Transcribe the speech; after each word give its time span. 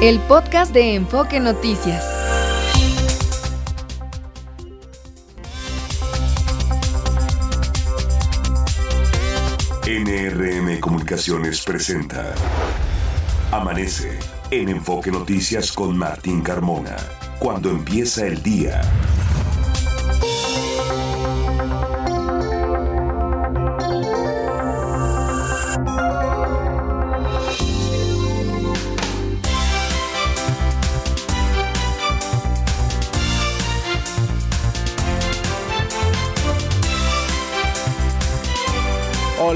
El 0.00 0.18
podcast 0.20 0.72
de 0.72 0.94
Enfoque 0.94 1.40
Noticias. 1.40 2.02
NRM 9.86 10.80
Comunicaciones 10.80 11.62
presenta 11.62 12.34
Amanece 13.52 14.18
en 14.50 14.70
Enfoque 14.70 15.10
Noticias 15.10 15.70
con 15.70 15.98
Martín 15.98 16.40
Carmona. 16.40 16.96
Cuando 17.38 17.68
empieza 17.68 18.26
el 18.26 18.42
día. 18.42 18.80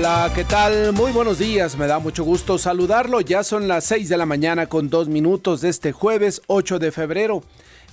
Hola, 0.07 0.31
¿qué 0.35 0.45
tal? 0.45 0.93
Muy 0.93 1.13
buenos 1.13 1.39
días, 1.39 1.79
me 1.79 1.87
da 1.87 1.99
mucho 1.99 2.25
gusto 2.25 2.59
saludarlo. 2.59 3.23
Ya 3.23 3.43
son 3.43 3.69
las 3.69 3.85
6 3.85 4.11
de 4.11 4.19
la 4.19 4.27
mañana 4.27 4.67
con 4.67 4.91
dos 4.91 5.09
minutos 5.09 5.63
de 5.63 5.71
este 5.71 5.93
jueves 5.93 6.43
8 6.47 6.79
de 6.79 6.93
febrero. 6.93 7.43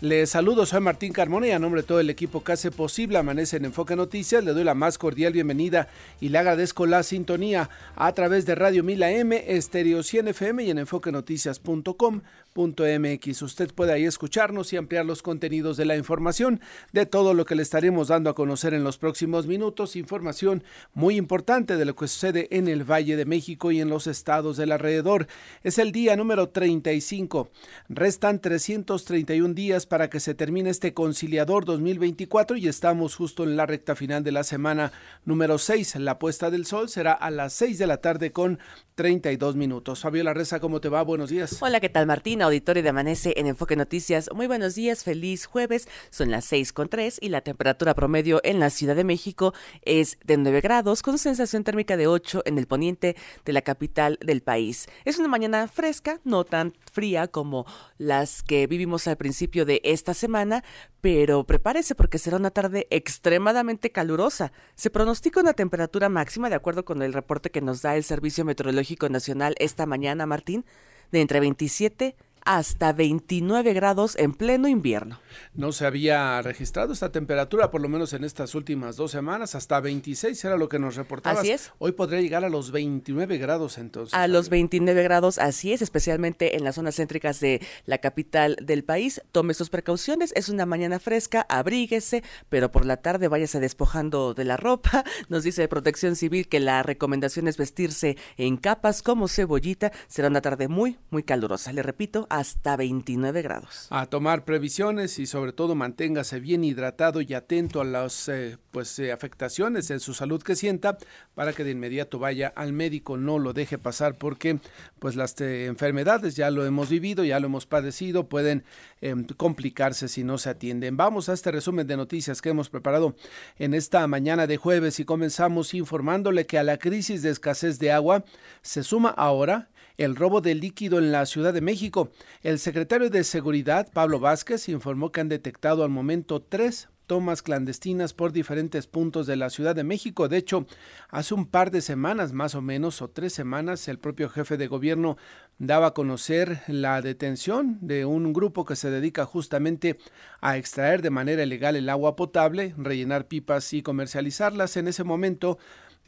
Les 0.01 0.31
saludo, 0.31 0.65
soy 0.65 0.81
Martín 0.81 1.13
Carmona 1.13 1.47
y 1.47 1.51
a 1.51 1.59
nombre 1.59 1.83
de 1.83 1.87
todo 1.87 2.01
el 2.01 2.09
equipo 2.09 2.43
que 2.43 2.51
hace 2.51 2.69
posible 2.69 3.17
Amanece 3.17 3.55
en 3.57 3.65
Enfoque 3.65 3.95
Noticias, 3.95 4.43
le 4.43 4.51
doy 4.51 4.65
la 4.65 4.73
más 4.73 4.97
cordial 4.97 5.31
bienvenida 5.31 5.87
y 6.19 6.29
le 6.29 6.39
agradezco 6.39 6.85
la 6.85 7.03
sintonía 7.03 7.69
a 7.95 8.11
través 8.11 8.45
de 8.45 8.55
Radio 8.55 8.83
Mila 8.83 9.09
M, 9.11 9.45
Estéreo 9.47 10.03
100 10.03 10.29
FM 10.29 10.63
y 10.63 10.71
en 10.71 10.79
enfoquenoticias.com 10.79 12.21
MX. 12.55 13.41
Usted 13.41 13.73
puede 13.73 13.93
ahí 13.93 14.05
escucharnos 14.05 14.73
y 14.73 14.77
ampliar 14.77 15.05
los 15.05 15.21
contenidos 15.21 15.77
de 15.77 15.85
la 15.85 15.95
información, 15.95 16.61
de 16.91 17.05
todo 17.05 17.33
lo 17.33 17.45
que 17.45 17.55
le 17.55 17.63
estaremos 17.63 18.09
dando 18.09 18.29
a 18.29 18.35
conocer 18.35 18.73
en 18.73 18.83
los 18.83 18.97
próximos 18.97 19.47
minutos, 19.47 19.95
información 19.95 20.63
muy 20.93 21.15
importante 21.15 21.77
de 21.77 21.85
lo 21.85 21.95
que 21.95 22.07
sucede 22.07 22.47
en 22.51 22.67
el 22.67 22.83
Valle 22.83 23.15
de 23.15 23.25
México 23.25 23.71
y 23.71 23.79
en 23.79 23.89
los 23.89 24.07
estados 24.07 24.57
del 24.57 24.71
alrededor. 24.71 25.27
Es 25.63 25.77
el 25.77 25.91
día 25.91 26.15
número 26.15 26.49
35. 26.49 27.49
Restan 27.89 28.39
331 28.39 29.53
días 29.53 29.85
para 29.85 30.09
que 30.09 30.19
se 30.19 30.33
termine 30.33 30.69
este 30.69 30.93
conciliador 30.93 31.65
2024 31.65 32.57
y 32.57 32.67
estamos 32.67 33.15
justo 33.15 33.43
en 33.43 33.55
la 33.55 33.65
recta 33.65 33.95
final 33.95 34.23
de 34.23 34.31
la 34.31 34.43
semana 34.43 34.91
número 35.25 35.57
6. 35.57 35.95
La 35.97 36.19
puesta 36.19 36.51
del 36.51 36.65
sol 36.65 36.89
será 36.89 37.13
a 37.13 37.31
las 37.31 37.53
6 37.53 37.77
de 37.77 37.87
la 37.87 37.97
tarde 37.97 38.31
con 38.31 38.59
32 38.95 39.55
minutos. 39.55 40.01
Fabiola 40.01 40.33
Reza, 40.33 40.59
¿cómo 40.59 40.81
te 40.81 40.89
va? 40.89 41.01
Buenos 41.01 41.29
días. 41.29 41.57
Hola, 41.61 41.79
¿qué 41.79 41.89
tal 41.89 42.05
Martín? 42.05 42.40
Auditorio 42.41 42.83
de 42.83 42.89
Amanece 42.89 43.33
en 43.37 43.47
Enfoque 43.47 43.75
Noticias. 43.75 44.29
Muy 44.33 44.47
buenos 44.47 44.75
días, 44.75 45.03
feliz 45.03 45.45
jueves. 45.45 45.87
Son 46.09 46.31
las 46.31 46.45
seis 46.45 46.73
con 46.73 46.89
tres 46.89 47.17
y 47.21 47.29
la 47.29 47.41
temperatura 47.41 47.93
promedio 47.93 48.41
en 48.43 48.59
la 48.59 48.69
Ciudad 48.69 48.95
de 48.95 49.03
México 49.03 49.53
es 49.83 50.17
de 50.25 50.37
9 50.37 50.61
grados 50.61 51.01
con 51.01 51.17
sensación 51.17 51.63
térmica 51.63 51.97
de 51.97 52.07
8 52.07 52.43
en 52.45 52.57
el 52.57 52.67
poniente 52.67 53.15
de 53.45 53.53
la 53.53 53.61
capital 53.61 54.17
del 54.21 54.41
país. 54.41 54.87
Es 55.05 55.19
una 55.19 55.27
mañana 55.27 55.67
fresca, 55.67 56.19
no 56.23 56.43
tan 56.43 56.73
fría 56.91 57.27
como 57.27 57.65
las 57.97 58.43
que 58.43 58.67
vivimos 58.67 59.07
al 59.07 59.17
principio 59.17 59.65
de 59.65 59.81
esta 59.83 60.13
semana, 60.13 60.63
pero 61.01 61.43
prepárese 61.45 61.95
porque 61.95 62.17
será 62.17 62.37
una 62.37 62.51
tarde 62.51 62.87
extremadamente 62.89 63.91
calurosa. 63.91 64.51
Se 64.75 64.89
pronostica 64.89 65.39
una 65.39 65.53
temperatura 65.53 66.09
máxima, 66.09 66.49
de 66.49 66.55
acuerdo 66.55 66.85
con 66.85 67.01
el 67.01 67.13
reporte 67.13 67.49
que 67.49 67.61
nos 67.61 67.81
da 67.81 67.95
el 67.95 68.03
Servicio 68.03 68.45
Meteorológico 68.45 69.09
Nacional 69.09 69.55
esta 69.59 69.85
mañana, 69.85 70.25
Martín, 70.25 70.65
de 71.11 71.21
entre 71.21 71.39
27 71.39 72.15
hasta 72.45 72.93
29 72.93 73.73
grados 73.73 74.15
en 74.17 74.33
pleno 74.33 74.67
invierno. 74.67 75.19
No 75.53 75.71
se 75.71 75.85
había 75.85 76.41
registrado 76.41 76.93
esta 76.93 77.11
temperatura, 77.11 77.71
por 77.71 77.81
lo 77.81 77.89
menos 77.89 78.13
en 78.13 78.23
estas 78.23 78.55
últimas 78.55 78.95
dos 78.95 79.11
semanas, 79.11 79.55
hasta 79.55 79.79
26 79.79 80.43
era 80.45 80.57
lo 80.57 80.69
que 80.69 80.79
nos 80.79 80.95
reportabas. 80.95 81.39
Así 81.39 81.51
es. 81.51 81.71
Hoy 81.77 81.93
podría 81.93 82.21
llegar 82.21 82.43
a 82.43 82.49
los 82.49 82.71
29 82.71 83.37
grados 83.37 83.77
entonces. 83.77 84.13
A 84.13 84.27
los 84.27 84.49
29 84.49 85.03
grados, 85.03 85.37
así 85.39 85.73
es, 85.73 85.81
especialmente 85.81 86.55
en 86.55 86.63
las 86.63 86.75
zonas 86.75 86.95
céntricas 86.95 87.39
de 87.39 87.61
la 87.85 87.99
capital 87.99 88.57
del 88.61 88.83
país. 88.83 89.21
Tome 89.31 89.53
sus 89.53 89.69
precauciones, 89.69 90.33
es 90.35 90.49
una 90.49 90.65
mañana 90.65 90.99
fresca, 90.99 91.45
abríguese, 91.49 92.23
pero 92.49 92.71
por 92.71 92.85
la 92.85 92.97
tarde 92.97 93.27
váyase 93.27 93.59
despojando 93.59 94.33
de 94.33 94.45
la 94.45 94.57
ropa. 94.57 95.03
Nos 95.29 95.43
dice 95.43 95.67
Protección 95.67 96.15
Civil 96.15 96.47
que 96.47 96.59
la 96.59 96.83
recomendación 96.83 97.47
es 97.47 97.57
vestirse 97.57 98.17
en 98.37 98.57
capas 98.57 99.01
como 99.01 99.27
cebollita. 99.27 99.91
Será 100.07 100.27
una 100.27 100.41
tarde 100.41 100.67
muy, 100.67 100.97
muy 101.09 101.23
calurosa. 101.23 101.73
Le 101.73 101.83
repito, 101.83 102.27
hasta 102.31 102.77
29 102.77 103.41
grados. 103.41 103.87
A 103.89 104.05
tomar 104.05 104.45
previsiones 104.45 105.19
y 105.19 105.25
sobre 105.25 105.51
todo 105.51 105.75
manténgase 105.75 106.39
bien 106.39 106.63
hidratado 106.63 107.21
y 107.21 107.33
atento 107.33 107.81
a 107.81 107.85
las 107.85 108.29
eh, 108.29 108.57
pues, 108.71 108.97
eh, 108.99 109.11
afectaciones 109.11 109.91
en 109.91 109.99
su 109.99 110.13
salud 110.13 110.41
que 110.41 110.55
sienta 110.55 110.97
para 111.35 111.51
que 111.51 111.65
de 111.65 111.71
inmediato 111.71 112.19
vaya 112.19 112.53
al 112.55 112.71
médico, 112.71 113.17
no 113.17 113.37
lo 113.37 113.51
deje 113.51 113.77
pasar 113.77 114.17
porque 114.17 114.59
pues 114.99 115.15
las 115.15 115.39
eh, 115.41 115.65
enfermedades 115.65 116.37
ya 116.37 116.51
lo 116.51 116.65
hemos 116.65 116.89
vivido, 116.89 117.25
ya 117.25 117.39
lo 117.39 117.47
hemos 117.47 117.65
padecido, 117.65 118.29
pueden 118.29 118.63
em, 119.01 119.25
complicarse 119.25 120.07
si 120.07 120.23
no 120.23 120.37
se 120.37 120.51
atienden. 120.51 120.95
Vamos 120.95 121.27
a 121.27 121.33
este 121.33 121.51
resumen 121.51 121.85
de 121.87 121.97
noticias 121.97 122.41
que 122.41 122.49
hemos 122.49 122.69
preparado 122.69 123.15
en 123.57 123.73
esta 123.73 124.07
mañana 124.07 124.47
de 124.47 124.55
jueves 124.55 125.01
y 125.01 125.05
comenzamos 125.05 125.73
informándole 125.73 126.45
que 126.45 126.57
a 126.57 126.63
la 126.63 126.77
crisis 126.77 127.23
de 127.23 127.29
escasez 127.29 127.77
de 127.77 127.91
agua 127.91 128.23
se 128.61 128.83
suma 128.83 129.09
ahora 129.09 129.70
el 129.97 130.15
robo 130.15 130.41
de 130.41 130.55
líquido 130.55 130.99
en 130.99 131.11
la 131.11 131.25
Ciudad 131.25 131.53
de 131.53 131.61
México. 131.61 132.09
El 132.41 132.59
secretario 132.59 133.09
de 133.09 133.23
Seguridad, 133.23 133.91
Pablo 133.91 134.19
Vázquez, 134.19 134.69
informó 134.69 135.11
que 135.11 135.21
han 135.21 135.29
detectado 135.29 135.83
al 135.83 135.89
momento 135.89 136.41
tres 136.41 136.89
tomas 137.11 137.41
clandestinas 137.41 138.13
por 138.13 138.31
diferentes 138.31 138.87
puntos 138.87 139.27
de 139.27 139.35
la 139.35 139.49
Ciudad 139.49 139.75
de 139.75 139.83
México. 139.83 140.29
De 140.29 140.37
hecho, 140.37 140.65
hace 141.09 141.33
un 141.33 141.45
par 141.45 141.69
de 141.69 141.81
semanas 141.81 142.31
más 142.31 142.55
o 142.55 142.61
menos, 142.61 143.01
o 143.01 143.09
tres 143.09 143.33
semanas, 143.33 143.89
el 143.89 143.99
propio 143.99 144.29
jefe 144.29 144.55
de 144.55 144.67
gobierno 144.67 145.17
daba 145.59 145.87
a 145.87 145.93
conocer 145.93 146.61
la 146.67 147.01
detención 147.01 147.77
de 147.81 148.05
un 148.05 148.31
grupo 148.31 148.63
que 148.63 148.77
se 148.77 148.89
dedica 148.89 149.25
justamente 149.25 149.97
a 150.39 150.55
extraer 150.55 151.01
de 151.01 151.09
manera 151.09 151.43
ilegal 151.43 151.75
el 151.75 151.89
agua 151.89 152.15
potable, 152.15 152.73
rellenar 152.77 153.27
pipas 153.27 153.73
y 153.73 153.81
comercializarlas. 153.81 154.77
En 154.77 154.87
ese 154.87 155.03
momento, 155.03 155.57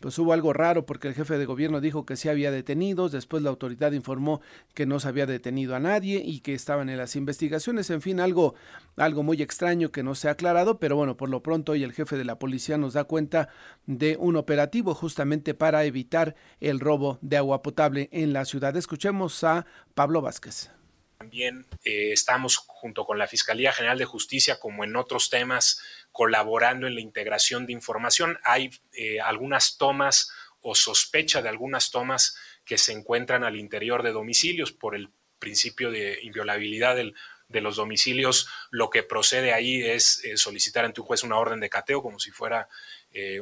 pues 0.04 0.20
hubo 0.20 0.34
algo 0.34 0.52
raro 0.52 0.86
porque 0.86 1.08
el 1.08 1.14
jefe 1.14 1.38
de 1.38 1.46
gobierno 1.46 1.80
dijo 1.80 2.06
que 2.06 2.18
sí 2.18 2.28
había 2.28 2.52
detenidos, 2.52 3.14
después 3.14 3.42
la 3.42 3.50
autoridad 3.50 3.94
informó 3.94 4.42
que 4.74 4.86
no 4.86 5.00
se 5.00 5.08
había 5.08 5.26
detenido 5.26 5.78
a 5.78 5.80
nadie 5.80 6.22
y 6.22 6.42
que 6.42 6.54
estaban 6.54 6.90
en 6.90 6.98
las 6.98 7.16
investigaciones, 7.16 7.90
en 7.90 8.02
fin, 8.02 8.20
algo, 8.20 8.54
algo 8.98 9.24
muy 9.24 9.42
extraño 9.42 9.94
que 9.94 10.04
no 10.04 10.14
se 10.14 10.28
ha 10.28 10.32
aclarado, 10.32 10.78
pero 10.78 10.98
bueno, 10.98 11.16
por 11.16 11.30
lo 11.30 11.42
pronto 11.42 11.72
hoy 11.72 11.86
el 11.86 11.94
jefe 11.94 12.18
de 12.18 12.26
la 12.26 12.38
policía 12.38 12.78
nos 12.78 12.92
da 12.92 13.06
cuenta 13.06 13.48
de 13.86 14.18
un 14.18 14.36
operativo 14.36 14.94
justamente 14.94 15.54
para 15.54 15.86
evitar 15.86 16.36
el 16.60 16.82
robo 16.82 17.18
de 17.22 17.38
agua 17.38 17.62
potable 17.62 18.10
en 18.12 18.34
la 18.34 18.44
ciudad. 18.44 18.76
Escuchemos 18.76 19.42
a 19.46 19.66
Pablo 19.94 20.22
Vázquez. 20.22 20.70
También 21.18 21.66
eh, 21.86 22.12
estamos 22.12 22.58
junto 22.58 23.06
con 23.06 23.18
la 23.18 23.28
Fiscalía 23.28 23.72
General 23.72 23.98
de 23.98 24.04
Justicia, 24.04 24.60
como 24.60 24.84
en 24.84 24.98
otros 24.98 25.30
temas, 25.30 25.82
colaborando 26.14 26.88
en 26.88 26.96
la 26.96 27.02
integración 27.02 27.66
de 27.66 27.74
información. 27.74 28.40
Hay 28.44 28.70
eh, 28.94 29.20
algunas 29.20 29.78
tomas 29.78 30.32
o 30.62 30.76
sospecha 30.76 31.42
de 31.42 31.50
algunas 31.50 31.92
tomas 31.92 32.38
que 32.64 32.78
se 32.78 32.94
encuentran 32.94 33.44
al 33.44 33.58
interior 33.58 34.04
de 34.04 34.14
domicilios 34.14 34.72
por 34.72 34.96
el 34.96 35.10
principio 35.40 35.92
de 35.92 36.20
inviolabilidad 36.22 36.96
de 36.96 37.62
los 37.62 37.76
domicilios. 37.76 38.48
Lo 38.70 38.90
que 38.90 39.04
procede 39.04 39.54
ahí 39.54 39.82
es 39.82 40.24
eh, 40.24 40.38
solicitar 40.38 40.86
ante 40.86 41.02
un 41.02 41.08
juez 41.08 41.24
una 41.24 41.38
orden 41.38 41.60
de 41.60 41.70
cateo 41.70 42.02
como 42.02 42.20
si 42.20 42.32
fuera 42.32 42.70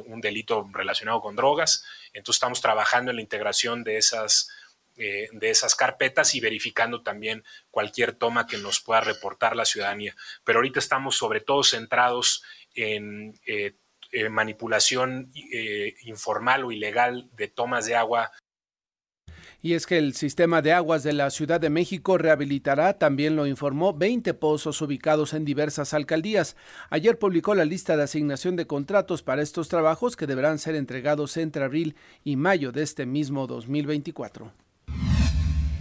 un 0.04 0.20
delito 0.20 0.68
relacionado 0.70 1.22
con 1.22 1.34
drogas. 1.34 1.86
Entonces 2.12 2.36
estamos 2.36 2.60
trabajando 2.60 3.10
en 3.10 3.16
la 3.16 3.22
integración 3.22 3.84
de 3.84 3.96
esas 3.96 4.50
eh, 4.98 5.30
de 5.32 5.48
esas 5.48 5.74
carpetas 5.74 6.34
y 6.34 6.40
verificando 6.40 7.00
también 7.02 7.44
cualquier 7.70 8.12
toma 8.12 8.46
que 8.46 8.58
nos 8.58 8.80
pueda 8.80 9.00
reportar 9.00 9.56
la 9.56 9.64
ciudadanía. 9.64 10.14
Pero 10.44 10.58
ahorita 10.58 10.80
estamos 10.80 11.16
sobre 11.16 11.40
todo 11.40 11.64
centrados 11.64 12.42
en 12.74 13.34
eh, 13.46 13.74
manipulación 14.30 15.30
eh, 15.52 15.94
informal 16.04 16.64
o 16.64 16.72
ilegal 16.72 17.30
de 17.36 17.48
tomas 17.48 17.86
de 17.86 17.96
agua 17.96 18.30
y 19.64 19.74
es 19.74 19.86
que 19.86 19.96
el 19.96 20.14
sistema 20.14 20.60
de 20.60 20.72
aguas 20.72 21.04
de 21.04 21.12
la 21.12 21.30
Ciudad 21.30 21.60
de 21.60 21.70
México 21.70 22.18
rehabilitará, 22.18 22.98
también 22.98 23.36
lo 23.36 23.46
informó, 23.46 23.94
20 23.94 24.34
pozos 24.34 24.82
ubicados 24.82 25.34
en 25.34 25.44
diversas 25.44 25.94
alcaldías. 25.94 26.56
Ayer 26.90 27.16
publicó 27.16 27.54
la 27.54 27.64
lista 27.64 27.96
de 27.96 28.02
asignación 28.02 28.56
de 28.56 28.66
contratos 28.66 29.22
para 29.22 29.40
estos 29.40 29.68
trabajos 29.68 30.16
que 30.16 30.26
deberán 30.26 30.58
ser 30.58 30.74
entregados 30.74 31.36
entre 31.36 31.62
abril 31.62 31.94
y 32.24 32.34
mayo 32.34 32.72
de 32.72 32.82
este 32.82 33.06
mismo 33.06 33.46
2024. 33.46 34.52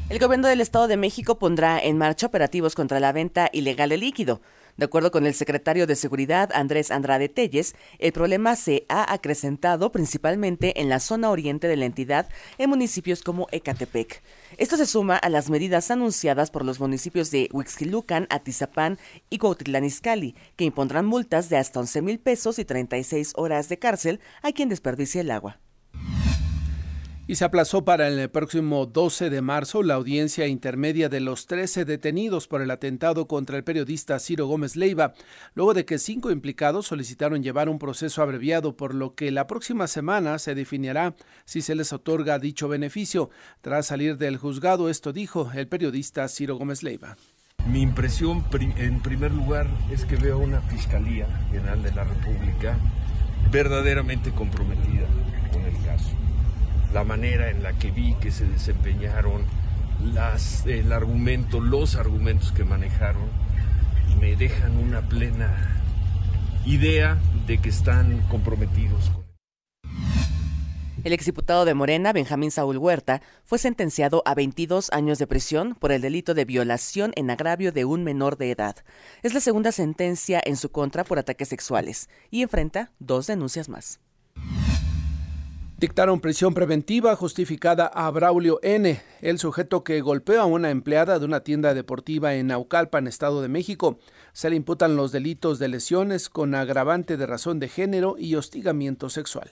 El 0.10 0.20
gobierno 0.20 0.48
del 0.48 0.62
Estado 0.62 0.88
de 0.88 0.98
México 0.98 1.40
pondrá 1.40 1.80
en 1.80 1.98
marcha 1.98 2.28
operativos 2.28 2.76
contra 2.76 3.00
la 3.00 3.14
venta 3.14 3.50
ilegal 3.52 3.90
de 3.90 3.98
líquido. 3.98 4.42
De 4.78 4.86
acuerdo 4.86 5.12
con 5.12 5.26
el 5.26 5.34
secretario 5.34 5.88
de 5.88 5.96
Seguridad, 5.96 6.50
Andrés 6.54 6.92
Andrade 6.92 7.30
Telles, 7.30 7.76
el 8.00 8.12
problema 8.12 8.56
se 8.56 8.86
ha 8.90 9.12
acrecentado 9.14 9.92
principalmente 9.92 10.82
en 10.82 10.90
la 10.90 11.00
zona 11.00 11.30
oriente 11.30 11.68
de 11.68 11.78
la 11.78 11.86
entidad, 11.86 12.30
en 12.58 12.70
municipios 12.70 13.24
como 13.24 13.48
Ecatepec. 13.52 14.22
Esto 14.58 14.78
se 14.78 14.86
suma 14.86 15.18
a 15.18 15.30
las 15.30 15.50
medidas 15.50 15.92
anunciadas 15.92 16.52
por 16.52 16.66
los 16.66 16.80
municipios 16.80 17.32
de 17.32 17.50
Huixquilucan, 17.52 18.28
Atizapán 18.30 19.00
y 19.30 19.38
Cuautitlán 19.38 19.86
Izcalli, 19.86 20.36
que 20.56 20.66
impondrán 20.66 21.06
multas 21.06 21.50
de 21.50 21.58
hasta 21.58 21.80
11 21.80 22.02
mil 22.02 22.20
pesos 22.20 22.60
y 22.60 22.66
36 22.66 23.34
horas 23.36 23.70
de 23.70 23.80
cárcel 23.80 24.20
a 24.42 24.52
quien 24.52 24.70
desperdicie 24.70 25.22
el 25.22 25.32
agua 25.32 25.60
y 27.32 27.36
se 27.36 27.46
aplazó 27.46 27.86
para 27.86 28.10
el 28.10 28.30
próximo 28.30 28.86
12 28.86 29.30
de 29.30 29.42
marzo 29.42 29.84
la 29.84 29.94
audiencia 29.94 30.48
intermedia 30.48 31.08
de 31.08 31.22
los 31.22 31.48
13 31.48 31.86
detenidos 31.86 32.50
por 32.50 32.62
el 32.62 32.70
atentado 32.70 33.26
contra 33.26 33.56
el 33.56 33.64
periodista 33.64 34.20
Ciro 34.20 34.48
Gómez 34.48 34.76
Leiva, 34.76 35.14
luego 35.54 35.74
de 35.74 35.86
que 35.86 35.98
cinco 35.98 36.30
implicados 36.30 36.88
solicitaron 36.88 37.42
llevar 37.42 37.70
un 37.70 37.80
proceso 37.80 38.22
abreviado, 38.22 38.76
por 38.76 38.94
lo 38.94 39.16
que 39.16 39.32
la 39.32 39.48
próxima 39.48 39.88
semana 39.88 40.40
se 40.40 40.56
definirá 40.56 41.16
si 41.46 41.62
se 41.62 41.74
les 41.74 41.94
otorga 41.94 42.38
dicho 42.38 42.68
beneficio. 42.68 43.30
Tras 43.62 43.86
salir 43.86 44.18
del 44.18 44.36
juzgado, 44.36 44.90
esto 44.90 45.14
dijo 45.14 45.50
el 45.56 45.70
periodista 45.70 46.28
Ciro 46.28 46.58
Gómez 46.58 46.84
Leiva. 46.84 47.16
Mi 47.66 47.82
impresión, 47.82 48.44
en 48.76 49.02
primer 49.02 49.32
lugar, 49.32 49.68
es 49.90 50.04
que 50.04 50.18
veo 50.18 50.38
una 50.38 50.60
Fiscalía 50.64 51.28
General 51.50 51.82
de 51.82 51.94
la 51.94 52.04
República 52.04 52.78
verdaderamente 53.50 54.32
comprometida 54.32 55.08
la 56.94 57.04
manera 57.04 57.50
en 57.50 57.64
la 57.64 57.74
que 57.74 57.92
vi 57.92 58.16
que 58.16 58.32
se 58.32 58.46
desempeñaron, 58.46 59.46
el 60.66 60.92
argumento, 60.92 61.60
los 61.60 61.96
argumentos 61.96 62.52
que 62.52 62.64
manejaron, 62.64 63.30
me 64.20 64.36
dejan 64.36 64.78
una 64.78 65.02
plena 65.02 65.82
idea 66.66 67.18
de 67.48 67.60
que 67.60 67.70
están 67.70 68.20
comprometidos 68.30 69.10
con 69.10 69.22
el 71.04 71.14
exdiputado 71.14 71.66
de 71.66 71.74
Morena, 71.74 72.14
Benjamín 72.14 72.52
Saúl 72.52 72.78
Huerta, 72.78 73.24
fue 73.44 73.58
sentenciado 73.58 74.22
a 74.24 74.36
22 74.36 74.92
años 74.92 75.18
de 75.18 75.26
prisión 75.26 75.74
por 75.74 75.92
el 75.92 76.00
delito 76.00 76.36
de 76.36 76.46
violación 76.46 77.12
en 77.16 77.32
agravio 77.32 77.72
de 77.72 77.86
un 77.86 78.04
menor 78.04 78.38
de 78.38 78.52
edad. 78.52 78.76
Es 79.24 79.34
la 79.34 79.40
segunda 79.40 79.72
sentencia 79.72 80.40
en 80.46 80.58
su 80.58 80.70
contra 80.70 81.04
por 81.04 81.18
ataques 81.18 81.48
sexuales 81.48 82.08
y 82.30 82.44
enfrenta 82.44 82.92
dos 83.00 83.26
denuncias 83.26 83.68
más. 83.68 84.00
Dictaron 85.82 86.20
prisión 86.20 86.54
preventiva 86.54 87.16
justificada 87.16 87.88
a 87.88 88.12
Braulio 88.12 88.60
N., 88.62 89.02
el 89.22 89.40
sujeto 89.40 89.84
que 89.84 90.00
golpeó 90.02 90.40
a 90.40 90.46
una 90.46 90.70
empleada 90.70 91.18
de 91.18 91.26
una 91.26 91.40
tienda 91.40 91.74
deportiva 91.74 92.36
en 92.36 92.46
Naucalpan, 92.46 93.08
Estado 93.08 93.42
de 93.42 93.48
México. 93.48 93.98
Se 94.32 94.52
le 94.52 94.58
imputan 94.58 94.96
los 94.96 95.12
delitos 95.12 95.58
de 95.58 95.70
lesiones 95.70 96.30
con 96.30 96.54
agravante 96.54 97.18
de 97.18 97.26
razón 97.26 97.60
de 97.60 97.68
género 97.68 98.16
y 98.20 98.36
hostigamiento 98.36 99.10
sexual. 99.10 99.50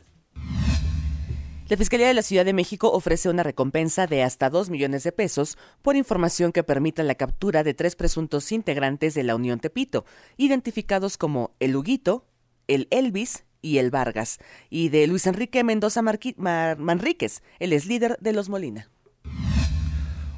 La 1.68 1.78
Fiscalía 1.78 2.08
de 2.08 2.14
la 2.14 2.22
Ciudad 2.22 2.46
de 2.46 2.54
México 2.54 2.92
ofrece 2.92 3.28
una 3.30 3.42
recompensa 3.42 4.06
de 4.06 4.22
hasta 4.22 4.52
2 4.52 4.70
millones 4.70 5.04
de 5.04 5.12
pesos 5.12 5.58
por 5.82 5.96
información 5.96 6.52
que 6.52 6.62
permita 6.62 7.02
la 7.02 7.16
captura 7.16 7.64
de 7.64 7.74
tres 7.74 7.96
presuntos 7.96 8.52
integrantes 8.52 9.16
de 9.16 9.24
la 9.24 9.36
Unión 9.36 9.60
Tepito, 9.60 10.06
identificados 10.38 11.18
como 11.18 11.56
el 11.60 11.76
Huguito, 11.76 12.28
el 12.68 12.88
Elvis 12.92 13.46
y 13.62 13.78
el 13.78 13.92
Vargas, 13.92 14.40
y 14.70 14.90
de 14.90 15.08
Luis 15.08 15.28
Enrique 15.28 15.64
Mendoza 15.64 16.02
Manríquez, 16.02 17.42
él 17.60 17.74
es 17.74 17.86
líder 17.86 18.18
de 18.20 18.34
los 18.34 18.50
Molina. 18.50 18.90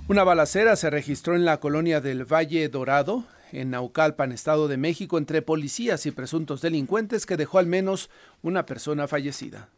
Una 0.07 0.23
balacera 0.23 0.75
se 0.75 0.89
registró 0.89 1.35
en 1.35 1.45
la 1.45 1.59
colonia 1.59 2.01
del 2.01 2.25
Valle 2.25 2.67
Dorado, 2.67 3.25
en 3.51 3.69
Naucalpan, 3.69 4.31
Estado 4.31 4.67
de 4.67 4.77
México, 4.77 5.17
entre 5.17 5.41
policías 5.41 6.05
y 6.05 6.11
presuntos 6.11 6.61
delincuentes 6.61 7.25
que 7.25 7.37
dejó 7.37 7.59
al 7.59 7.67
menos 7.67 8.09
una 8.41 8.65
persona 8.65 9.07
fallecida. 9.07 9.69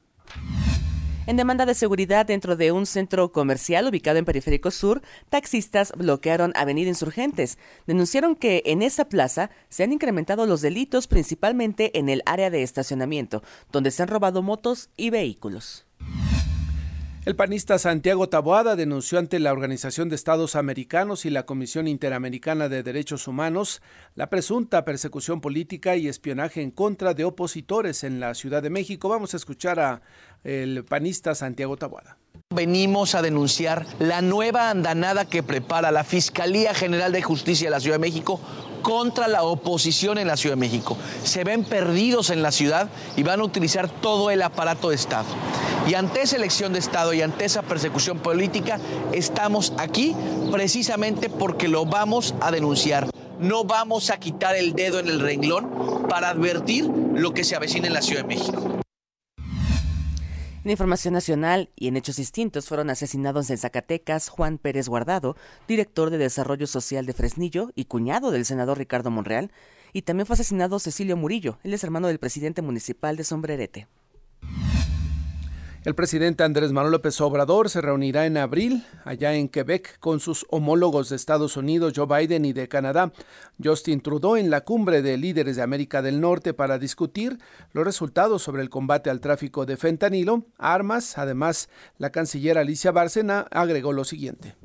En 1.25 1.37
demanda 1.37 1.65
de 1.65 1.73
seguridad 1.73 2.25
dentro 2.25 2.57
de 2.57 2.73
un 2.73 2.85
centro 2.85 3.31
comercial 3.31 3.87
ubicado 3.87 4.17
en 4.17 4.25
Periférico 4.25 4.71
Sur, 4.71 5.01
taxistas 5.29 5.93
bloquearon 5.95 6.51
Avenida 6.53 6.89
Insurgentes. 6.89 7.57
Denunciaron 7.87 8.35
que 8.35 8.61
en 8.65 8.81
esa 8.81 9.05
plaza 9.05 9.49
se 9.69 9.83
han 9.83 9.93
incrementado 9.93 10.45
los 10.45 10.61
delitos 10.61 11.07
principalmente 11.07 11.97
en 11.97 12.09
el 12.09 12.23
área 12.25 12.49
de 12.49 12.61
estacionamiento, 12.61 13.41
donde 13.71 13.91
se 13.91 14.03
han 14.03 14.09
robado 14.09 14.41
motos 14.41 14.89
y 14.97 15.11
vehículos. 15.11 15.85
El 17.25 17.37
panista 17.37 17.79
Santiago 17.79 18.27
Taboada 18.27 18.75
denunció 18.75 19.17
ante 19.17 19.39
la 19.39 19.53
Organización 19.53 20.09
de 20.09 20.15
Estados 20.15 20.57
Americanos 20.57 21.25
y 21.25 21.29
la 21.29 21.45
Comisión 21.45 21.87
Interamericana 21.87 22.67
de 22.67 22.83
Derechos 22.83 23.29
Humanos 23.29 23.81
la 24.15 24.29
presunta 24.29 24.83
persecución 24.83 25.39
política 25.39 25.95
y 25.95 26.09
espionaje 26.09 26.61
en 26.61 26.69
contra 26.69 27.13
de 27.13 27.23
opositores 27.23 28.03
en 28.03 28.19
la 28.19 28.33
Ciudad 28.33 28.61
de 28.61 28.69
México. 28.69 29.07
Vamos 29.07 29.33
a 29.33 29.37
escuchar 29.37 29.79
a 29.79 30.01
el 30.43 30.83
panista 30.83 31.33
Santiago 31.33 31.77
Taboada. 31.77 32.17
Venimos 32.53 33.15
a 33.15 33.21
denunciar 33.21 33.85
la 33.99 34.21
nueva 34.21 34.69
andanada 34.69 35.23
que 35.23 35.43
prepara 35.43 35.91
la 35.91 36.03
Fiscalía 36.03 36.73
General 36.73 37.13
de 37.13 37.21
Justicia 37.21 37.67
de 37.67 37.71
la 37.71 37.79
Ciudad 37.79 37.95
de 37.95 38.01
México 38.01 38.41
contra 38.81 39.29
la 39.29 39.43
oposición 39.43 40.17
en 40.17 40.27
la 40.27 40.35
Ciudad 40.35 40.57
de 40.57 40.59
México. 40.59 40.97
Se 41.23 41.45
ven 41.45 41.63
perdidos 41.63 42.31
en 42.31 42.41
la 42.41 42.51
ciudad 42.51 42.89
y 43.15 43.23
van 43.23 43.39
a 43.39 43.45
utilizar 43.45 43.87
todo 43.87 44.29
el 44.29 44.41
aparato 44.41 44.89
de 44.89 44.95
Estado. 44.95 45.29
Y 45.85 45.95
ante 45.95 46.21
esa 46.21 46.37
elección 46.37 46.71
de 46.71 46.79
Estado 46.79 47.13
y 47.13 47.21
ante 47.21 47.43
esa 47.43 47.61
persecución 47.61 48.19
política, 48.19 48.79
estamos 49.11 49.73
aquí 49.77 50.15
precisamente 50.51 51.29
porque 51.29 51.67
lo 51.67 51.85
vamos 51.85 52.33
a 52.39 52.51
denunciar. 52.51 53.09
No 53.39 53.65
vamos 53.65 54.09
a 54.09 54.17
quitar 54.17 54.55
el 54.55 54.73
dedo 54.73 54.99
en 54.99 55.09
el 55.09 55.19
renglón 55.19 56.07
para 56.07 56.29
advertir 56.29 56.85
lo 56.85 57.33
que 57.33 57.43
se 57.43 57.55
avecina 57.55 57.87
en 57.87 57.93
la 57.93 58.01
Ciudad 58.01 58.21
de 58.21 58.27
México. 58.27 58.79
En 60.63 60.71
información 60.71 61.13
nacional 61.13 61.69
y 61.75 61.89
en 61.89 61.97
hechos 61.97 62.15
distintos 62.15 62.69
fueron 62.69 62.89
asesinados 62.89 63.49
en 63.49 63.57
Zacatecas 63.57 64.29
Juan 64.29 64.57
Pérez 64.57 64.87
Guardado, 64.87 65.35
director 65.67 66.09
de 66.09 66.17
Desarrollo 66.17 66.67
Social 66.67 67.05
de 67.05 67.11
Fresnillo 67.11 67.71
y 67.75 67.85
cuñado 67.85 68.31
del 68.31 68.45
senador 68.45 68.77
Ricardo 68.77 69.11
Monreal, 69.11 69.51
y 69.91 70.03
también 70.03 70.25
fue 70.25 70.35
asesinado 70.35 70.79
Cecilio 70.79 71.17
Murillo, 71.17 71.59
él 71.63 71.73
es 71.73 71.83
hermano 71.83 72.07
del 72.07 72.19
presidente 72.19 72.61
municipal 72.61 73.17
de 73.17 73.25
Sombrerete. 73.25 73.87
El 75.85 75.95
presidente 75.95 76.45
Andrés 76.45 76.71
Manuel 76.71 76.93
López 76.93 77.19
Obrador 77.19 77.69
se 77.69 77.81
reunirá 77.81 78.25
en 78.25 78.37
abril 78.37 78.85
allá 79.03 79.33
en 79.33 79.49
Quebec 79.49 79.99
con 79.99 80.21
sus 80.21 80.45
homólogos 80.49 81.09
de 81.09 81.17
Estados 81.17 81.57
Unidos, 81.57 81.91
Joe 81.93 82.07
Biden, 82.07 82.45
y 82.45 82.53
de 82.53 82.69
Canadá, 82.69 83.11
Justin 83.61 83.99
Trudeau, 83.99 84.37
en 84.37 84.49
la 84.49 84.61
cumbre 84.61 85.01
de 85.01 85.17
líderes 85.17 85.57
de 85.57 85.61
América 85.61 86.01
del 86.01 86.21
Norte 86.21 86.53
para 86.53 86.79
discutir 86.79 87.37
los 87.73 87.83
resultados 87.83 88.41
sobre 88.41 88.61
el 88.61 88.69
combate 88.69 89.09
al 89.09 89.19
tráfico 89.19 89.65
de 89.65 89.75
fentanilo, 89.75 90.45
armas. 90.57 91.17
Además, 91.17 91.67
la 91.97 92.11
canciller 92.11 92.57
Alicia 92.57 92.93
Bárcena 92.93 93.45
agregó 93.51 93.91
lo 93.91 94.05
siguiente. 94.05 94.55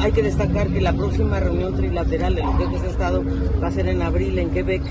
Hay 0.00 0.10
que 0.10 0.24
destacar 0.24 0.66
que 0.72 0.80
la 0.80 0.92
próxima 0.92 1.38
reunión 1.38 1.76
trilateral 1.76 2.34
de 2.34 2.42
los 2.42 2.58
jefes 2.58 2.82
de 2.82 2.88
Estado 2.88 3.24
va 3.62 3.68
a 3.68 3.70
ser 3.70 3.86
en 3.86 4.02
abril 4.02 4.36
en 4.40 4.50
Quebec 4.50 4.82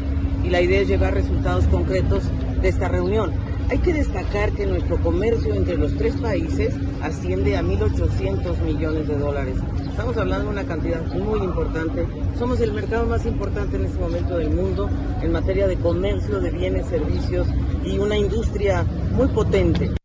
y 0.41 0.49
la 0.49 0.61
idea 0.61 0.79
es 0.79 0.87
llevar 0.87 1.13
resultados 1.13 1.67
concretos 1.67 2.23
de 2.61 2.69
esta 2.69 2.87
reunión. 2.87 3.54
Hay 3.67 3.79
que 3.79 3.93
destacar 3.93 4.51
que 4.51 4.67
nuestro 4.67 5.01
comercio 5.01 5.55
entre 5.55 5.75
los 5.75 5.97
tres 5.97 6.15
países 6.17 6.75
asciende 7.01 7.57
a 7.57 7.63
1.800 7.63 8.59
millones 8.61 9.07
de 9.07 9.17
dólares. 9.17 9.57
Estamos 9.89 10.15
hablando 10.17 10.45
de 10.45 10.51
una 10.51 10.65
cantidad 10.65 11.01
muy 11.15 11.39
importante. 11.39 12.05
Somos 12.37 12.59
el 12.59 12.73
mercado 12.73 13.07
más 13.07 13.25
importante 13.25 13.77
en 13.77 13.85
este 13.85 13.99
momento 13.99 14.37
del 14.37 14.51
mundo 14.51 14.87
en 15.21 15.31
materia 15.31 15.67
de 15.67 15.77
comercio, 15.77 16.39
de 16.39 16.51
bienes, 16.51 16.85
servicios 16.87 17.47
y 17.83 17.97
una 17.97 18.15
industria 18.15 18.83
muy 19.13 19.29
potente. 19.29 19.95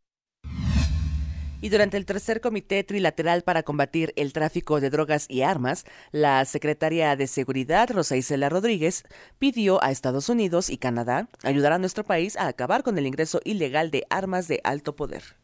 Y 1.63 1.69
durante 1.69 1.99
el 1.99 2.07
tercer 2.07 2.41
comité 2.41 2.83
trilateral 2.85 3.43
para 3.43 3.63
combatir 3.63 4.15
el 4.17 4.33
tráfico 4.33 4.81
de 4.81 4.89
drogas 4.89 5.27
y 5.29 5.43
armas, 5.43 5.85
la 6.11 6.43
secretaria 6.47 7.15
de 7.17 7.27
Seguridad, 7.27 7.91
Rosa 7.91 8.17
Isela 8.17 8.49
Rodríguez, 8.49 9.05
pidió 9.39 9.83
a 9.85 9.91
Estados 9.91 10.31
Unidos 10.31 10.71
y 10.71 10.79
Canadá 10.79 11.29
ayudar 11.43 11.73
a 11.73 11.79
nuestro 11.79 12.05
país 12.05 12.37
a 12.37 12.47
acabar 12.47 12.83
con 12.83 12.97
el 12.97 13.07
ingreso 13.07 13.43
ilegal 13.45 13.91
de 13.91 14.07
armas 14.09 14.49
de 14.49 14.61
alto 14.65 14.97
poder. 14.97 15.40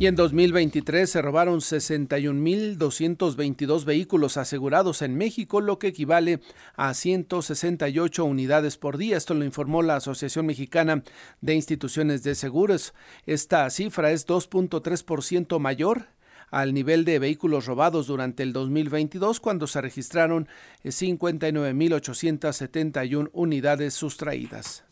Y 0.00 0.06
en 0.06 0.16
2023 0.16 1.08
se 1.10 1.20
robaron 1.20 1.60
61.222 1.60 3.84
vehículos 3.84 4.38
asegurados 4.38 5.02
en 5.02 5.14
México, 5.14 5.60
lo 5.60 5.78
que 5.78 5.88
equivale 5.88 6.40
a 6.74 6.94
168 6.94 8.24
unidades 8.24 8.78
por 8.78 8.96
día. 8.96 9.18
Esto 9.18 9.34
lo 9.34 9.44
informó 9.44 9.82
la 9.82 9.96
Asociación 9.96 10.46
Mexicana 10.46 11.02
de 11.42 11.54
Instituciones 11.54 12.22
de 12.22 12.34
Seguros. 12.34 12.94
Esta 13.26 13.68
cifra 13.68 14.10
es 14.10 14.26
2.3% 14.26 15.58
mayor 15.58 16.06
al 16.50 16.72
nivel 16.72 17.04
de 17.04 17.18
vehículos 17.18 17.66
robados 17.66 18.06
durante 18.06 18.42
el 18.42 18.54
2022, 18.54 19.38
cuando 19.38 19.66
se 19.66 19.82
registraron 19.82 20.48
59.871 20.82 23.28
unidades 23.34 23.92
sustraídas. 23.92 24.82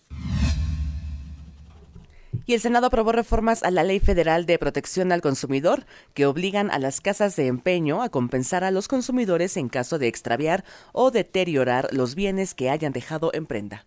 Y 2.48 2.54
el 2.54 2.62
Senado 2.62 2.86
aprobó 2.86 3.12
reformas 3.12 3.62
a 3.62 3.70
la 3.70 3.84
Ley 3.84 4.00
Federal 4.00 4.46
de 4.46 4.58
Protección 4.58 5.12
al 5.12 5.20
Consumidor 5.20 5.84
que 6.14 6.24
obligan 6.24 6.70
a 6.70 6.78
las 6.78 7.02
casas 7.02 7.36
de 7.36 7.46
empeño 7.46 8.02
a 8.02 8.08
compensar 8.08 8.64
a 8.64 8.70
los 8.70 8.88
consumidores 8.88 9.58
en 9.58 9.68
caso 9.68 9.98
de 9.98 10.08
extraviar 10.08 10.64
o 10.94 11.10
deteriorar 11.10 11.90
los 11.92 12.14
bienes 12.14 12.54
que 12.54 12.70
hayan 12.70 12.94
dejado 12.94 13.30
en 13.34 13.44
prenda. 13.44 13.84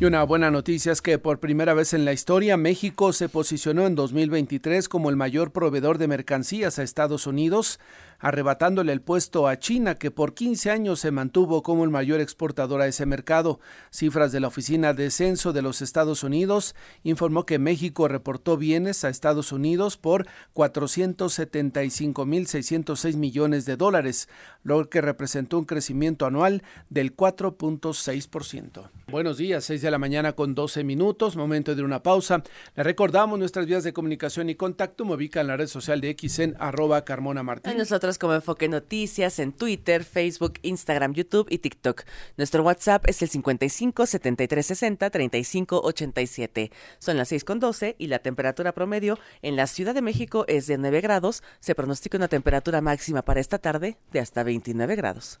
Y 0.00 0.06
una 0.06 0.24
buena 0.24 0.50
noticia 0.50 0.90
es 0.90 1.02
que 1.02 1.18
por 1.18 1.38
primera 1.38 1.72
vez 1.72 1.92
en 1.92 2.04
la 2.04 2.12
historia 2.12 2.56
México 2.56 3.12
se 3.12 3.28
posicionó 3.28 3.86
en 3.86 3.94
2023 3.94 4.88
como 4.88 5.08
el 5.08 5.14
mayor 5.14 5.52
proveedor 5.52 5.98
de 5.98 6.08
mercancías 6.08 6.80
a 6.80 6.82
Estados 6.82 7.28
Unidos 7.28 7.78
arrebatándole 8.20 8.92
el 8.92 9.00
puesto 9.00 9.48
a 9.48 9.58
China, 9.58 9.96
que 9.96 10.10
por 10.10 10.34
15 10.34 10.70
años 10.70 11.00
se 11.00 11.10
mantuvo 11.10 11.62
como 11.62 11.84
el 11.84 11.90
mayor 11.90 12.20
exportador 12.20 12.82
a 12.82 12.86
ese 12.86 13.06
mercado. 13.06 13.60
Cifras 13.90 14.30
de 14.32 14.40
la 14.40 14.48
Oficina 14.48 14.92
de 14.94 15.10
Censo 15.10 15.52
de 15.52 15.62
los 15.62 15.82
Estados 15.82 16.22
Unidos 16.22 16.76
informó 17.02 17.44
que 17.46 17.58
México 17.58 18.06
reportó 18.08 18.56
bienes 18.56 19.04
a 19.04 19.08
Estados 19.08 19.52
Unidos 19.52 19.96
por 19.96 20.26
475.606 20.54 23.16
millones 23.16 23.64
de 23.64 23.76
dólares, 23.76 24.28
lo 24.62 24.88
que 24.88 25.00
representó 25.00 25.58
un 25.58 25.64
crecimiento 25.64 26.26
anual 26.26 26.62
del 26.88 27.16
4.6%. 27.16 28.90
Buenos 29.08 29.38
días, 29.38 29.64
6 29.64 29.82
de 29.82 29.90
la 29.90 29.98
mañana 29.98 30.34
con 30.34 30.54
12 30.54 30.84
minutos, 30.84 31.36
momento 31.36 31.74
de 31.74 31.82
una 31.82 32.02
pausa. 32.02 32.42
Le 32.76 32.82
recordamos 32.82 33.38
nuestras 33.38 33.66
vías 33.66 33.82
de 33.82 33.92
comunicación 33.92 34.50
y 34.50 34.54
contacto. 34.54 35.04
Me 35.04 35.14
ubica 35.14 35.40
en 35.40 35.48
la 35.48 35.56
red 35.56 35.66
social 35.66 36.00
de 36.00 36.16
XN 36.18 36.54
arroba 36.58 37.04
Carmona 37.04 37.42
Martín. 37.42 37.72
Como 38.18 38.34
Enfoque 38.34 38.68
Noticias 38.68 39.38
en 39.38 39.52
Twitter, 39.52 40.04
Facebook, 40.04 40.54
Instagram, 40.62 41.14
YouTube 41.14 41.46
y 41.50 41.58
TikTok. 41.58 42.04
Nuestro 42.36 42.62
WhatsApp 42.62 43.04
es 43.08 43.22
el 43.22 43.28
55 43.28 44.06
73 44.06 44.66
60 44.66 45.10
35 45.10 45.80
87. 45.82 46.72
Son 46.98 47.16
las 47.16 47.28
6 47.28 47.44
con 47.44 47.60
12 47.60 47.96
y 47.98 48.06
la 48.06 48.20
temperatura 48.20 48.72
promedio 48.72 49.18
en 49.42 49.56
la 49.56 49.66
Ciudad 49.66 49.94
de 49.94 50.02
México 50.02 50.44
es 50.48 50.66
de 50.66 50.78
9 50.78 51.00
grados. 51.00 51.42
Se 51.60 51.74
pronostica 51.74 52.16
una 52.16 52.28
temperatura 52.28 52.80
máxima 52.80 53.22
para 53.22 53.40
esta 53.40 53.58
tarde 53.58 53.98
de 54.12 54.20
hasta 54.20 54.42
29 54.42 54.96
grados. 54.96 55.40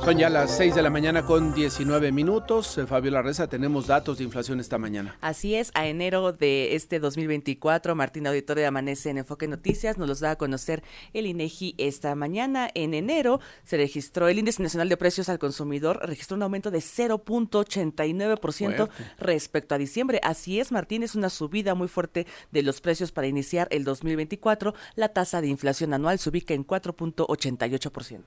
son 0.00 0.18
ya 0.18 0.28
las 0.30 0.56
6 0.56 0.74
de 0.74 0.82
la 0.82 0.90
mañana 0.90 1.24
con 1.24 1.54
19 1.54 2.10
minutos. 2.12 2.78
Eh, 2.78 2.86
Fabiola 2.86 3.20
Reza, 3.22 3.48
tenemos 3.48 3.86
datos 3.86 4.18
de 4.18 4.24
inflación 4.24 4.60
esta 4.60 4.76
mañana. 4.78 5.16
Así 5.20 5.54
es, 5.54 5.70
a 5.74 5.86
enero 5.86 6.32
de 6.32 6.74
este 6.76 7.00
2024, 7.00 7.94
Martín 7.94 8.26
Auditorio 8.26 8.62
de 8.62 8.66
Amanece 8.66 9.10
en 9.10 9.18
Enfoque 9.18 9.48
Noticias 9.48 9.98
nos 9.98 10.08
los 10.08 10.20
da 10.20 10.30
a 10.32 10.36
conocer 10.36 10.82
el 11.12 11.26
INEGI 11.26 11.74
esta 11.78 12.14
mañana. 12.14 12.70
En 12.74 12.94
enero 12.94 13.40
se 13.64 13.76
registró 13.76 14.28
el 14.28 14.38
Índice 14.38 14.62
Nacional 14.62 14.88
de 14.88 14.96
Precios 14.96 15.28
al 15.28 15.38
Consumidor, 15.38 16.00
registró 16.02 16.36
un 16.36 16.42
aumento 16.42 16.70
de 16.70 16.78
0.89% 16.78 18.88
respecto 19.18 19.74
a 19.74 19.78
diciembre. 19.78 20.20
Así 20.22 20.60
es, 20.60 20.72
Martín, 20.72 21.02
es 21.02 21.14
una 21.14 21.30
subida 21.30 21.74
muy 21.74 21.88
fuerte 21.88 22.26
de 22.52 22.62
los 22.62 22.80
precios 22.80 23.12
para 23.12 23.26
iniciar 23.26 23.68
el 23.70 23.84
2024. 23.84 24.74
La 24.94 25.08
tasa 25.08 25.40
de 25.40 25.48
inflación 25.48 25.94
anual 25.94 26.18
se 26.18 26.28
ubica 26.28 26.54
en 26.54 26.66
4.88%. 26.66 28.20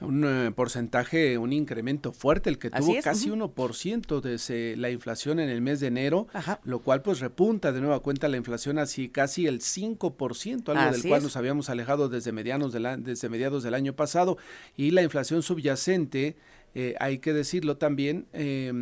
Un 0.00 0.24
eh, 0.24 0.50
porcentaje 0.50 1.13
un 1.38 1.52
incremento 1.52 2.12
fuerte, 2.12 2.50
el 2.50 2.58
que 2.58 2.70
tuvo 2.70 2.94
casi 3.02 3.30
1% 3.30 4.20
de 4.20 4.76
la 4.76 4.90
inflación 4.90 5.40
en 5.40 5.48
el 5.48 5.60
mes 5.60 5.80
de 5.80 5.88
enero, 5.88 6.26
lo 6.64 6.80
cual 6.80 7.02
pues 7.02 7.20
repunta 7.20 7.72
de 7.72 7.80
nueva 7.80 8.00
cuenta 8.00 8.28
la 8.28 8.36
inflación 8.36 8.78
así 8.78 9.08
casi 9.08 9.46
el 9.46 9.60
5%, 9.60 10.68
algo 10.68 10.92
del 10.92 11.08
cual 11.08 11.22
nos 11.22 11.36
habíamos 11.36 11.70
alejado 11.70 12.08
desde, 12.08 12.32
medianos 12.32 12.72
desde 12.72 13.28
mediados 13.28 13.62
del 13.62 13.74
año 13.74 13.94
pasado, 13.94 14.38
y 14.76 14.90
la 14.90 15.02
inflación 15.02 15.42
subyacente, 15.42 16.36
eh, 16.74 16.94
hay 16.98 17.18
que 17.18 17.32
decirlo 17.32 17.76
también, 17.76 18.26
eh, 18.32 18.72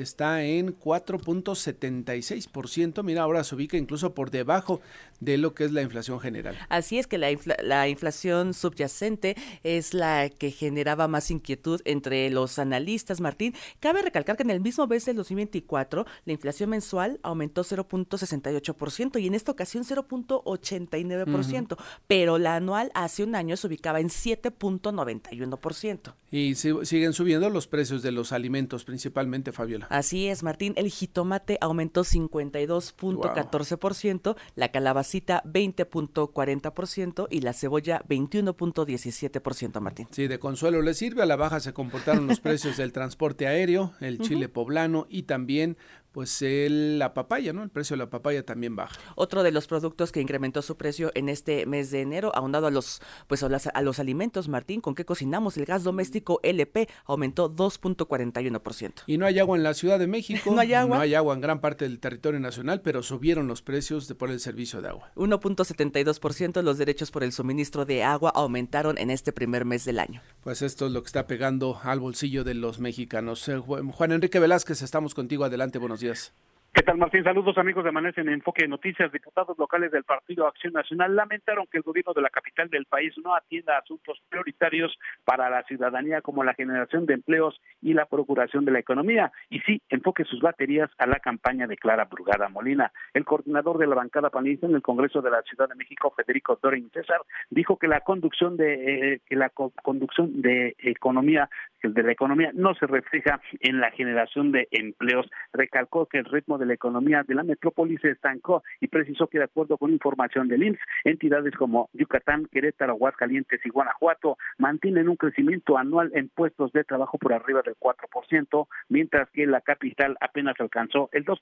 está 0.00 0.44
en 0.44 0.78
4.76%. 0.78 3.02
Mira, 3.02 3.22
ahora 3.22 3.42
se 3.44 3.54
ubica 3.54 3.76
incluso 3.76 4.14
por 4.14 4.30
debajo 4.30 4.80
de 5.20 5.38
lo 5.38 5.54
que 5.54 5.64
es 5.64 5.72
la 5.72 5.82
inflación 5.82 6.20
general. 6.20 6.56
Así 6.68 6.98
es 6.98 7.06
que 7.06 7.18
la, 7.18 7.28
la 7.62 7.88
inflación 7.88 8.54
subyacente 8.54 9.36
es 9.62 9.94
la 9.94 10.28
que 10.28 10.50
generaba 10.50 11.06
más 11.08 11.30
inquietud 11.30 11.80
entre 11.84 12.28
los 12.30 12.58
analistas, 12.58 13.20
Martín. 13.20 13.54
Cabe 13.80 14.02
recalcar 14.02 14.36
que 14.36 14.42
en 14.42 14.50
el 14.50 14.60
mismo 14.60 14.86
mes 14.86 15.04
del 15.04 15.16
2024 15.16 16.06
la 16.24 16.32
inflación 16.32 16.70
mensual 16.70 17.18
aumentó 17.22 17.64
0.68% 17.64 19.20
y 19.20 19.26
en 19.26 19.34
esta 19.34 19.52
ocasión 19.52 19.84
0.89%, 19.84 21.76
pero 22.06 22.38
la 22.38 22.56
anual 22.56 22.90
hace 22.94 23.24
un 23.24 23.34
año 23.34 23.56
se 23.56 23.66
ubicaba 23.66 24.00
en 24.00 24.08
7.91%. 24.08 26.14
Y 26.30 26.54
siguen 26.54 27.12
subiendo 27.12 27.50
los 27.50 27.68
precios 27.68 28.02
de 28.02 28.12
los 28.12 28.32
alimentos, 28.32 28.84
principalmente, 28.84 29.52
Fabiola. 29.52 29.86
Así 29.90 30.28
es, 30.28 30.42
Martín. 30.42 30.72
El 30.76 30.90
jitomate 30.90 31.58
aumentó 31.60 32.02
52.14%, 32.02 34.36
la 34.54 34.70
calabacita 35.06 35.42
20.40% 35.44 37.28
y 37.30 37.40
la 37.40 37.52
cebolla 37.52 38.02
21.17%, 38.08 39.80
Martín. 39.80 40.08
Sí, 40.10 40.26
de 40.26 40.38
consuelo 40.38 40.82
le 40.82 40.94
sirve. 40.94 41.22
A 41.22 41.26
la 41.26 41.36
baja 41.36 41.60
se 41.60 41.72
comportaron 41.72 42.26
los 42.26 42.40
precios 42.46 42.76
del 42.76 42.92
transporte 42.92 43.46
aéreo, 43.46 43.92
el 44.00 44.18
chile 44.18 44.48
poblano 44.48 45.06
y 45.08 45.22
también 45.22 45.76
pues 46.16 46.40
el, 46.40 46.98
la 46.98 47.12
papaya, 47.12 47.52
¿no? 47.52 47.62
El 47.62 47.68
precio 47.68 47.94
de 47.94 47.98
la 47.98 48.08
papaya 48.08 48.42
también 48.42 48.74
baja. 48.74 48.98
Otro 49.16 49.42
de 49.42 49.52
los 49.52 49.66
productos 49.66 50.12
que 50.12 50.22
incrementó 50.22 50.62
su 50.62 50.78
precio 50.78 51.12
en 51.14 51.28
este 51.28 51.66
mes 51.66 51.90
de 51.90 52.00
enero, 52.00 52.34
aunado 52.34 52.66
a 52.66 52.70
los, 52.70 53.02
pues 53.26 53.42
a, 53.42 53.48
a 53.74 53.82
los 53.82 53.98
alimentos, 53.98 54.48
Martín, 54.48 54.80
¿con 54.80 54.94
qué 54.94 55.04
cocinamos? 55.04 55.58
El 55.58 55.66
gas 55.66 55.84
doméstico 55.84 56.40
LP 56.42 56.88
aumentó 57.04 57.54
2.41%. 57.54 59.02
Y 59.06 59.18
no 59.18 59.26
hay 59.26 59.38
agua 59.40 59.58
en 59.58 59.62
la 59.62 59.74
Ciudad 59.74 59.98
de 59.98 60.06
México. 60.06 60.50
no 60.54 60.58
hay 60.58 60.72
agua. 60.72 60.96
No 60.96 61.02
hay 61.02 61.14
agua 61.14 61.34
en 61.34 61.42
gran 61.42 61.60
parte 61.60 61.84
del 61.84 62.00
territorio 62.00 62.40
nacional, 62.40 62.80
pero 62.80 63.02
subieron 63.02 63.46
los 63.46 63.60
precios 63.60 64.08
de, 64.08 64.14
por 64.14 64.30
el 64.30 64.40
servicio 64.40 64.80
de 64.80 64.88
agua. 64.88 65.12
1.72% 65.16 66.62
los 66.62 66.78
derechos 66.78 67.10
por 67.10 67.24
el 67.24 67.32
suministro 67.32 67.84
de 67.84 68.04
agua 68.04 68.32
aumentaron 68.34 68.96
en 68.96 69.10
este 69.10 69.34
primer 69.34 69.66
mes 69.66 69.84
del 69.84 69.98
año. 69.98 70.22
Pues 70.42 70.62
esto 70.62 70.86
es 70.86 70.92
lo 70.92 71.02
que 71.02 71.08
está 71.08 71.26
pegando 71.26 71.78
al 71.82 72.00
bolsillo 72.00 72.42
de 72.42 72.54
los 72.54 72.80
mexicanos. 72.80 73.46
Eh, 73.50 73.58
Juan 73.58 74.12
Enrique 74.12 74.38
Velázquez, 74.38 74.80
estamos 74.80 75.14
contigo. 75.14 75.44
Adelante, 75.44 75.78
buenos 75.78 76.00
días. 76.00 76.05
yes. 76.06 76.30
¿Qué 76.76 76.82
tal, 76.82 76.98
Martín? 76.98 77.24
Saludos, 77.24 77.56
amigos 77.56 77.84
de 77.84 77.88
Amanece 77.88 78.20
en 78.20 78.28
Enfoque 78.28 78.64
de 78.64 78.68
Noticias. 78.68 79.10
Diputados 79.10 79.56
locales 79.56 79.90
del 79.90 80.04
Partido 80.04 80.46
Acción 80.46 80.74
Nacional 80.74 81.16
lamentaron 81.16 81.64
que 81.72 81.78
el 81.78 81.82
gobierno 81.82 82.12
de 82.12 82.20
la 82.20 82.28
capital 82.28 82.68
del 82.68 82.84
país 82.84 83.14
no 83.24 83.34
atienda 83.34 83.78
asuntos 83.78 84.20
prioritarios 84.28 84.94
para 85.24 85.48
la 85.48 85.62
ciudadanía 85.62 86.20
como 86.20 86.44
la 86.44 86.52
generación 86.52 87.06
de 87.06 87.14
empleos 87.14 87.58
y 87.80 87.94
la 87.94 88.04
procuración 88.04 88.66
de 88.66 88.72
la 88.72 88.78
economía. 88.80 89.32
Y 89.48 89.60
sí, 89.60 89.80
enfoque 89.88 90.24
sus 90.24 90.40
baterías 90.40 90.90
a 90.98 91.06
la 91.06 91.18
campaña 91.18 91.66
de 91.66 91.78
Clara 91.78 92.04
Brugada 92.04 92.50
Molina. 92.50 92.92
El 93.14 93.24
coordinador 93.24 93.78
de 93.78 93.86
la 93.86 93.94
bancada 93.94 94.28
panista 94.28 94.66
en 94.66 94.74
el 94.74 94.82
Congreso 94.82 95.22
de 95.22 95.30
la 95.30 95.40
Ciudad 95.44 95.70
de 95.70 95.76
México, 95.76 96.12
Federico 96.14 96.58
Dorin 96.60 96.90
César, 96.90 97.22
dijo 97.48 97.78
que 97.78 97.88
la 97.88 98.02
conducción 98.02 98.58
de 98.58 99.14
eh, 99.14 99.20
que 99.24 99.36
la 99.36 99.48
conducción 99.48 100.42
de 100.42 100.76
economía 100.80 101.48
de 101.82 102.02
la 102.02 102.12
economía 102.12 102.50
no 102.54 102.74
se 102.74 102.86
refleja 102.86 103.40
en 103.60 103.80
la 103.80 103.90
generación 103.90 104.52
de 104.52 104.68
empleos. 104.70 105.26
Recalcó 105.52 106.06
que 106.06 106.18
el 106.18 106.24
ritmo 106.24 106.58
de 106.58 106.65
la 106.66 106.74
economía 106.74 107.22
de 107.22 107.34
la 107.34 107.42
metrópoli 107.42 107.96
se 107.98 108.10
estancó 108.10 108.62
y 108.80 108.88
precisó 108.88 109.26
que 109.26 109.38
de 109.38 109.44
acuerdo 109.44 109.78
con 109.78 109.90
información 109.90 110.48
del 110.48 110.62
IMSS, 110.62 110.80
entidades 111.04 111.54
como 111.54 111.88
Yucatán, 111.92 112.46
Querétaro, 112.52 112.92
Aguascalientes 112.92 113.60
y 113.64 113.70
Guanajuato 113.70 114.36
mantienen 114.58 115.08
un 115.08 115.16
crecimiento 115.16 115.78
anual 115.78 116.10
en 116.14 116.28
puestos 116.28 116.72
de 116.72 116.84
trabajo 116.84 117.18
por 117.18 117.32
arriba 117.32 117.62
del 117.62 117.76
4%, 117.76 118.66
mientras 118.88 119.30
que 119.30 119.46
la 119.46 119.60
capital 119.60 120.16
apenas 120.20 120.54
alcanzó 120.58 121.08
el 121.12 121.24
2%. 121.24 121.38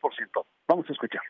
Vamos 0.68 0.88
a 0.88 0.92
escuchar. 0.92 1.22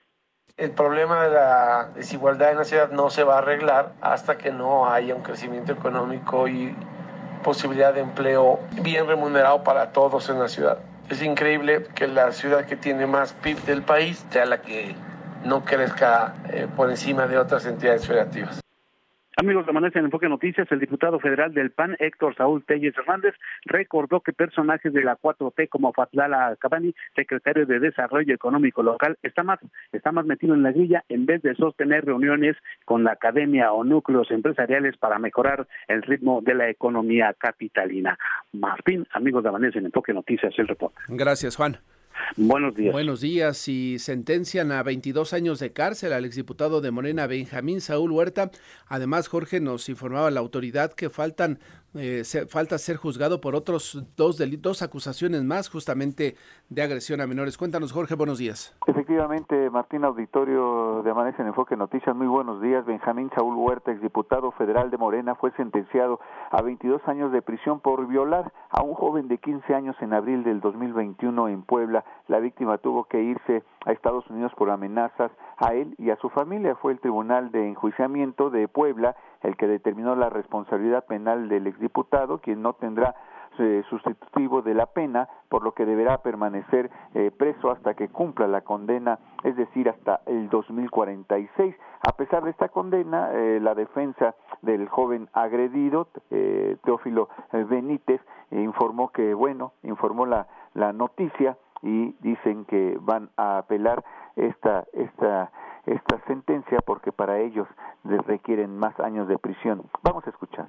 El 0.57 0.71
problema 0.71 1.25
de 1.25 1.35
la 1.35 1.91
desigualdad 1.97 2.53
en 2.53 2.59
la 2.59 2.65
ciudad 2.65 2.93
no 2.93 3.11
se 3.11 3.25
va 3.25 3.37
a 3.37 3.39
arreglar 3.39 3.95
hasta 4.01 4.39
que 4.39 4.53
no 4.53 4.89
haya 4.89 5.15
un 5.15 5.23
crecimiento 5.23 5.73
económico 5.73 6.47
y 6.47 6.77
posibilidad 7.43 7.93
de 7.93 8.01
empleo 8.01 8.61
bien 8.83 9.07
remunerado 9.07 9.65
para 9.65 9.93
todos 9.93 10.29
en 10.31 10.39
la 10.39 10.49
ciudad. 10.49 10.79
Es 11.11 11.23
increíble 11.23 11.87
que 11.95 12.07
la 12.07 12.33
ciudad 12.33 12.65
que 12.65 12.77
tiene 12.77 13.07
más 13.07 13.35
PIB 13.35 13.65
del 13.67 13.83
país 13.83 14.25
sea 14.31 14.47
la 14.47 14.63
que 14.63 14.95
no 15.45 15.65
crezca 15.65 16.35
eh, 16.49 16.67
por 16.75 16.91
encima 16.91 17.27
de 17.27 17.39
otras 17.39 17.67
entidades 17.67 18.07
federativas. 18.07 18.64
Amigos 19.37 19.67
de 19.67 19.71
Amanece 19.71 19.99
en 19.99 20.05
Enfoque 20.05 20.29
Noticias, 20.29 20.71
el 20.71 20.79
diputado 20.79 21.19
federal 21.19 21.53
del 21.53 21.73
PAN, 21.73 21.97
Héctor 21.99 22.37
Saúl 22.37 22.65
Telles 22.65 22.97
Hernández, 22.97 23.35
recordó 23.65 24.21
que 24.21 24.33
personajes 24.33 24.93
de 24.93 25.03
la 25.03 25.17
4T 25.17 25.69
como 25.69 25.93
Fatlala 25.93 26.55
Cabani, 26.61 26.95
secretario 27.17 27.67
de 27.67 27.81
Desarrollo 27.81 28.33
Económico 28.33 28.85
Local, 28.85 29.19
está 29.25 29.43
más, 29.43 29.59
está 29.93 30.13
más 30.13 30.25
metido 30.25 30.55
en 30.55 30.63
la 30.63 30.71
grilla 30.71 31.03
en 31.09 31.27
vez 31.27 31.43
de 31.43 31.57
sostener 31.57 32.05
reuniones 32.05 32.57
con 32.85 33.03
la 33.03 33.13
academia 33.13 33.73
o 33.73 33.83
núcleos 33.83 34.31
empresariales 34.31 34.97
para 34.99 35.19
mejorar 35.19 35.67
el 35.89 36.03
ritmo 36.03 36.41
de 36.41 36.55
la 36.55 36.69
economía 36.69 37.35
capitalina. 37.37 38.17
Martín, 38.53 39.05
amigos 39.13 39.43
de 39.43 39.49
Amanece 39.49 39.79
en 39.79 39.87
Enfoque 39.87 40.15
Noticias, 40.15 40.55
el 40.59 40.69
reporte. 40.69 40.97
Gracias, 41.09 41.57
Juan. 41.57 41.79
Buenos 42.37 42.75
días. 42.75 42.93
Buenos 42.93 43.21
días. 43.21 43.69
Y 43.69 43.99
sentencian 43.99 44.73
a 44.73 44.83
22 44.83 45.33
años 45.33 45.59
de 45.61 45.73
cárcel 45.73 46.13
al 46.13 46.25
exdiputado 46.25 46.81
de 46.81 46.91
Morena, 46.91 47.27
Benjamín 47.27 47.81
Saúl 47.81 48.13
Huerta. 48.13 48.51
Además, 48.87 49.29
Jorge 49.29 49.61
nos 49.61 49.89
informaba 49.89 50.31
la 50.31 50.41
autoridad 50.41 50.93
que 50.93 51.11
faltan 51.11 51.59
eh, 51.95 52.23
falta 52.49 52.79
ser 52.79 52.97
juzgado 52.97 53.41
por 53.41 53.55
otros 53.55 54.05
dos 54.17 54.39
delitos, 54.39 54.83
acusaciones 54.83 55.45
más, 55.45 55.69
justamente 55.69 56.37
de 56.69 56.83
agresión 56.83 57.21
a 57.21 57.27
menores. 57.27 57.57
Cuéntanos, 57.57 57.93
Jorge, 57.93 58.15
buenos 58.15 58.39
días. 58.39 58.77
Efectivamente, 58.87 59.71
Martín 59.71 60.05
Auditorio 60.05 61.03
de 61.03 61.11
Amanece 61.11 61.43
en 61.43 61.49
Enfoque 61.49 61.77
Noticias, 61.77 62.15
muy 62.17 62.27
buenos 62.27 62.61
días. 62.61 62.85
Benjamín 62.85 63.31
Saúl 63.35 63.57
Huerta, 63.57 63.93
exdiputado 63.93 64.51
federal 64.53 64.91
de 64.91 64.97
Morena, 64.97 65.35
fue 65.35 65.53
sentenciado 65.53 66.21
a 66.51 66.63
22 66.63 67.01
años 67.07 67.33
de 67.33 67.43
prisión 67.43 67.81
por 67.81 68.07
violar 68.07 68.53
a 68.71 68.83
un 68.83 68.95
joven 68.95 69.29
de 69.29 69.39
15 69.39 69.75
años 69.75 69.97
en 70.01 70.13
abril 70.13 70.43
del 70.45 70.61
2021 70.61 71.49
en 71.49 71.63
Puebla. 71.63 72.05
La 72.29 72.41
víctima 72.41 72.79
tuvo 72.79 73.05
que 73.05 73.23
irse 73.23 73.63
a 73.85 73.93
Estados 73.93 74.29
Unidos 74.31 74.53
por 74.57 74.71
amenazas 74.71 75.31
a 75.59 75.75
él 75.75 75.95
y 75.99 76.11
a 76.11 76.17
su 76.17 76.29
familia. 76.31 76.75
Fue 76.77 76.93
el 76.93 77.01
Tribunal 77.01 77.53
de 77.53 77.69
Enjuiciamiento 77.69 78.51
de 78.51 78.69
Puebla 78.69 79.17
el 79.45 79.57
que 79.57 79.69
determinó 79.69 80.17
la 80.17 80.31
responsabilidad 80.31 81.07
penal 81.07 81.49
del 81.49 81.67
exdiputado, 81.67 82.39
quien 82.39 82.63
no 82.63 82.73
tendrá 82.73 83.15
eh, 83.57 83.85
sustitutivo 83.89 84.63
de 84.63 84.75
la 84.75 84.87
pena, 84.87 85.29
por 85.49 85.63
lo 85.63 85.75
que 85.75 85.87
deberá 85.87 86.19
permanecer 86.19 86.91
eh, 87.15 87.31
preso 87.31 87.71
hasta 87.71 87.95
que 87.95 88.09
cumpla 88.09 88.49
la 88.49 88.63
condena, 88.63 89.21
es 89.45 89.55
decir, 89.55 89.89
hasta 89.89 90.23
el 90.27 90.49
2046. 90.49 91.77
A 92.09 92.13
pesar 92.17 92.43
de 92.43 92.51
esta 92.51 92.69
condena, 92.71 93.31
eh, 93.33 93.61
la 93.63 93.77
defensa 93.77 94.35
del 94.63 94.89
joven 94.89 95.29
agredido, 95.33 96.09
Teófilo 96.83 97.29
Benítez, 97.53 98.21
informó 98.51 99.13
que, 99.13 99.35
bueno, 99.35 99.73
informó 99.85 100.27
la, 100.27 100.49
la 100.75 100.93
noticia 100.93 101.57
y 101.83 102.17
dicen 102.21 102.65
que 102.65 102.99
van 103.01 103.31
a 103.37 103.59
apelar 103.59 104.03
esta, 104.35 104.85
esta 104.95 105.53
esta 105.87 106.23
sentencia 106.27 106.79
porque 106.85 107.13
para 107.13 107.41
ellos 107.41 107.67
requieren 108.27 108.77
más 108.77 108.99
años 109.01 109.29
de 109.29 109.39
prisión. 109.39 109.83
Vamos 110.03 110.27
a 110.27 110.31
escuchar. 110.31 110.69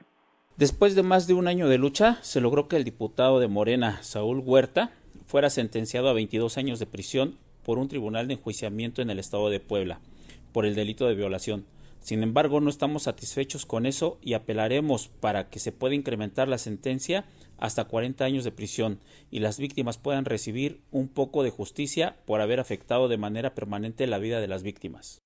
Después 0.58 0.96
de 0.96 1.04
más 1.04 1.28
de 1.28 1.34
un 1.34 1.48
año 1.48 1.68
de 1.68 1.78
lucha, 1.78 2.18
se 2.22 2.40
logró 2.40 2.68
que 2.68 2.78
el 2.78 2.86
diputado 2.86 3.40
de 3.40 3.48
Morena, 3.48 4.02
Saúl 4.04 4.40
Huerta, 4.40 4.92
fuera 5.26 5.50
sentenciado 5.50 6.08
a 6.10 6.14
22 6.14 6.58
años 6.58 6.80
de 6.80 6.86
prisión 6.86 7.38
por 7.66 7.78
un 7.78 7.88
tribunal 7.88 8.28
de 8.28 8.36
enjuiciamiento 8.36 9.02
en 9.02 9.10
el 9.10 9.20
estado 9.20 9.50
de 9.50 9.60
Puebla, 9.60 10.00
por 10.54 10.66
el 10.66 10.76
delito 10.76 11.08
de 11.08 11.16
violación. 11.16 11.66
Sin 12.00 12.22
embargo, 12.22 12.62
no 12.62 12.70
estamos 12.70 13.04
satisfechos 13.04 13.66
con 13.66 13.86
eso 13.86 14.20
y 14.22 14.34
apelaremos 14.34 15.08
para 15.08 15.50
que 15.50 15.60
se 15.60 15.72
pueda 15.72 15.96
incrementar 15.96 16.48
la 16.48 16.60
sentencia 16.60 17.26
hasta 17.60 17.86
40 17.86 18.24
años 18.26 18.44
de 18.44 18.52
prisión 18.52 19.00
y 19.32 19.40
las 19.40 19.60
víctimas 19.60 19.98
puedan 19.98 20.26
recibir 20.26 20.82
un 20.92 21.08
poco 21.08 21.44
de 21.44 21.52
justicia 21.52 22.16
por 22.26 22.42
haber 22.42 22.60
afectado 22.60 23.08
de 23.08 23.18
manera 23.18 23.56
permanente 23.56 24.08
la 24.08 24.18
vida 24.18 24.40
de 24.40 24.48
las 24.48 24.64
víctimas. 24.64 25.22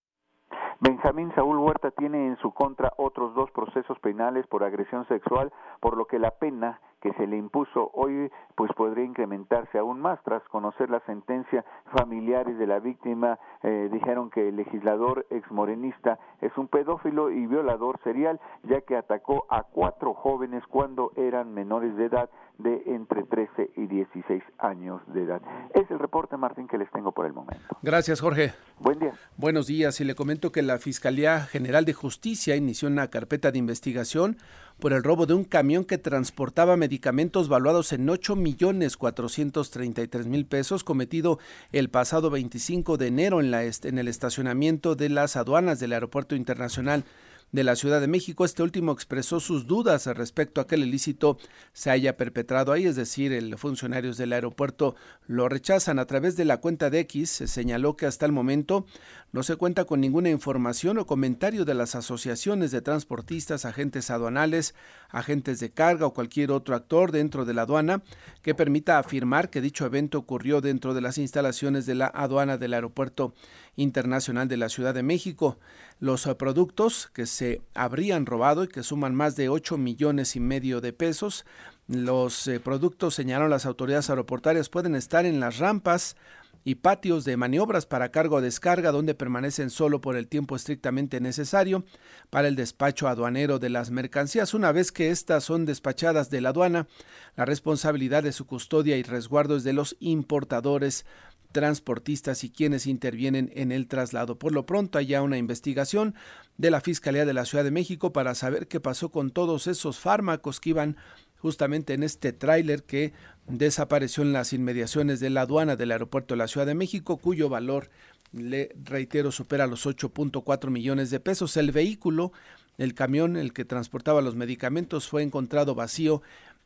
Benjamín 0.82 1.32
Saúl 1.36 1.58
Huerta 1.58 1.92
tiene 1.92 2.28
en 2.28 2.38
su 2.38 2.54
contra 2.54 2.94
otros 2.96 3.36
dos 3.36 3.52
procesos 3.52 4.00
penales 4.00 4.48
por 4.48 4.64
agresión 4.64 5.06
sexual, 5.10 5.52
por 5.82 5.98
lo 5.98 6.06
que 6.06 6.20
la 6.20 6.32
pena 6.32 6.80
que 7.02 7.14
se 7.14 7.28
le 7.28 7.38
impuso 7.38 7.92
hoy 7.94 8.32
pues 8.56 8.72
podría 8.74 9.06
incrementarse 9.06 9.78
aún 9.78 10.00
más 10.00 10.22
tras 10.24 10.44
conocer 10.50 10.90
la 10.90 11.00
sentencia 11.02 11.64
familiares 11.98 12.58
de 12.58 12.68
la 12.68 12.80
víctima 12.80 13.40
eh, 13.64 13.90
dijeron 13.92 14.30
que 14.30 14.50
el 14.50 14.56
legislador 14.56 15.26
exmorenista 15.30 16.20
es 16.42 16.56
un 16.58 16.68
pedófilo 16.68 17.30
y 17.30 17.46
violador 17.48 18.00
serial 18.04 18.40
ya 18.64 18.82
que 18.82 18.96
atacó 18.96 19.46
a 19.50 19.64
cuatro 19.64 20.14
jóvenes 20.14 20.64
cuando 20.68 21.12
eran 21.16 21.54
menores 21.54 21.96
de 21.96 22.06
edad 22.06 22.30
de 22.60 22.84
entre 22.88 23.24
13 23.24 23.72
y 23.78 23.88
16 23.88 24.44
años 24.60 25.02
de 25.08 25.24
edad. 25.24 25.42
Es 25.74 25.90
el 25.90 25.98
reporte, 25.98 26.36
Martín, 26.38 26.68
que 26.68 26.78
les 26.78 26.92
tengo 26.92 27.14
por 27.14 27.26
el 27.26 27.34
momento. 27.34 27.78
Gracias, 27.82 28.20
Jorge. 28.20 28.54
Buen 28.80 29.00
día. 29.00 29.14
Buenos 29.38 29.68
días. 29.68 30.00
Y 30.02 30.04
le 30.04 30.14
comento 30.14 30.52
que 30.52 30.62
la 30.62 30.78
Fiscalía 30.78 31.40
General 31.42 31.86
de 31.86 31.94
Justicia 31.94 32.58
inició 32.58 32.90
una 32.90 33.08
carpeta 33.08 33.52
de 33.52 33.60
investigación 33.60 34.38
por 34.80 34.94
el 34.94 35.04
robo 35.04 35.26
de 35.26 35.34
un 35.34 35.44
camión 35.44 35.84
que 35.84 35.98
transportaba 35.98 36.78
medicamentos 36.78 37.50
valuados 37.50 37.92
en 37.94 38.10
8 38.10 38.36
millones 38.36 38.98
433 38.98 40.28
mil 40.28 40.46
pesos 40.46 40.84
cometido 40.84 41.40
el 41.72 41.90
pasado 41.90 42.30
25 42.30 42.98
de 42.98 43.08
enero 43.08 43.42
en, 43.42 43.52
la, 43.52 43.64
en 43.64 44.00
el 44.00 44.08
estacionamiento 44.08 44.96
de 44.96 45.10
las 45.10 45.36
aduanas 45.36 45.80
del 45.80 45.94
Aeropuerto 45.94 46.36
Internacional 46.36 47.04
de 47.52 47.64
la 47.64 47.76
Ciudad 47.76 48.02
de 48.02 48.08
México. 48.08 48.46
Este 48.46 48.64
último 48.64 48.92
expresó 48.92 49.40
sus 49.40 49.66
dudas 49.66 50.06
respecto 50.08 50.62
a 50.62 50.68
que 50.68 50.76
el 50.76 50.84
ilícito 50.84 51.38
se 51.74 51.90
haya 51.90 52.18
perpetrado 52.18 52.72
ahí, 52.72 52.86
es 52.86 52.96
decir, 52.96 53.34
el 53.34 53.58
funcionarios 53.58 54.18
del 54.18 54.34
aeropuerto 54.34 54.96
lo 55.28 55.50
rechazan. 55.50 56.00
A 56.00 56.06
través 56.06 56.36
de 56.36 56.46
la 56.46 56.58
cuenta 56.58 56.90
de 56.90 57.00
X 57.00 57.30
se 57.30 57.48
señaló 57.48 57.96
que 57.96 58.06
hasta 58.06 58.26
el 58.26 58.32
momento 58.32 58.86
no 59.32 59.44
se 59.44 59.56
cuenta 59.56 59.86
con 59.86 60.02
ninguna 60.02 60.30
información 60.30 60.98
o 60.98 61.06
comentario 61.06 61.66
de 61.66 61.76
las 61.76 61.96
asociaciones 61.96 62.72
de 62.72 62.82
transportistas, 62.82 63.66
agentes 63.66 64.10
aduanales, 64.10 64.74
agentes 65.10 65.60
de 65.60 65.72
carga 65.72 66.08
o 66.08 66.14
cualquier 66.14 66.52
otro 66.52 66.76
actor 66.76 67.12
dentro 67.12 67.46
de 67.46 67.54
la 67.54 67.64
aduana 67.64 68.02
que 68.42 68.56
permita 68.56 68.98
afirmar 68.98 69.50
que 69.50 69.62
dicho 69.62 69.86
evento 69.86 70.18
ocurrió 70.18 70.62
dentro 70.62 70.94
de 70.94 71.02
las 71.02 71.18
instalaciones 71.18 71.86
de 71.86 71.96
la 71.96 72.08
aduana 72.08 72.58
del 72.58 72.74
Aeropuerto 72.74 73.34
Internacional 73.76 74.48
de 74.48 74.58
la 74.58 74.70
Ciudad 74.70 74.94
de 74.94 75.04
México. 75.04 75.58
Los 76.00 76.26
eh, 76.28 76.36
productos 76.36 77.10
que 77.14 77.26
se 77.26 77.62
habrían 77.74 78.26
robado 78.26 78.64
y 78.64 78.68
que 78.68 78.84
suman 78.84 79.16
más 79.16 79.36
de 79.36 79.50
8 79.50 79.78
millones 79.78 80.36
y 80.36 80.40
medio 80.40 80.80
de 80.80 80.94
pesos, 80.94 81.46
los 81.88 82.48
eh, 82.48 82.60
productos, 82.60 83.16
señalaron 83.16 83.50
las 83.50 83.66
autoridades 83.66 84.10
aeroportuarias, 84.10 84.70
pueden 84.70 84.96
estar 84.96 85.26
en 85.26 85.40
las 85.40 85.58
rampas 85.58 86.16
y 86.64 86.76
patios 86.76 87.26
de 87.26 87.38
maniobras 87.38 87.86
para 87.86 88.12
cargo 88.12 88.38
o 88.38 88.42
descarga 88.42 88.92
donde 88.92 89.16
permanecen 89.16 89.70
solo 89.70 90.02
por 90.02 90.16
el 90.16 90.28
tiempo 90.28 90.56
estrictamente 90.56 91.20
necesario 91.20 91.86
para 92.30 92.48
el 92.48 92.56
despacho 92.56 93.08
aduanero 93.08 93.60
de 93.60 93.70
las 93.70 93.92
mercancías. 93.92 94.54
Una 94.54 94.72
vez 94.72 94.92
que 94.92 95.10
éstas 95.10 95.44
son 95.44 95.66
despachadas 95.66 96.30
de 96.30 96.42
la 96.42 96.50
aduana, 96.50 96.88
la 97.36 97.46
responsabilidad 97.46 98.24
de 98.24 98.34
su 98.34 98.46
custodia 98.46 98.98
y 98.98 99.04
resguardo 99.04 99.56
es 99.56 99.64
de 99.64 99.74
los 99.74 99.96
importadores 100.00 101.06
transportistas 101.52 102.44
y 102.44 102.50
quienes 102.50 102.86
intervienen 102.86 103.52
en 103.56 103.72
el 103.72 103.88
traslado. 103.88 104.38
Por 104.38 104.54
lo 104.54 104.66
pronto 104.66 104.98
hay 104.98 105.08
ya 105.08 105.22
una 105.22 105.38
investigación 105.38 106.16
de 106.58 106.72
la 106.72 106.82
Fiscalía 106.82 107.26
de 107.26 107.34
la 107.34 107.46
Ciudad 107.46 107.64
de 107.64 107.72
México 107.72 108.14
para 108.14 108.36
saber 108.36 108.68
qué 108.68 108.80
pasó 108.80 109.10
con 109.10 109.32
todos 109.32 109.68
esos 109.68 110.00
fármacos 110.00 110.60
que 110.60 110.72
iban 110.72 110.98
justamente 111.38 111.94
en 111.94 112.04
este 112.04 112.34
tráiler 112.34 112.84
que 112.84 113.14
desapareció 113.48 114.24
en 114.24 114.34
las 114.34 114.54
inmediaciones 114.54 115.20
de 115.20 115.30
la 115.30 115.42
aduana 115.42 115.76
del 115.76 115.92
aeropuerto 115.92 116.34
de 116.34 116.40
la 116.40 116.48
Ciudad 116.48 116.68
de 116.68 116.76
México, 116.76 117.18
cuyo 117.18 117.50
valor, 117.50 117.90
le 118.32 118.76
reitero, 118.84 119.32
supera 119.32 119.66
los 119.66 119.88
8.4 119.88 120.70
millones 120.70 121.10
de 121.10 121.20
pesos. 121.20 121.58
El 121.58 121.72
vehículo, 121.72 122.32
el 122.78 122.94
camión, 122.94 123.38
el 123.38 123.54
que 123.54 123.66
transportaba 123.66 124.22
los 124.22 124.36
medicamentos, 124.36 125.08
fue 125.08 125.24
encontrado 125.24 125.74
vacío 125.74 126.22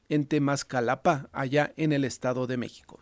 en 0.09 0.25
Temascalapa, 0.25 1.29
allá 1.31 1.71
en 1.77 1.93
el 1.93 2.03
Estado 2.03 2.47
de 2.47 2.57
México. 2.57 2.99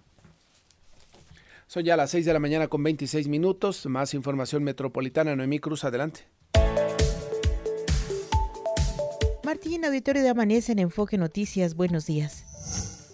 Son 1.72 1.86
ya 1.86 1.96
las 1.96 2.12
6 2.12 2.26
de 2.26 2.34
la 2.34 2.40
mañana 2.40 2.68
con 2.68 2.84
26 2.84 3.30
minutos. 3.30 3.86
Más 3.86 4.14
información 4.14 4.62
metropolitana. 4.62 5.38
Noemí 5.38 5.60
Cruz, 5.60 5.86
adelante. 5.86 6.28
Martín, 9.46 9.86
auditorio 9.86 10.22
de 10.22 10.28
Amanece 10.28 10.74
en 10.74 10.80
Enfoque 10.80 11.18
Noticias. 11.18 11.76
Buenos 11.76 12.06
días. 12.06 12.51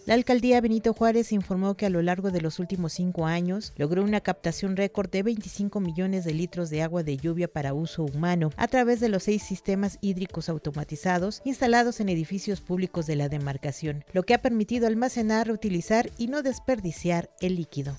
La 0.07 0.13
alcaldía 0.13 0.61
Benito 0.61 0.93
Juárez 0.93 1.33
informó 1.33 1.75
que 1.75 1.85
a 1.85 1.89
lo 1.89 2.01
largo 2.01 2.31
de 2.31 2.39
los 2.39 2.59
últimos 2.59 2.93
cinco 2.93 3.25
años 3.25 3.73
logró 3.75 4.05
una 4.05 4.21
captación 4.21 4.77
récord 4.77 5.09
de 5.09 5.21
25 5.21 5.81
millones 5.81 6.23
de 6.23 6.33
litros 6.33 6.69
de 6.69 6.81
agua 6.81 7.03
de 7.03 7.17
lluvia 7.17 7.49
para 7.49 7.73
uso 7.73 8.05
humano 8.05 8.51
a 8.55 8.69
través 8.69 9.01
de 9.01 9.09
los 9.09 9.23
seis 9.23 9.43
sistemas 9.43 9.97
hídricos 9.99 10.47
automatizados 10.47 11.41
instalados 11.43 11.99
en 11.99 12.07
edificios 12.07 12.61
públicos 12.61 13.05
de 13.05 13.17
la 13.17 13.27
demarcación, 13.27 14.05
lo 14.13 14.23
que 14.23 14.33
ha 14.33 14.41
permitido 14.41 14.87
almacenar, 14.87 15.47
reutilizar 15.47 16.09
y 16.17 16.27
no 16.27 16.41
desperdiciar 16.41 17.29
el 17.41 17.57
líquido. 17.57 17.97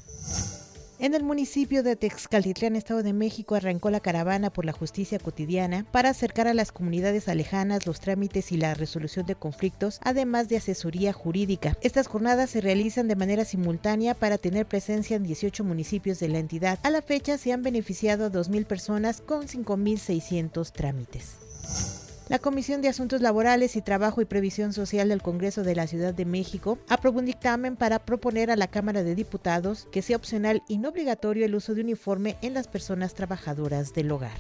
En 1.00 1.14
el 1.14 1.22
municipio 1.22 1.84
de 1.84 1.94
Texcaltitlán, 1.94 2.74
Estado 2.74 3.04
de 3.04 3.12
México, 3.12 3.54
arrancó 3.54 3.88
la 3.88 4.00
caravana 4.00 4.50
por 4.50 4.64
la 4.64 4.72
justicia 4.72 5.20
cotidiana 5.20 5.86
para 5.92 6.10
acercar 6.10 6.48
a 6.48 6.54
las 6.54 6.72
comunidades 6.72 7.28
alejanas 7.28 7.86
los 7.86 8.00
trámites 8.00 8.50
y 8.50 8.56
la 8.56 8.74
resolución 8.74 9.24
de 9.24 9.36
conflictos, 9.36 10.00
además 10.02 10.48
de 10.48 10.56
asesoría 10.56 11.12
jurídica. 11.12 11.78
Estas 11.82 12.08
jornadas 12.08 12.50
se 12.50 12.60
realizan 12.60 13.06
de 13.06 13.14
manera 13.14 13.44
simultánea 13.44 14.14
para 14.14 14.38
tener 14.38 14.66
presencia 14.66 15.14
en 15.16 15.22
18 15.22 15.62
municipios 15.62 16.18
de 16.18 16.30
la 16.30 16.40
entidad. 16.40 16.80
A 16.82 16.90
la 16.90 17.00
fecha 17.00 17.38
se 17.38 17.52
han 17.52 17.62
beneficiado 17.62 18.26
a 18.26 18.32
2.000 18.32 18.66
personas 18.66 19.20
con 19.20 19.46
5.600 19.46 20.72
trámites. 20.72 22.07
La 22.28 22.38
Comisión 22.38 22.82
de 22.82 22.88
Asuntos 22.88 23.22
Laborales 23.22 23.74
y 23.74 23.80
Trabajo 23.80 24.20
y 24.20 24.26
Previsión 24.26 24.74
Social 24.74 25.08
del 25.08 25.22
Congreso 25.22 25.62
de 25.62 25.74
la 25.74 25.86
Ciudad 25.86 26.12
de 26.12 26.26
México 26.26 26.78
aprobó 26.86 27.20
un 27.20 27.24
dictamen 27.24 27.74
para 27.74 28.00
proponer 28.00 28.50
a 28.50 28.56
la 28.56 28.66
Cámara 28.66 29.02
de 29.02 29.14
Diputados 29.14 29.88
que 29.90 30.02
sea 30.02 30.18
opcional 30.18 30.62
y 30.68 30.76
no 30.76 30.90
obligatorio 30.90 31.46
el 31.46 31.54
uso 31.54 31.74
de 31.74 31.80
uniforme 31.80 32.36
en 32.42 32.52
las 32.52 32.68
personas 32.68 33.14
trabajadoras 33.14 33.94
del 33.94 34.10
hogar. 34.10 34.38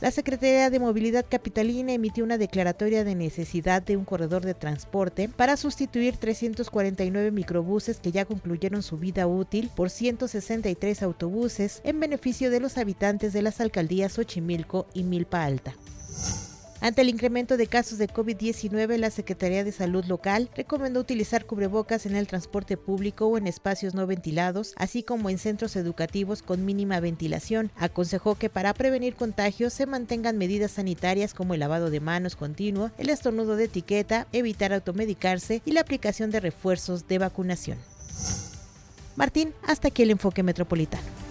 La 0.00 0.10
Secretaría 0.10 0.70
de 0.70 0.78
Movilidad 0.78 1.26
Capitalina 1.28 1.92
emitió 1.92 2.24
una 2.24 2.38
declaratoria 2.38 3.04
de 3.04 3.16
necesidad 3.16 3.82
de 3.82 3.98
un 3.98 4.06
corredor 4.06 4.42
de 4.42 4.54
transporte 4.54 5.28
para 5.28 5.58
sustituir 5.58 6.16
349 6.16 7.32
microbuses 7.32 8.00
que 8.00 8.12
ya 8.12 8.24
concluyeron 8.24 8.82
su 8.82 8.96
vida 8.96 9.26
útil 9.26 9.70
por 9.76 9.90
163 9.90 11.02
autobuses 11.02 11.82
en 11.84 12.00
beneficio 12.00 12.50
de 12.50 12.60
los 12.60 12.78
habitantes 12.78 13.34
de 13.34 13.42
las 13.42 13.60
alcaldías 13.60 14.14
Xochimilco 14.14 14.86
y 14.94 15.04
Milpa 15.04 15.44
Alta. 15.44 15.74
Ante 16.82 17.02
el 17.02 17.08
incremento 17.08 17.56
de 17.56 17.68
casos 17.68 17.98
de 17.98 18.08
COVID-19, 18.08 18.96
la 18.96 19.12
Secretaría 19.12 19.62
de 19.62 19.70
Salud 19.70 20.04
local 20.06 20.50
recomendó 20.56 20.98
utilizar 20.98 21.46
cubrebocas 21.46 22.06
en 22.06 22.16
el 22.16 22.26
transporte 22.26 22.76
público 22.76 23.26
o 23.26 23.38
en 23.38 23.46
espacios 23.46 23.94
no 23.94 24.04
ventilados, 24.08 24.74
así 24.76 25.04
como 25.04 25.30
en 25.30 25.38
centros 25.38 25.76
educativos 25.76 26.42
con 26.42 26.64
mínima 26.64 26.98
ventilación. 26.98 27.70
Aconsejó 27.76 28.34
que 28.34 28.50
para 28.50 28.74
prevenir 28.74 29.14
contagios 29.14 29.72
se 29.72 29.86
mantengan 29.86 30.38
medidas 30.38 30.72
sanitarias 30.72 31.34
como 31.34 31.54
el 31.54 31.60
lavado 31.60 31.88
de 31.88 32.00
manos 32.00 32.34
continuo, 32.34 32.90
el 32.98 33.10
estornudo 33.10 33.54
de 33.54 33.66
etiqueta, 33.66 34.26
evitar 34.32 34.72
automedicarse 34.72 35.62
y 35.64 35.70
la 35.70 35.82
aplicación 35.82 36.32
de 36.32 36.40
refuerzos 36.40 37.06
de 37.06 37.18
vacunación. 37.18 37.78
Martín, 39.14 39.54
hasta 39.62 39.86
aquí 39.86 40.02
el 40.02 40.10
enfoque 40.10 40.42
metropolitano. 40.42 41.21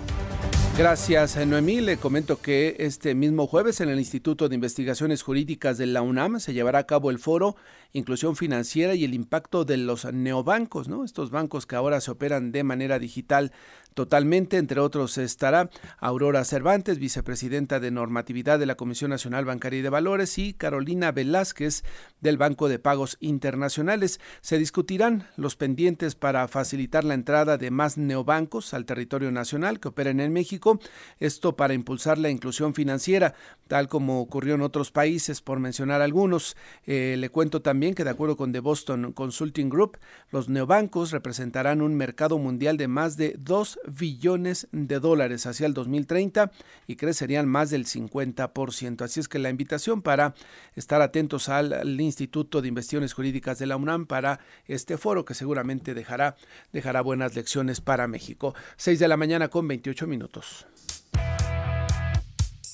Gracias, 0.78 1.36
Noemí. 1.46 1.82
Le 1.82 1.98
comento 1.98 2.42
que 2.42 2.78
este 2.80 3.14
mismo 3.14 3.46
jueves 3.46 3.82
en 3.82 3.90
el 3.90 4.00
Instituto 4.00 4.48
de 4.48 4.56
Investigaciones 4.56 5.22
Jurídicas 5.22 5.78
de 5.78 5.86
la 5.86 6.02
UNAM 6.02 6.40
se 6.40 6.54
llevará 6.54 6.80
a 6.80 6.88
cabo 6.88 7.12
el 7.12 7.20
foro 7.20 7.56
Inclusión 7.94 8.38
Financiera 8.38 8.96
y 8.96 9.04
el 9.04 9.14
impacto 9.14 9.66
de 9.66 9.76
los 9.76 10.06
neobancos, 10.12 10.88
¿no? 10.88 11.04
Estos 11.04 11.30
bancos 11.30 11.66
que 11.66 11.76
ahora 11.76 12.00
se 12.00 12.10
operan 12.10 12.54
de 12.54 12.64
manera 12.64 13.00
digital 13.00 13.52
totalmente. 13.94 14.58
Entre 14.58 14.80
otros 14.80 15.18
estará 15.18 15.70
Aurora 16.00 16.44
Cervantes, 16.44 17.00
vicepresidenta 17.00 17.80
de 17.80 17.92
normatividad 17.92 18.60
de 18.60 18.66
la 18.66 18.76
Comisión 18.76 19.12
Nacional 19.12 19.46
Bancaria 19.46 19.80
y 19.80 19.84
de 19.84 19.90
Valores, 19.90 20.38
y 20.38 20.54
Carolina 20.54 21.12
Velázquez 21.12 21.84
del 22.20 22.38
Banco 22.38 22.70
de 22.70 22.80
Pagos 22.80 23.18
Internacionales. 23.20 24.20
Se 24.42 24.58
discutirán 24.58 25.28
los 25.36 25.56
pendientes 25.56 26.16
para 26.16 26.48
facilitar 26.48 27.04
la 27.04 27.14
entrada 27.14 27.58
de 27.58 27.72
más 27.72 27.98
neobancos 27.98 28.74
al 28.74 28.86
territorio 28.86 29.32
nacional 29.32 29.80
que 29.80 29.90
operen 29.90 30.20
en 30.20 30.34
México. 30.34 30.80
Esto 31.20 31.56
para 31.56 31.74
impulsar 31.74 32.18
la 32.18 32.30
inclusión 32.30 32.74
financiera, 32.74 33.34
tal 33.68 33.88
como 33.88 34.22
ocurrió 34.22 34.56
en 34.56 34.62
otros 34.62 34.92
países, 34.92 35.42
por 35.42 35.60
mencionar 35.60 36.02
algunos. 36.02 36.56
Eh, 36.86 37.16
le 37.18 37.30
cuento 37.30 37.62
también 37.62 37.94
que 37.94 38.04
de 38.04 38.10
acuerdo 38.10 38.38
con 38.38 38.52
The 38.52 38.60
Boston 38.60 39.14
Consulting 39.14 39.70
Group, 39.70 39.98
los 40.32 40.50
neobancos 40.50 41.12
representarán 41.12 41.82
un 41.82 41.96
mercado 41.96 42.38
mundial 42.38 42.78
de 42.78 42.88
más 42.88 43.18
de 43.18 43.36
2 43.38 43.80
billones 43.88 44.68
de 44.72 45.00
dólares 45.00 45.46
hacia 45.46 45.66
el 45.66 45.74
2030 45.74 46.52
y 46.88 46.96
crecerían 46.96 47.48
más 47.48 47.70
del 47.70 47.86
50%. 47.86 49.02
Así 49.02 49.20
es 49.20 49.28
que 49.28 49.40
la 49.40 49.50
invitación 49.50 50.02
para 50.02 50.34
estar 50.76 51.02
atentos 51.02 51.50
al, 51.50 52.00
Instituto 52.02 52.62
de 52.62 52.68
Investigaciones 52.68 53.14
Jurídicas 53.14 53.60
de 53.60 53.68
la 53.68 53.78
UNAM 53.78 54.06
para 54.06 54.40
este 54.66 54.98
foro 54.98 55.24
que 55.24 55.34
seguramente 55.34 55.94
dejará, 55.94 56.36
dejará 56.74 57.02
buenas 57.02 57.36
lecciones 57.36 57.80
para 57.80 58.08
México. 58.08 58.56
6 58.78 59.00
de 59.00 59.08
la 59.08 59.18
mañana 59.18 59.50
con 59.50 59.68
28 59.68 60.08
minutos. 60.08 60.66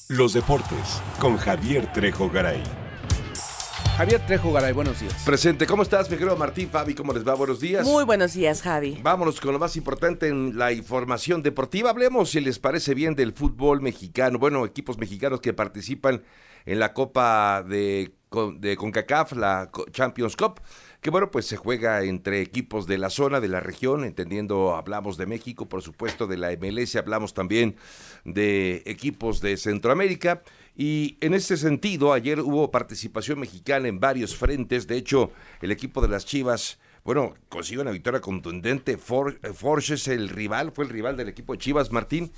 Los 0.10 0.34
deportes 0.34 1.02
con 1.20 1.38
Javier 1.38 1.92
Trejo 1.92 2.30
Garay. 2.30 2.87
Javier 3.98 4.24
Trejo 4.28 4.54
Garay, 4.54 4.74
buenos 4.74 5.00
días. 5.00 5.24
Presente, 5.26 5.66
¿cómo 5.66 5.82
estás, 5.82 6.08
mi 6.08 6.18
querido 6.18 6.38
Martín? 6.38 6.70
Fabi, 6.70 6.94
¿cómo 6.94 7.14
les 7.14 7.28
va? 7.28 7.34
Buenos 7.34 7.60
días. 7.60 7.84
Muy 7.84 8.04
buenos 8.04 8.36
días, 8.36 8.62
Javi. 8.62 9.00
Vámonos 9.02 9.42
con 9.42 9.54
lo 9.54 9.58
más 9.58 9.76
importante 9.76 10.28
en 10.28 10.56
la 10.56 10.72
información 10.72 11.42
deportiva. 11.42 11.90
Hablemos, 11.90 12.30
si 12.30 12.40
les 12.40 12.60
parece 12.60 12.94
bien, 12.94 13.16
del 13.16 13.34
fútbol 13.34 13.82
mexicano. 13.82 14.38
Bueno, 14.38 14.64
equipos 14.66 15.00
mexicanos 15.00 15.42
que 15.42 15.52
participan 15.52 16.22
en 16.68 16.78
la 16.80 16.94
Copa 16.94 17.64
de, 17.68 18.14
de 18.60 18.78
CONCACAF, 18.78 19.32
la 19.32 19.72
Champions 19.92 20.36
Cup 20.36 20.62
que 21.02 21.10
bueno, 21.12 21.30
pues 21.30 21.46
se 21.46 21.58
juega 21.58 22.04
entre 22.04 22.42
equipos 22.42 22.88
de 22.88 22.98
la 22.98 23.10
zona, 23.10 23.40
de 23.40 23.48
la 23.48 23.60
región, 23.60 24.04
entendiendo, 24.04 24.76
hablamos 24.76 25.18
de 25.18 25.26
México, 25.28 25.70
por 25.70 25.82
supuesto, 25.82 26.28
de 26.28 26.38
la 26.38 26.50
MLS, 26.58 26.96
hablamos 26.96 27.34
también 27.34 27.76
de 28.26 28.82
equipos 28.86 29.40
de 29.42 29.58
Centroamérica, 29.58 30.42
y 30.80 31.18
en 31.22 31.34
ese 31.34 31.58
sentido, 31.58 32.14
ayer 32.14 32.40
hubo 32.40 32.70
participación 32.70 33.40
mexicana 33.40 33.88
en 33.88 34.00
varios 34.00 34.36
frentes. 34.36 34.86
De 34.86 34.96
hecho, 34.96 35.32
el 35.60 35.72
equipo 35.72 36.02
de 36.02 36.08
las 36.08 36.24
Chivas, 36.24 36.78
bueno, 37.04 37.34
consiguió 37.50 37.82
una 37.82 37.90
victoria 37.90 38.22
contundente. 38.22 38.98
For, 38.98 39.40
eh, 39.42 39.54
Forges, 39.54 40.08
el 40.08 40.30
rival, 40.30 40.72
fue 40.72 40.86
el 40.86 40.92
rival 40.92 41.18
del 41.18 41.30
equipo 41.30 41.54
de 41.54 41.60
Chivas, 41.60 41.92
Martín. 41.92 42.32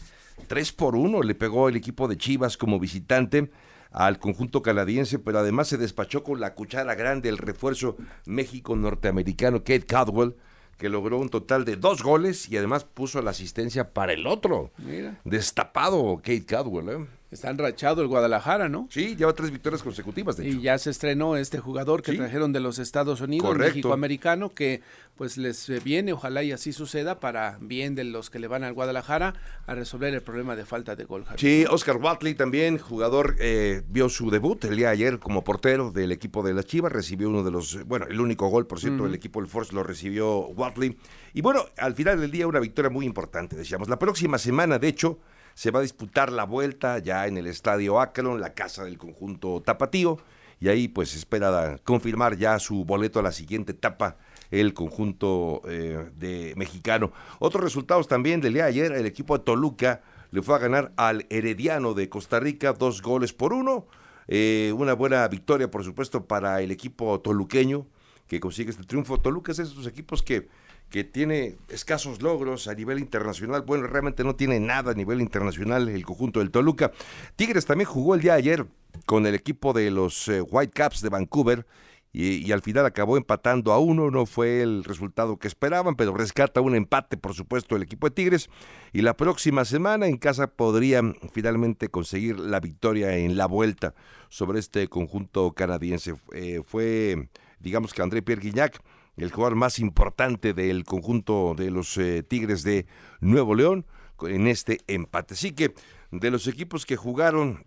tres 0.47 0.71
por 0.71 0.95
uno 0.95 1.21
le 1.21 1.35
pegó 1.35 1.67
el 1.67 1.75
equipo 1.75 2.07
de 2.07 2.15
Chivas 2.15 2.55
como 2.55 2.79
visitante 2.79 3.51
al 3.91 4.19
conjunto 4.19 4.61
canadiense, 4.61 5.19
pero 5.19 5.39
además 5.39 5.67
se 5.67 5.77
despachó 5.77 6.23
con 6.23 6.39
la 6.39 6.53
cuchara 6.55 6.95
grande 6.95 7.27
el 7.27 7.39
refuerzo 7.39 7.97
México-norteamericano 8.25 9.59
Kate 9.59 9.85
Caldwell, 9.85 10.35
que 10.77 10.87
logró 10.87 11.17
un 11.17 11.27
total 11.27 11.65
de 11.65 11.75
dos 11.75 12.03
goles 12.03 12.47
y 12.49 12.55
además 12.55 12.85
puso 12.85 13.21
la 13.21 13.31
asistencia 13.31 13.91
para 13.93 14.13
el 14.13 14.25
otro. 14.25 14.71
Mira. 14.77 15.19
Destapado 15.25 16.17
Kate 16.23 16.45
Caldwell, 16.45 16.89
¿eh? 16.89 17.05
Está 17.31 17.51
enrachado 17.51 18.01
el 18.01 18.07
Guadalajara, 18.07 18.69
¿no? 18.69 18.87
Sí, 18.89 19.15
lleva 19.15 19.33
tres 19.33 19.51
victorias 19.51 19.83
consecutivas, 19.83 20.35
de 20.35 20.47
hecho. 20.47 20.57
Y 20.57 20.61
ya 20.61 20.77
se 20.79 20.89
estrenó 20.89 21.35
este 21.35 21.59
jugador 21.59 22.01
que 22.01 22.13
trajeron 22.13 22.53
de 22.53 22.59
los 22.59 22.79
Estados 22.79 23.21
Unidos, 23.21 23.55
México-americano, 23.55 24.49
que 24.49 24.81
pues 25.15 25.37
les 25.37 25.83
viene, 25.83 26.13
ojalá 26.13 26.43
y 26.43 26.53
así 26.53 26.73
suceda, 26.73 27.19
para 27.19 27.57
bien 27.61 27.93
de 27.93 28.03
los 28.03 28.29
que 28.29 28.39
le 28.39 28.47
van 28.47 28.63
al 28.63 28.73
Guadalajara, 28.73 29.35
a 29.67 29.75
resolver 29.75 30.13
el 30.13 30.21
problema 30.21 30.55
de 30.55 30.65
falta 30.65 30.95
de 30.95 31.03
gol. 31.03 31.25
Sí, 31.35 31.65
Oscar 31.69 31.97
Watley 31.97 32.33
también, 32.33 32.77
jugador, 32.79 33.35
eh, 33.39 33.83
vio 33.89 34.09
su 34.09 34.31
debut 34.31 34.63
el 34.65 34.77
día 34.77 34.87
de 34.87 34.93
ayer 34.93 35.19
como 35.19 35.43
portero 35.43 35.91
del 35.91 36.11
equipo 36.11 36.41
de 36.41 36.53
la 36.53 36.63
Chivas, 36.63 36.91
recibió 36.91 37.29
uno 37.29 37.43
de 37.43 37.51
los, 37.51 37.83
bueno, 37.85 38.07
el 38.09 38.19
único 38.19 38.47
gol, 38.47 38.65
por 38.65 38.79
cierto, 38.79 39.03
del 39.03 39.13
equipo 39.13 39.39
del 39.39 39.49
Force 39.49 39.75
lo 39.75 39.83
recibió 39.83 40.47
Watley. 40.47 40.97
Y 41.33 41.41
bueno, 41.41 41.65
al 41.77 41.93
final 41.93 42.19
del 42.19 42.31
día 42.31 42.47
una 42.47 42.59
victoria 42.59 42.89
muy 42.89 43.05
importante, 43.05 43.55
decíamos. 43.55 43.87
La 43.87 43.99
próxima 43.99 44.39
semana, 44.39 44.79
de 44.79 44.87
hecho, 44.87 45.19
se 45.59 45.71
va 45.71 45.79
a 45.79 45.81
disputar 45.81 46.31
la 46.31 46.45
vuelta 46.45 46.99
ya 46.99 47.27
en 47.27 47.37
el 47.37 47.45
estadio 47.45 47.99
Akron, 47.99 48.39
la 48.39 48.53
casa 48.53 48.85
del 48.85 48.97
conjunto 48.97 49.61
tapatío, 49.61 50.17
y 50.61 50.69
ahí 50.69 50.87
pues 50.87 51.13
espera 51.13 51.77
confirmar 51.83 52.37
ya 52.37 52.57
su 52.59 52.85
boleto 52.85 53.19
a 53.19 53.23
la 53.23 53.33
siguiente 53.33 53.73
etapa 53.73 54.15
el 54.51 54.73
conjunto 54.73 55.61
eh, 55.67 56.11
de 56.15 56.53
mexicano. 56.55 57.11
Otros 57.39 57.61
resultados 57.61 58.07
también 58.07 58.39
del 58.39 58.53
día 58.53 58.63
de 58.63 58.69
ayer, 58.69 58.91
el 58.93 59.05
equipo 59.05 59.37
de 59.37 59.43
Toluca 59.43 60.01
le 60.31 60.41
fue 60.41 60.55
a 60.55 60.59
ganar 60.59 60.93
al 60.95 61.25
Herediano 61.29 61.93
de 61.93 62.07
Costa 62.07 62.39
Rica 62.39 62.71
dos 62.71 63.01
goles 63.01 63.33
por 63.33 63.51
uno. 63.51 63.85
Eh, 64.29 64.73
una 64.77 64.93
buena 64.93 65.27
victoria, 65.27 65.69
por 65.69 65.83
supuesto, 65.83 66.23
para 66.23 66.61
el 66.61 66.71
equipo 66.71 67.19
toluqueño 67.19 67.85
que 68.27 68.39
consigue 68.39 68.69
este 68.69 68.83
triunfo. 68.83 69.19
Toluca 69.19 69.51
es 69.51 69.57
de 69.57 69.65
esos 69.65 69.87
equipos 69.87 70.23
que 70.23 70.47
que 70.89 71.03
tiene 71.03 71.55
escasos 71.69 72.21
logros 72.21 72.67
a 72.67 72.73
nivel 72.73 72.99
internacional. 72.99 73.61
Bueno, 73.61 73.87
realmente 73.87 74.23
no 74.23 74.35
tiene 74.35 74.59
nada 74.59 74.91
a 74.91 74.95
nivel 74.95 75.21
internacional 75.21 75.87
el 75.87 76.05
conjunto 76.05 76.39
del 76.39 76.51
Toluca. 76.51 76.91
Tigres 77.35 77.65
también 77.65 77.89
jugó 77.89 78.15
el 78.15 78.21
día 78.21 78.33
de 78.33 78.39
ayer 78.39 78.65
con 79.05 79.25
el 79.25 79.35
equipo 79.35 79.73
de 79.73 79.91
los 79.91 80.27
eh, 80.27 80.41
Whitecaps 80.41 81.01
de 81.01 81.09
Vancouver. 81.09 81.65
Y, 82.11 82.51
al 82.51 82.63
final 82.63 82.87
acabó 82.87 83.17
empatando 83.17 83.71
a 83.71 83.77
uno, 83.77 84.09
no 84.09 84.25
fue 84.25 84.63
el 84.63 84.83
resultado 84.83 85.37
que 85.37 85.47
esperaban, 85.47 85.95
pero 85.95 86.17
rescata 86.17 86.59
un 86.59 86.73
empate, 86.73 87.17
por 87.17 87.35
supuesto, 87.35 87.75
el 87.75 87.83
equipo 87.83 88.09
de 88.09 88.15
Tigres. 88.15 88.49
Y 88.93 89.03
la 89.03 89.15
próxima 89.15 89.63
semana 89.63 90.07
en 90.07 90.17
casa 90.17 90.47
podrían 90.47 91.15
finalmente 91.31 91.89
conseguir 91.89 92.39
la 92.39 92.59
victoria 92.59 93.15
en 93.15 93.37
la 93.37 93.45
vuelta 93.45 93.93
sobre 94.29 94.57
este 94.57 94.87
conjunto 94.87 95.51
canadiense. 95.51 96.15
Eh, 96.33 96.63
fue, 96.65 97.29
digamos 97.59 97.93
que 97.93 98.01
André 98.01 98.23
Pierre 98.23 98.41
Guignac 98.41 98.81
el 99.19 99.31
jugador 99.31 99.55
más 99.55 99.79
importante 99.79 100.53
del 100.53 100.83
conjunto 100.85 101.53
de 101.55 101.71
los 101.71 101.97
eh, 101.97 102.23
Tigres 102.23 102.63
de 102.63 102.85
Nuevo 103.19 103.55
León 103.55 103.85
en 104.21 104.47
este 104.47 104.79
empate. 104.87 105.33
Así 105.33 105.51
que 105.51 105.73
de 106.11 106.31
los 106.31 106.47
equipos 106.47 106.85
que 106.85 106.95
jugaron 106.95 107.65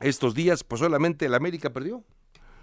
estos 0.00 0.34
días, 0.34 0.64
pues 0.64 0.80
solamente 0.80 1.26
el 1.26 1.34
América 1.34 1.70
perdió. 1.70 2.04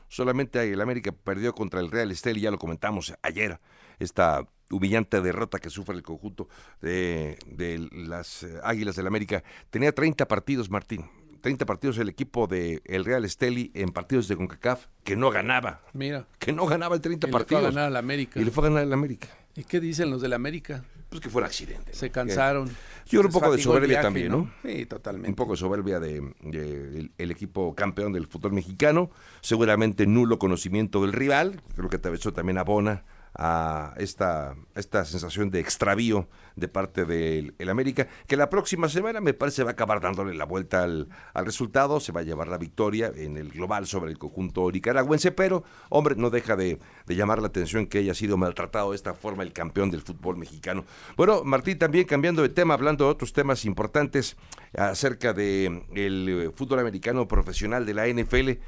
Solamente 0.10 0.62
el 0.71 0.79
América 0.79 1.12
perdió 1.12 1.53
contra 1.53 1.81
el 1.81 1.91
Real 1.91 2.12
Estel, 2.12 2.38
y 2.38 2.41
ya 2.41 2.51
lo 2.51 2.57
comentamos 2.57 3.13
ayer, 3.21 3.60
esta 3.99 4.47
humillante 4.69 5.21
derrota 5.21 5.60
que 5.60 5.69
sufre 5.69 5.95
el 5.95 6.03
conjunto 6.03 6.47
de, 6.81 7.38
de 7.45 7.88
las 7.91 8.43
eh, 8.43 8.60
Águilas 8.63 8.95
del 8.95 9.07
América. 9.07 9.43
Tenía 9.69 9.91
30 9.91 10.27
partidos, 10.27 10.69
Martín. 10.69 11.10
30 11.41 11.65
partidos 11.65 11.97
el 11.97 12.10
equipo 12.10 12.47
de 12.47 12.82
el 12.86 13.06
Real 13.06 13.26
Esteli 13.26 13.71
en 13.73 13.89
partidos 13.89 14.28
de 14.28 14.36
CONCACAF 14.36 14.88
que 15.04 15.15
no 15.15 15.30
ganaba. 15.30 15.82
Mira. 15.93 16.28
Que 16.39 16.52
no 16.54 16.65
ganaba 16.65 16.95
el 16.95 17.02
30 17.02 17.28
partidos. 17.30 17.62
Y 17.62 17.65
le 17.65 17.71
fue 17.71 17.71
a 17.71 17.73
ganar 17.73 17.88
al 17.88 17.95
América. 17.97 18.39
Y 18.39 18.45
le 18.45 18.52
fue 18.52 18.65
a 18.65 18.69
ganar 18.69 18.84
al 18.84 18.93
América. 18.93 19.28
¿Y 19.56 19.63
qué 19.63 19.80
dicen 19.80 20.12
los 20.12 20.21
del 20.21 20.34
América? 20.34 20.84
Pues 21.10 21.21
que 21.21 21.30
fue 21.30 21.41
un 21.41 21.45
accidente. 21.45 21.93
Se 21.93 22.12
cansaron. 22.12 22.69
Yo 23.08 23.21
creo 23.21 23.28
un 23.28 23.34
poco 23.34 23.52
de 23.52 23.62
soberbia 23.62 24.02
también, 24.02 24.30
¿no? 24.30 24.52
Sí, 24.63 24.86
totalmente. 24.86 25.30
Un 25.30 25.36
poco 25.36 25.54
de 25.54 25.58
soberbia 25.58 26.00
de, 26.00 27.12
el, 27.17 27.32
equipo 27.32 27.73
campeón 27.73 28.12
del 28.12 28.28
fútbol 28.28 28.52
mexicano. 28.52 29.10
Seguramente 29.41 30.06
nulo 30.06 30.38
conocimiento 30.38 31.02
del 31.02 31.13
rival. 31.13 31.62
Creo 31.76 31.89
que 31.89 32.00
eso 32.13 32.34
también 32.34 32.58
abona 32.58 33.06
a 33.38 33.93
esta, 33.97 34.56
esta 34.76 35.06
sensación 35.06 35.52
de 35.52 35.60
extravío 35.60 36.28
de 36.56 36.67
parte 36.67 37.06
del 37.06 37.54
el 37.60 37.69
América, 37.69 38.08
que 38.26 38.36
la 38.36 38.50
próxima 38.50 38.89
semana 38.89 39.21
me 39.21 39.36
parece 39.36 39.63
va 39.63 39.69
a 39.69 39.73
acabar 39.73 40.02
dándole 40.02 40.34
la 40.34 40.45
vuelta 40.45 40.84
al, 40.84 41.08
al, 41.36 41.45
resultado, 41.45 42.00
se 42.00 42.12
va 42.12 42.21
a 42.21 42.23
llevar 42.23 42.47
la 42.47 42.58
victoria 42.58 43.12
en 43.15 43.38
el 43.38 43.50
global 43.50 43.86
sobre 43.86 44.12
el 44.12 44.17
conjunto 44.17 44.71
nicaragüense, 44.71 45.32
pero 45.32 45.63
hombre, 45.89 46.15
no 46.15 46.32
deja 46.32 46.56
de, 46.56 46.80
de 47.06 47.15
llamar 47.15 47.39
la 47.39 47.47
atención 47.47 47.86
que 47.86 48.00
haya 48.00 48.15
sido 48.15 48.38
maltratado 48.38 48.89
de 48.89 48.95
esta 48.95 49.13
forma 49.13 49.43
el 49.43 49.54
campeón 49.54 49.91
del 49.91 50.02
fútbol 50.02 50.38
mexicano. 50.38 50.84
Bueno, 51.15 51.43
Martín, 51.43 51.78
también 51.78 52.06
cambiando 52.06 52.41
de 52.41 52.50
tema, 52.50 52.73
hablando 52.73 53.06
de 53.06 53.12
otros 53.12 53.34
temas 53.34 53.65
importantes 53.65 54.36
acerca 54.76 55.34
del 55.34 55.84
de 55.93 56.06
el 56.06 56.52
fútbol 56.56 56.80
americano 56.80 57.28
profesional 57.28 57.86
de 57.86 57.93
la 57.93 58.08
NFL, 58.08 58.60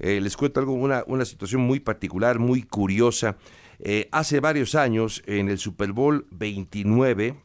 eh, 0.00 0.20
les 0.20 0.36
cuento 0.36 0.60
algo, 0.60 0.72
una, 0.74 1.02
una 1.06 1.24
situación 1.24 1.62
muy 1.62 1.80
particular, 1.80 2.38
muy 2.38 2.62
curiosa. 2.62 3.36
Eh, 3.80 4.08
hace 4.12 4.40
varios 4.40 4.74
años, 4.74 5.22
en 5.26 5.48
el 5.48 5.58
Super 5.58 5.92
Bowl 5.92 6.26
29, 6.30 7.40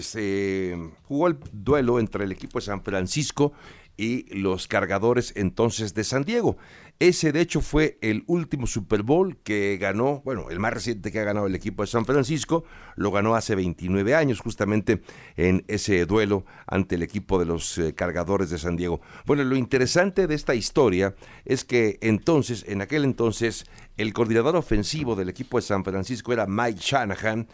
se 0.00 0.76
jugó 1.04 1.28
el 1.28 1.38
duelo 1.52 1.98
entre 1.98 2.24
el 2.24 2.32
equipo 2.32 2.58
de 2.58 2.66
San 2.66 2.82
Francisco 2.82 3.52
y 3.96 4.34
los 4.34 4.68
cargadores 4.68 5.32
entonces 5.36 5.94
de 5.94 6.04
San 6.04 6.24
Diego. 6.24 6.56
Ese 6.98 7.30
de 7.30 7.42
hecho 7.42 7.60
fue 7.60 7.98
el 8.00 8.24
último 8.26 8.66
Super 8.66 9.02
Bowl 9.02 9.36
que 9.42 9.76
ganó, 9.78 10.22
bueno, 10.24 10.48
el 10.48 10.58
más 10.58 10.72
reciente 10.72 11.12
que 11.12 11.20
ha 11.20 11.24
ganado 11.24 11.46
el 11.46 11.54
equipo 11.54 11.82
de 11.82 11.88
San 11.88 12.06
Francisco, 12.06 12.64
lo 12.94 13.10
ganó 13.10 13.34
hace 13.34 13.54
29 13.54 14.14
años 14.14 14.40
justamente 14.40 15.02
en 15.36 15.62
ese 15.68 16.06
duelo 16.06 16.46
ante 16.66 16.94
el 16.94 17.02
equipo 17.02 17.38
de 17.38 17.44
los 17.44 17.76
eh, 17.76 17.94
cargadores 17.94 18.48
de 18.48 18.56
San 18.56 18.76
Diego. 18.76 19.02
Bueno, 19.26 19.44
lo 19.44 19.56
interesante 19.56 20.26
de 20.26 20.34
esta 20.34 20.54
historia 20.54 21.14
es 21.44 21.64
que 21.64 21.98
entonces, 22.00 22.64
en 22.66 22.80
aquel 22.80 23.04
entonces, 23.04 23.66
el 23.98 24.14
coordinador 24.14 24.56
ofensivo 24.56 25.16
del 25.16 25.28
equipo 25.28 25.58
de 25.58 25.66
San 25.66 25.84
Francisco 25.84 26.32
era 26.32 26.46
Mike 26.46 26.80
Shanahan 26.80 27.46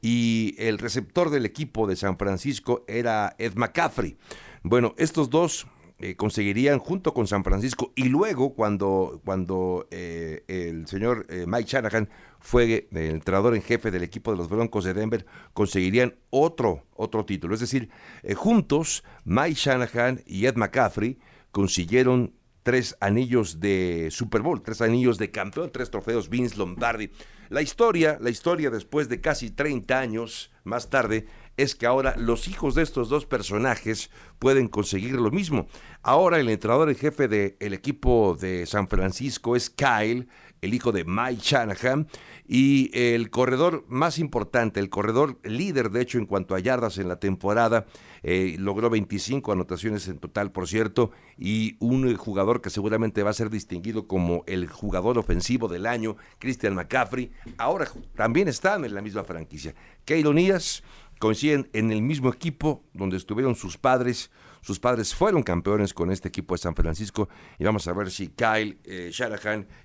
y 0.00 0.56
el 0.58 0.78
receptor 0.78 1.30
del 1.30 1.46
equipo 1.46 1.86
de 1.86 1.94
San 1.94 2.16
Francisco 2.16 2.84
era 2.88 3.36
Ed 3.38 3.54
McCaffrey. 3.54 4.16
Bueno, 4.64 4.94
estos 4.98 5.30
dos 5.30 5.68
eh, 6.00 6.14
conseguirían 6.14 6.78
junto 6.78 7.12
con 7.12 7.26
San 7.26 7.42
Francisco 7.42 7.92
y 7.96 8.04
luego 8.04 8.54
cuando, 8.54 9.20
cuando 9.24 9.88
eh, 9.90 10.44
el 10.46 10.86
señor 10.86 11.26
eh, 11.28 11.44
Mike 11.48 11.68
Shanahan 11.68 12.08
fue 12.38 12.86
el 12.92 12.96
entrenador 12.98 13.56
en 13.56 13.62
jefe 13.62 13.90
del 13.90 14.04
equipo 14.04 14.30
de 14.30 14.36
los 14.36 14.48
Broncos 14.48 14.84
de 14.84 14.94
Denver, 14.94 15.26
conseguirían 15.54 16.14
otro, 16.30 16.84
otro 16.94 17.24
título. 17.24 17.52
Es 17.54 17.60
decir, 17.60 17.90
juntos 18.36 19.02
Mike 19.24 19.54
Shanahan 19.56 20.22
y 20.24 20.46
Ed 20.46 20.54
McCaffrey 20.54 21.18
consiguieron 21.50 22.32
tres 22.62 22.96
anillos 23.00 23.58
de 23.58 24.08
Super 24.12 24.42
Bowl, 24.42 24.62
tres 24.62 24.82
anillos 24.82 25.18
de 25.18 25.32
campeón, 25.32 25.70
tres 25.72 25.90
trofeos 25.90 26.28
Vince 26.28 26.56
Lombardi. 26.56 27.10
La 27.48 27.62
historia, 27.62 28.18
la 28.20 28.30
historia 28.30 28.70
después 28.70 29.08
de 29.08 29.20
casi 29.20 29.50
30 29.50 29.98
años 29.98 30.52
más 30.62 30.90
tarde, 30.90 31.26
es 31.58 31.74
que 31.74 31.86
ahora 31.86 32.14
los 32.16 32.48
hijos 32.48 32.76
de 32.76 32.82
estos 32.82 33.08
dos 33.08 33.26
personajes 33.26 34.10
pueden 34.38 34.68
conseguir 34.68 35.14
lo 35.14 35.30
mismo. 35.30 35.66
Ahora 36.02 36.38
el 36.38 36.48
entrenador 36.48 36.88
en 36.88 36.96
jefe 36.96 37.26
del 37.28 37.72
equipo 37.74 38.38
de 38.40 38.64
San 38.64 38.88
Francisco 38.88 39.56
es 39.56 39.68
Kyle, 39.68 40.28
el 40.62 40.74
hijo 40.74 40.92
de 40.92 41.04
Mike 41.04 41.42
Shanahan, 41.42 42.08
y 42.46 42.90
el 42.94 43.30
corredor 43.30 43.84
más 43.88 44.18
importante, 44.18 44.80
el 44.80 44.88
corredor 44.88 45.38
líder 45.42 45.90
de 45.90 46.00
hecho 46.00 46.18
en 46.18 46.26
cuanto 46.26 46.54
a 46.54 46.60
yardas 46.60 46.98
en 46.98 47.08
la 47.08 47.18
temporada, 47.18 47.86
eh, 48.22 48.56
logró 48.58 48.88
25 48.88 49.52
anotaciones 49.52 50.08
en 50.08 50.18
total, 50.18 50.50
por 50.52 50.66
cierto, 50.66 51.10
y 51.36 51.76
un 51.80 52.16
jugador 52.16 52.60
que 52.60 52.70
seguramente 52.70 53.22
va 53.22 53.30
a 53.30 53.34
ser 53.34 53.50
distinguido 53.50 54.06
como 54.06 54.44
el 54.46 54.68
jugador 54.68 55.18
ofensivo 55.18 55.68
del 55.68 55.86
año, 55.86 56.16
Christian 56.38 56.74
McCaffrey, 56.74 57.32
ahora 57.58 57.88
también 58.16 58.48
están 58.48 58.84
en 58.84 58.94
la 58.94 59.02
misma 59.02 59.24
franquicia. 59.24 59.74
Qué 60.04 60.18
ironías, 60.18 60.82
coinciden 61.18 61.68
en 61.72 61.90
el 61.90 62.02
mismo 62.02 62.28
equipo 62.30 62.84
donde 62.92 63.16
estuvieron 63.16 63.54
sus 63.54 63.76
padres. 63.76 64.30
Sus 64.60 64.80
padres 64.80 65.14
fueron 65.14 65.42
campeones 65.42 65.94
con 65.94 66.10
este 66.10 66.28
equipo 66.28 66.54
de 66.54 66.58
San 66.58 66.74
Francisco 66.74 67.28
y 67.58 67.64
vamos 67.64 67.86
a 67.86 67.92
ver 67.92 68.10
si 68.10 68.28
Kyle 68.28 68.78
eh, 68.84 69.12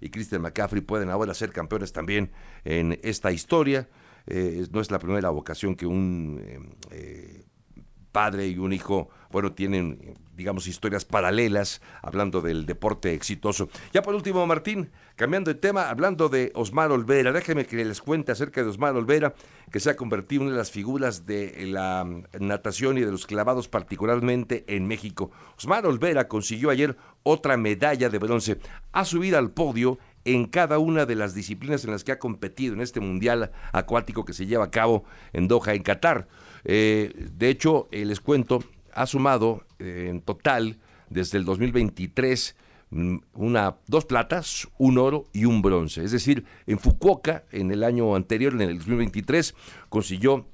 y 0.02 0.10
Christian 0.10 0.41
McCaffrey 0.41 0.82
pueden 0.82 1.10
ahora 1.10 1.34
ser 1.34 1.52
campeones 1.52 1.93
también 1.93 2.32
en 2.63 3.00
esta 3.04 3.32
historia. 3.32 3.88
Eh, 4.26 4.65
no 4.72 4.82
es 4.82 4.89
la 4.89 5.00
primera 5.00 5.32
ocasión 5.32 5.76
que 5.76 5.86
un 5.86 6.41
eh, 6.91 7.43
padre 8.12 8.48
y 8.48 8.58
un 8.58 8.72
hijo, 8.72 9.10
bueno, 9.32 9.52
tienen, 9.54 10.17
digamos, 10.36 10.67
historias 10.67 11.06
paralelas, 11.06 11.82
hablando 12.02 12.41
del 12.41 12.65
deporte 12.65 13.13
exitoso. 13.13 13.69
Ya 13.91 14.02
por 14.02 14.15
último, 14.15 14.46
Martín, 14.46 14.89
cambiando 15.15 15.54
de 15.54 15.60
tema, 15.60 15.89
hablando 15.89 16.30
de 16.30 16.52
Osmar 16.56 16.91
Olvera, 16.91 17.32
déjeme 17.32 17.65
que 17.65 17.84
les 17.86 18.02
cuente 18.02 18.32
acerca 18.32 18.63
de 18.63 18.69
Osmar 18.69 18.96
Olvera, 18.96 19.36
que 19.72 19.80
se 19.80 19.89
ha 19.89 19.96
convertido 19.96 20.41
en 20.41 20.48
una 20.48 20.56
de 20.56 20.60
las 20.60 20.72
figuras 20.72 21.26
de 21.26 21.65
la 21.67 22.08
natación 22.39 22.98
y 22.98 23.02
de 23.02 23.12
los 23.12 23.26
clavados 23.26 23.67
particularmente 23.67 24.63
en 24.67 24.88
México. 24.88 25.32
Osmar 25.58 25.86
Olvera 25.86 26.28
consiguió 26.28 26.69
ayer 26.69 26.98
otra 27.24 27.58
medalla 27.58 28.10
de 28.10 28.19
bronce. 28.19 28.60
Ha 28.91 29.06
subido 29.06 29.38
al 29.38 29.52
podio 29.52 29.98
en 30.26 30.46
cada 30.46 30.80
una 30.80 31.06
de 31.06 31.15
las 31.15 31.34
disciplinas 31.34 31.84
en 31.84 31.91
las 31.91 32.04
que 32.04 32.12
ha 32.12 32.19
competido 32.19 32.74
en 32.74 32.82
este 32.82 33.00
Mundial 33.00 33.52
Acuático 33.72 34.26
que 34.26 34.34
se 34.34 34.46
lleva 34.46 34.65
a 34.65 34.72
cabo 34.72 35.04
en 35.34 35.48
Doha, 35.48 35.74
en 35.74 35.84
Qatar. 35.84 36.28
Eh, 36.63 37.12
de 37.34 37.50
hecho, 37.50 37.88
eh, 37.91 38.06
les 38.06 38.19
cuento, 38.22 38.63
ha 38.95 39.06
sumado 39.06 39.63
eh, 39.79 40.08
en 40.10 40.21
total 40.21 40.77
desde 41.10 41.38
el 41.38 41.45
2023 41.45 42.56
mm, 42.89 43.15
una, 43.34 43.75
dos 43.88 44.06
platas, 44.06 44.67
un 44.77 44.97
oro 44.97 45.25
y 45.34 45.45
un 45.45 45.62
bronce. 45.62 46.03
Es 46.03 46.12
decir, 46.12 46.45
en 46.67 46.79
Fukuoka, 46.79 47.43
en 47.51 47.71
el 47.71 47.84
año 47.84 48.15
anterior, 48.15 48.53
en 48.53 48.62
el 48.62 48.77
2023, 48.77 49.56
consiguió 49.89 50.47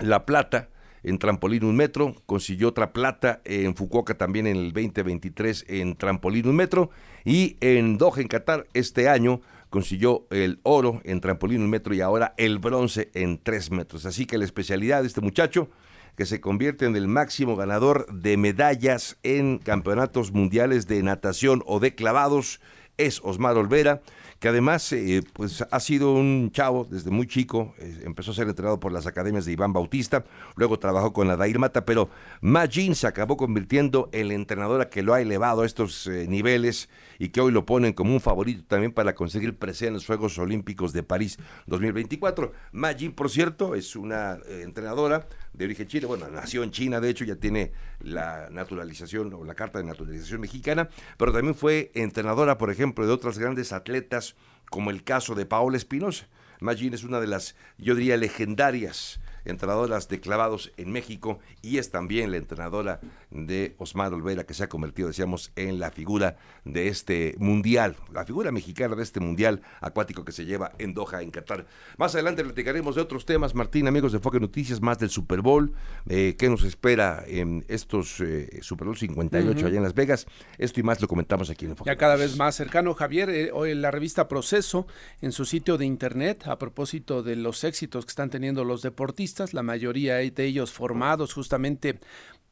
la 0.00 0.26
plata 0.26 0.68
en 1.04 1.18
trampolín 1.18 1.64
un 1.64 1.76
metro, 1.76 2.16
consiguió 2.26 2.68
otra 2.68 2.92
plata 2.92 3.40
en 3.44 3.76
Fukuoka 3.76 4.14
también 4.14 4.46
en 4.46 4.56
el 4.56 4.72
2023 4.72 5.66
en 5.68 5.96
trampolín 5.96 6.48
un 6.48 6.56
metro 6.56 6.90
y 7.24 7.56
en 7.60 7.98
Doha, 7.98 8.22
en 8.22 8.28
Qatar, 8.28 8.66
este 8.72 9.08
año 9.08 9.42
consiguió 9.68 10.26
el 10.30 10.60
oro 10.62 11.02
en 11.04 11.20
trampolín 11.20 11.60
un 11.60 11.68
metro 11.68 11.94
y 11.94 12.00
ahora 12.00 12.34
el 12.38 12.58
bronce 12.58 13.10
en 13.12 13.38
tres 13.38 13.70
metros. 13.70 14.06
Así 14.06 14.24
que 14.24 14.38
la 14.38 14.44
especialidad 14.44 15.02
de 15.02 15.08
este 15.08 15.20
muchacho, 15.20 15.68
que 16.16 16.26
se 16.26 16.40
convierte 16.40 16.86
en 16.86 16.96
el 16.96 17.08
máximo 17.08 17.56
ganador 17.56 18.06
de 18.12 18.36
medallas 18.36 19.16
en 19.22 19.58
campeonatos 19.58 20.32
mundiales 20.32 20.86
de 20.86 21.02
natación 21.02 21.62
o 21.66 21.80
de 21.80 21.94
clavados, 21.94 22.60
es 22.96 23.20
Osmar 23.24 23.56
Olvera 23.56 24.02
que 24.44 24.48
además 24.48 24.92
eh, 24.92 25.22
pues 25.32 25.64
ha 25.70 25.80
sido 25.80 26.12
un 26.12 26.50
chavo 26.52 26.84
desde 26.84 27.10
muy 27.10 27.26
chico, 27.26 27.74
eh, 27.78 28.02
empezó 28.04 28.32
a 28.32 28.34
ser 28.34 28.46
entrenado 28.46 28.78
por 28.78 28.92
las 28.92 29.06
academias 29.06 29.46
de 29.46 29.52
Iván 29.52 29.72
Bautista, 29.72 30.26
luego 30.56 30.78
trabajó 30.78 31.14
con 31.14 31.26
la 31.26 31.38
Dair 31.38 31.58
Mata, 31.58 31.86
pero 31.86 32.10
Majin 32.42 32.94
se 32.94 33.06
acabó 33.06 33.38
convirtiendo 33.38 34.10
en 34.12 34.28
la 34.28 34.34
entrenadora 34.34 34.90
que 34.90 35.02
lo 35.02 35.14
ha 35.14 35.22
elevado 35.22 35.62
a 35.62 35.66
estos 35.66 36.06
eh, 36.08 36.26
niveles 36.28 36.90
y 37.18 37.30
que 37.30 37.40
hoy 37.40 37.52
lo 37.52 37.64
ponen 37.64 37.94
como 37.94 38.12
un 38.12 38.20
favorito 38.20 38.64
también 38.66 38.92
para 38.92 39.14
conseguir 39.14 39.56
presencia 39.56 39.88
en 39.88 39.94
los 39.94 40.04
Juegos 40.04 40.38
Olímpicos 40.38 40.92
de 40.92 41.02
París 41.02 41.38
2024. 41.64 42.52
Majin, 42.72 43.12
por 43.12 43.30
cierto, 43.30 43.74
es 43.74 43.96
una 43.96 44.38
entrenadora 44.46 45.26
de 45.54 45.64
origen 45.64 45.86
chile, 45.86 46.06
bueno, 46.06 46.28
nació 46.28 46.62
en 46.62 46.72
China, 46.72 47.00
de 47.00 47.08
hecho 47.08 47.24
ya 47.24 47.36
tiene 47.36 47.72
la 48.00 48.48
naturalización 48.50 49.32
o 49.32 49.44
la 49.44 49.54
carta 49.54 49.78
de 49.78 49.84
naturalización 49.84 50.40
mexicana, 50.40 50.88
pero 51.16 51.32
también 51.32 51.54
fue 51.54 51.90
entrenadora, 51.94 52.58
por 52.58 52.70
ejemplo, 52.70 53.06
de 53.06 53.12
otras 53.12 53.38
grandes 53.38 53.72
atletas, 53.72 54.34
como 54.68 54.90
el 54.90 55.04
caso 55.04 55.34
de 55.34 55.46
Paola 55.46 55.76
Espinosa. 55.76 56.26
Magin 56.60 56.94
es 56.94 57.04
una 57.04 57.20
de 57.20 57.26
las, 57.26 57.54
yo 57.78 57.94
diría, 57.94 58.16
legendarias 58.16 59.20
entrenadoras 59.44 60.08
de 60.08 60.20
clavados 60.20 60.72
en 60.76 60.90
México 60.90 61.38
y 61.62 61.78
es 61.78 61.90
también 61.90 62.30
la 62.30 62.38
entrenadora 62.38 63.00
de 63.30 63.74
Osmar 63.78 64.12
Olvera 64.12 64.44
que 64.44 64.54
se 64.54 64.64
ha 64.64 64.68
convertido, 64.68 65.08
decíamos, 65.08 65.52
en 65.56 65.78
la 65.78 65.90
figura 65.90 66.36
de 66.64 66.88
este 66.88 67.34
mundial, 67.38 67.96
la 68.12 68.24
figura 68.24 68.52
mexicana 68.52 68.96
de 68.96 69.02
este 69.02 69.20
mundial 69.20 69.62
acuático 69.80 70.24
que 70.24 70.32
se 70.32 70.44
lleva 70.44 70.72
en 70.78 70.94
Doha, 70.94 71.22
en 71.22 71.30
Qatar. 71.30 71.66
Más 71.96 72.14
adelante 72.14 72.44
platicaremos 72.44 72.94
de 72.94 73.02
otros 73.02 73.24
temas, 73.24 73.54
Martín, 73.54 73.88
amigos 73.88 74.12
de 74.12 74.18
Foque 74.18 74.40
Noticias, 74.40 74.80
más 74.80 74.98
del 74.98 75.10
Super 75.10 75.40
Bowl, 75.40 75.72
eh, 76.08 76.36
qué 76.38 76.48
nos 76.48 76.64
espera 76.64 77.24
en 77.26 77.64
estos 77.68 78.20
eh, 78.20 78.60
Super 78.62 78.86
Bowl 78.86 78.96
58 78.96 79.66
allá 79.66 79.76
en 79.76 79.82
Las 79.82 79.94
Vegas. 79.94 80.26
Esto 80.58 80.80
y 80.80 80.82
más 80.82 81.00
lo 81.00 81.08
comentamos 81.08 81.50
aquí 81.50 81.66
en 81.66 81.76
Foque 81.76 81.90
Ya 81.90 81.96
cada 81.96 82.16
vez 82.16 82.36
más 82.36 82.54
cercano, 82.54 82.94
Javier, 82.94 83.30
eh, 83.30 83.50
hoy 83.52 83.74
la 83.74 83.90
revista 83.90 84.28
Proceso 84.28 84.86
en 85.20 85.32
su 85.32 85.44
sitio 85.44 85.78
de 85.78 85.86
internet 85.86 86.46
a 86.46 86.58
propósito 86.58 87.22
de 87.22 87.36
los 87.36 87.64
éxitos 87.64 88.04
que 88.04 88.10
están 88.10 88.30
teniendo 88.30 88.64
los 88.64 88.82
deportistas 88.82 89.54
la 89.54 89.62
mayoría 89.62 90.16
de 90.16 90.44
ellos 90.44 90.72
formados 90.72 91.32
justamente 91.32 91.98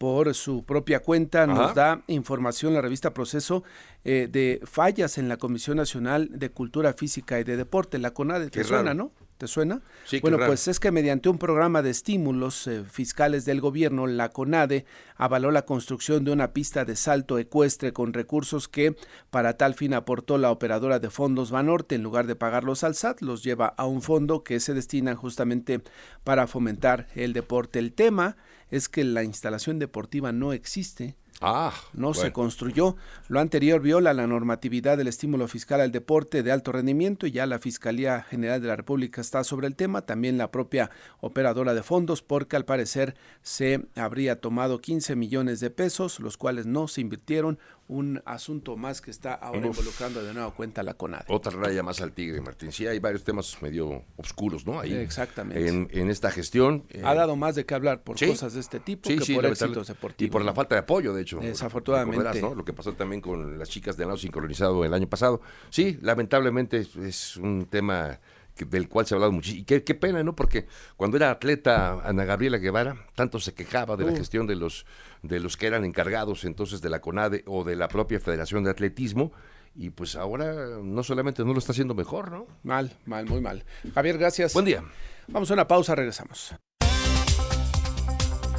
por 0.02 0.34
su 0.34 0.64
propia 0.64 0.98
cuenta, 0.98 1.46
nos 1.46 1.76
da 1.76 2.02
información 2.08 2.74
la 2.74 2.80
revista 2.80 3.14
Proceso 3.14 3.62
eh, 4.02 4.28
de 4.28 4.60
fallas 4.64 5.16
en 5.16 5.28
la 5.28 5.36
Comisión 5.36 5.76
Nacional 5.76 6.28
de 6.32 6.50
Cultura 6.50 6.92
Física 6.92 7.38
y 7.38 7.44
de 7.44 7.56
Deporte, 7.56 8.00
la 8.00 8.12
CONADE, 8.12 8.50
¿te 8.50 8.64
suena, 8.64 8.94
no? 8.94 9.12
¿Te 9.38 9.46
suena? 9.46 9.80
Sí, 10.04 10.18
bueno, 10.18 10.38
pues 10.44 10.66
es 10.66 10.80
que 10.80 10.90
mediante 10.90 11.28
un 11.28 11.38
programa 11.38 11.82
de 11.82 11.90
estímulos 11.90 12.66
eh, 12.66 12.82
fiscales 12.82 13.44
del 13.44 13.60
gobierno, 13.60 14.08
la 14.08 14.30
CONADE 14.30 14.86
avaló 15.14 15.52
la 15.52 15.66
construcción 15.66 16.24
de 16.24 16.32
una 16.32 16.52
pista 16.52 16.84
de 16.84 16.96
salto 16.96 17.38
ecuestre 17.38 17.92
con 17.92 18.12
recursos 18.12 18.66
que 18.66 18.96
para 19.30 19.56
tal 19.56 19.74
fin 19.74 19.94
aportó 19.94 20.36
la 20.36 20.50
operadora 20.50 20.98
de 20.98 21.10
fondos 21.10 21.52
Banorte. 21.52 21.94
En 21.94 22.02
lugar 22.02 22.26
de 22.26 22.34
pagarlos 22.34 22.82
al 22.82 22.96
SAT, 22.96 23.20
los 23.20 23.44
lleva 23.44 23.68
a 23.76 23.86
un 23.86 24.02
fondo 24.02 24.42
que 24.42 24.58
se 24.58 24.74
destina 24.74 25.14
justamente 25.14 25.80
para 26.24 26.48
fomentar 26.48 27.06
el 27.14 27.32
deporte. 27.32 27.78
El 27.78 27.92
tema 27.92 28.36
es 28.72 28.88
que 28.88 29.04
la 29.04 29.22
instalación 29.22 29.78
deportiva 29.78 30.32
no 30.32 30.52
existe. 30.52 31.14
Ah, 31.44 31.74
no 31.92 32.14
se 32.14 32.32
construyó. 32.32 32.96
Lo 33.28 33.40
anterior 33.40 33.80
viola 33.82 34.14
la 34.14 34.28
normatividad 34.28 34.96
del 34.96 35.08
estímulo 35.08 35.48
fiscal 35.48 35.80
al 35.80 35.90
deporte 35.90 36.44
de 36.44 36.52
alto 36.52 36.70
rendimiento 36.70 37.26
y 37.26 37.32
ya 37.32 37.46
la 37.46 37.58
Fiscalía 37.58 38.22
General 38.22 38.62
de 38.62 38.68
la 38.68 38.76
República 38.76 39.20
está 39.20 39.42
sobre 39.42 39.66
el 39.66 39.74
tema, 39.74 40.02
también 40.02 40.38
la 40.38 40.52
propia 40.52 40.90
operadora 41.20 41.74
de 41.74 41.82
fondos, 41.82 42.22
porque 42.22 42.54
al 42.54 42.64
parecer 42.64 43.16
se 43.42 43.85
habría 43.96 44.40
tomado 44.40 44.80
15 44.80 45.16
millones 45.16 45.58
de 45.58 45.70
pesos, 45.70 46.20
los 46.20 46.37
cuales 46.37 46.66
no 46.66 46.87
se 46.87 47.00
invirtieron 47.00 47.58
un 47.92 48.22
asunto 48.24 48.76
más 48.76 49.00
que 49.00 49.11
está 49.11 49.35
ahora 49.35 49.66
involucrando 49.66 50.22
de 50.24 50.33
nuevo 50.33 50.55
cuenta 50.55 50.83
la 50.83 50.94
CONADE. 50.94 51.26
Otra 51.28 51.52
raya 51.52 51.83
más 51.83 52.00
al 52.00 52.12
tigre, 52.12 52.40
Martín. 52.40 52.72
Sí, 52.72 52.87
hay 52.87 52.98
varios 52.98 53.22
temas 53.22 53.61
medio 53.61 54.05
oscuros, 54.16 54.66
¿no? 54.66 54.81
Ahí, 54.81 54.94
Exactamente. 54.94 55.68
En, 55.68 56.11
esta 56.11 56.31
gestión. 56.31 56.85
Eh, 56.90 57.02
ha 57.05 57.14
dado 57.14 57.37
más 57.37 57.55
de 57.55 57.66
qué 57.66 57.74
hablar 57.74 58.02
por 58.02 58.18
cosas 58.18 58.55
de 58.55 58.61
este 58.61 58.81
tipo 58.81 59.09
que 59.09 59.35
por 59.35 59.46
éxitos 59.46 59.88
deportivos. 59.88 60.28
Y 60.28 60.31
por 60.31 60.44
la 60.44 60.55
falta 60.55 60.74
de 60.74 60.81
apoyo, 60.81 61.12
de 61.12 61.22
hecho. 61.22 61.38
Desafortunadamente. 61.38 62.40
Lo 62.40 62.64
que 62.64 62.72
pasó 62.72 62.94
también 62.94 63.20
con 63.20 63.59
las 63.59 63.68
chicas 63.68 63.96
de 63.96 64.05
lado 64.05 64.16
sincronizado 64.16 64.85
el 64.85 64.94
año 64.94 65.09
pasado. 65.09 65.42
Sí, 65.70 65.98
lamentablemente 66.00 66.87
es 67.02 67.37
un 67.37 67.66
tema 67.66 68.18
del 68.56 68.88
cual 68.88 69.06
se 69.06 69.14
ha 69.14 69.16
hablado 69.16 69.32
muchísimo. 69.32 69.62
Y 69.62 69.64
qué, 69.64 69.82
qué, 69.84 69.94
pena, 69.94 70.22
¿no? 70.22 70.34
Porque 70.34 70.66
cuando 70.96 71.16
era 71.16 71.30
atleta 71.30 72.00
Ana 72.04 72.24
Gabriela 72.24 72.58
Guevara, 72.58 72.96
tanto 73.14 73.40
se 73.40 73.54
quejaba 73.54 73.96
de 73.96 74.04
la 74.04 74.12
gestión 74.12 74.46
de 74.46 74.56
los, 74.56 74.86
de 75.22 75.40
los 75.40 75.56
que 75.56 75.66
eran 75.66 75.84
encargados 75.84 76.44
entonces 76.44 76.80
de 76.80 76.90
la 76.90 77.00
CONADE 77.00 77.44
o 77.46 77.64
de 77.64 77.76
la 77.76 77.88
propia 77.88 78.20
Federación 78.20 78.64
de 78.64 78.70
Atletismo. 78.70 79.32
Y 79.74 79.90
pues 79.90 80.16
ahora 80.16 80.78
no 80.82 81.02
solamente 81.02 81.44
no 81.44 81.52
lo 81.52 81.58
está 81.58 81.72
haciendo 81.72 81.94
mejor, 81.94 82.30
¿no? 82.30 82.46
Mal, 82.62 82.92
mal, 83.06 83.26
muy 83.26 83.40
mal. 83.40 83.64
Javier, 83.94 84.18
gracias. 84.18 84.52
Buen 84.52 84.66
día. 84.66 84.84
Vamos 85.28 85.50
a 85.50 85.54
una 85.54 85.66
pausa, 85.66 85.94
regresamos. 85.94 86.54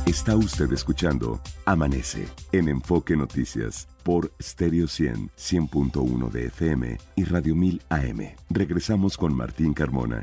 Está 0.06 0.36
usted 0.36 0.70
escuchando 0.74 1.39
Amanece 1.63 2.28
en 2.52 2.68
Enfoque 2.68 3.16
Noticias 3.16 3.88
por 4.04 4.34
Stereo 4.42 4.86
100, 4.86 5.30
100.1 5.38 6.30
de 6.30 6.48
FM 6.48 6.98
y 7.16 7.24
Radio 7.24 7.56
1000 7.56 7.82
AM. 7.88 8.36
Regresamos 8.50 9.18
con 9.18 9.34
Martín 9.34 9.74
Carmona. 9.74 10.22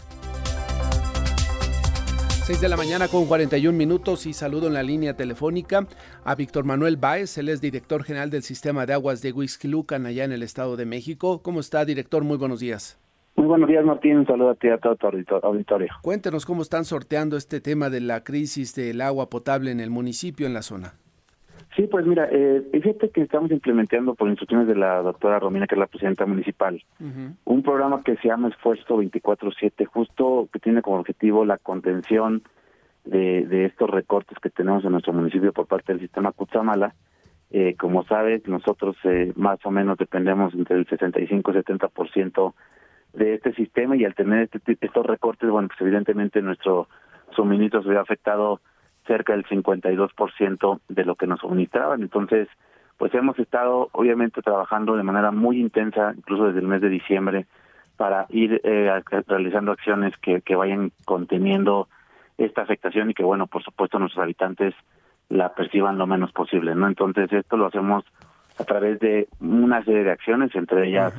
6 2.45 2.61
de 2.61 2.69
la 2.69 2.77
mañana 2.77 3.09
con 3.09 3.25
41 3.25 3.77
minutos 3.77 4.27
y 4.27 4.35
saludo 4.35 4.67
en 4.67 4.75
la 4.75 4.83
línea 4.83 5.17
telefónica 5.17 5.89
a 6.25 6.35
Víctor 6.35 6.65
Manuel 6.65 6.99
Báez, 6.99 7.39
él 7.39 7.49
es 7.49 7.63
director 7.63 8.05
general 8.05 8.29
del 8.29 8.43
Sistema 8.43 8.85
de 8.85 8.93
Aguas 8.93 9.23
de 9.23 9.33
Huixquilucan 9.33 10.05
allá 10.05 10.25
en 10.25 10.33
el 10.33 10.43
Estado 10.43 10.77
de 10.77 10.85
México. 10.85 11.41
¿Cómo 11.43 11.61
está, 11.61 11.87
director? 11.87 12.23
Muy 12.23 12.37
buenos 12.37 12.61
días. 12.61 12.99
Muy 13.41 13.49
buenos 13.49 13.71
días, 13.71 13.83
Martín. 13.87 14.19
Un 14.19 14.27
saludo 14.27 14.51
a 14.51 14.55
ti 14.55 14.67
y 14.67 14.71
a 14.71 14.77
todo 14.77 14.97
tu 14.97 15.07
auditorio. 15.07 15.89
Cuéntenos 16.03 16.45
cómo 16.45 16.61
están 16.61 16.85
sorteando 16.85 17.39
este 17.39 17.63
tema 17.63 17.89
de 17.89 18.03
la 18.03 18.23
crisis 18.23 18.75
del 18.75 19.01
agua 19.01 19.31
potable 19.31 19.71
en 19.71 19.81
el 19.81 19.89
municipio, 19.89 20.47
en 20.47 20.53
la 20.53 20.61
zona. 20.61 20.93
Sí, 21.75 21.87
pues 21.91 22.05
mira, 22.05 22.29
eh, 22.31 22.63
fíjate 22.71 23.09
que 23.09 23.23
estamos 23.23 23.51
implementando 23.51 24.15
por 24.15 24.29
instrucciones 24.29 24.69
de 24.69 24.75
la 24.75 25.01
doctora 25.01 25.39
Romina, 25.39 25.67
que 25.67 25.75
es 25.75 25.79
la 25.79 25.87
presidenta 25.87 26.27
municipal, 26.27 26.85
un 27.47 27.63
programa 27.63 28.03
que 28.03 28.17
se 28.17 28.29
llama 28.29 28.49
Esfuerzo 28.49 28.99
24-7, 28.99 29.87
justo 29.87 30.51
que 30.53 30.59
tiene 30.59 30.83
como 30.83 30.99
objetivo 30.99 31.47
la 31.47 31.57
contención 31.57 32.43
de, 33.07 33.47
de 33.47 33.65
estos 33.65 33.89
recortes 33.89 34.37
que 34.43 34.51
tenemos 34.51 34.85
en 34.85 34.93
nuestro 34.93 35.15
municipio 35.15 35.55
por 35.55 35.67
parte 35.67 35.95
del 35.95 36.03
sistema 36.03 36.33
Cutzamala. 36.33 36.95
Eh, 37.53 37.75
como 37.79 38.05
sabes, 38.05 38.47
nosotros 38.47 38.97
eh, 39.05 39.33
más 39.35 39.65
o 39.65 39.71
menos 39.71 39.97
dependemos 39.97 40.53
entre 40.53 40.77
el 40.77 40.87
65 40.87 41.53
y 41.53 41.55
70% 41.55 42.53
de 43.13 43.35
este 43.35 43.53
sistema 43.55 43.97
y 43.97 44.05
al 44.05 44.15
tener 44.15 44.49
este, 44.53 44.77
estos 44.81 45.07
recortes, 45.07 45.51
bueno, 45.51 45.69
pues 45.69 45.81
evidentemente 45.81 46.43
nuestro 46.43 46.89
suministro 47.35 47.83
se 47.83 47.89
ve 47.89 47.99
afectado 47.99 48.61
cerca 49.07 49.33
del 49.33 49.45
52% 49.47 50.81
de 50.89 51.05
lo 51.05 51.15
que 51.17 51.27
nos 51.27 51.41
suministraban. 51.41 52.03
Entonces, 52.03 52.49
pues 52.99 53.15
hemos 53.15 53.39
estado 53.39 53.89
obviamente 53.93 54.43
trabajando 54.43 54.97
de 54.97 55.03
manera 55.03 55.31
muy 55.31 55.59
intensa, 55.59 56.13
incluso 56.17 56.47
desde 56.47 56.61
el 56.61 56.69
mes 56.69 56.81
de 56.81 56.89
diciembre, 56.89 57.47
para 57.97 58.27
ir 58.31 58.61
eh, 58.65 59.03
realizando 59.27 59.73
acciones 59.73 60.17
que, 60.19 60.41
que 60.43 60.57
vayan 60.57 60.93
conteniendo 61.05 61.89
esta 62.39 62.63
afectación 62.63 63.11
y 63.11 63.15
que, 63.15 63.25
bueno, 63.25 63.47
por 63.47 63.63
supuesto 63.63 63.99
nuestros 63.99 64.23
habitantes 64.23 64.75
la 65.29 65.55
perciban 65.55 65.99
lo 65.99 66.07
menos 66.07 66.33
posible, 66.33 66.75
¿no? 66.75 66.89
Entonces, 66.89 67.33
esto 67.33 67.57
lo 67.57 67.67
hacemos 67.67 68.05
a 68.59 68.65
través 68.65 68.99
de 69.01 69.29
una 69.41 69.83
serie 69.85 70.05
de 70.05 70.11
acciones, 70.11 70.55
entre 70.55 70.89
ellas 70.89 71.15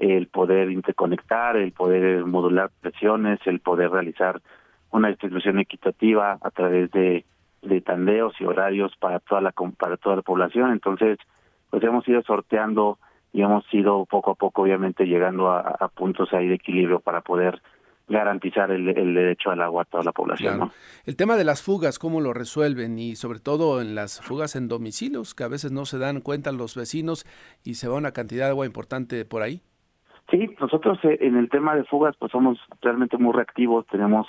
el 0.00 0.28
poder 0.28 0.70
interconectar, 0.70 1.56
el 1.56 1.72
poder 1.72 2.24
modular 2.24 2.70
presiones, 2.80 3.38
el 3.44 3.60
poder 3.60 3.90
realizar 3.90 4.40
una 4.90 5.08
distribución 5.08 5.58
equitativa 5.60 6.38
a 6.40 6.50
través 6.50 6.90
de, 6.90 7.24
de 7.62 7.80
tandeos 7.82 8.34
y 8.40 8.44
horarios 8.44 8.96
para 8.98 9.20
toda 9.20 9.42
la 9.42 9.52
para 9.78 9.98
toda 9.98 10.16
la 10.16 10.22
población. 10.22 10.72
Entonces, 10.72 11.18
pues 11.68 11.82
hemos 11.84 12.08
ido 12.08 12.22
sorteando 12.22 12.98
y 13.32 13.42
hemos 13.42 13.64
ido 13.72 14.06
poco 14.06 14.32
a 14.32 14.34
poco, 14.34 14.62
obviamente, 14.62 15.04
llegando 15.04 15.50
a, 15.50 15.88
puntos 15.94 16.32
ahí 16.32 16.48
de 16.48 16.54
equilibrio 16.54 17.00
para 17.00 17.20
poder 17.20 17.60
garantizar 18.08 18.72
el, 18.72 18.86
derecho 18.86 19.50
al 19.50 19.60
agua 19.60 19.82
a 19.82 19.84
toda 19.84 20.02
la 20.02 20.12
población. 20.12 20.72
El 21.04 21.14
tema 21.14 21.36
de 21.36 21.44
las 21.44 21.62
fugas, 21.62 22.00
¿cómo 22.00 22.20
lo 22.20 22.32
resuelven? 22.32 22.98
Y 22.98 23.14
sobre 23.14 23.38
todo 23.38 23.80
en 23.80 23.94
las 23.94 24.20
fugas 24.20 24.56
en 24.56 24.66
domicilios, 24.66 25.34
que 25.34 25.44
a 25.44 25.48
veces 25.48 25.70
no 25.70 25.84
se 25.84 25.98
dan 25.98 26.22
cuenta 26.22 26.50
los 26.50 26.74
vecinos 26.74 27.24
y 27.62 27.74
se 27.74 27.86
va 27.86 27.98
una 27.98 28.10
cantidad 28.10 28.46
de 28.46 28.50
agua 28.50 28.66
importante 28.66 29.24
por 29.24 29.42
ahí. 29.42 29.62
Sí, 30.30 30.54
nosotros 30.60 30.98
eh, 31.04 31.18
en 31.20 31.36
el 31.36 31.48
tema 31.48 31.74
de 31.74 31.84
fugas 31.84 32.16
pues 32.16 32.30
somos 32.30 32.58
realmente 32.80 33.18
muy 33.18 33.32
reactivos, 33.32 33.86
tenemos 33.86 34.28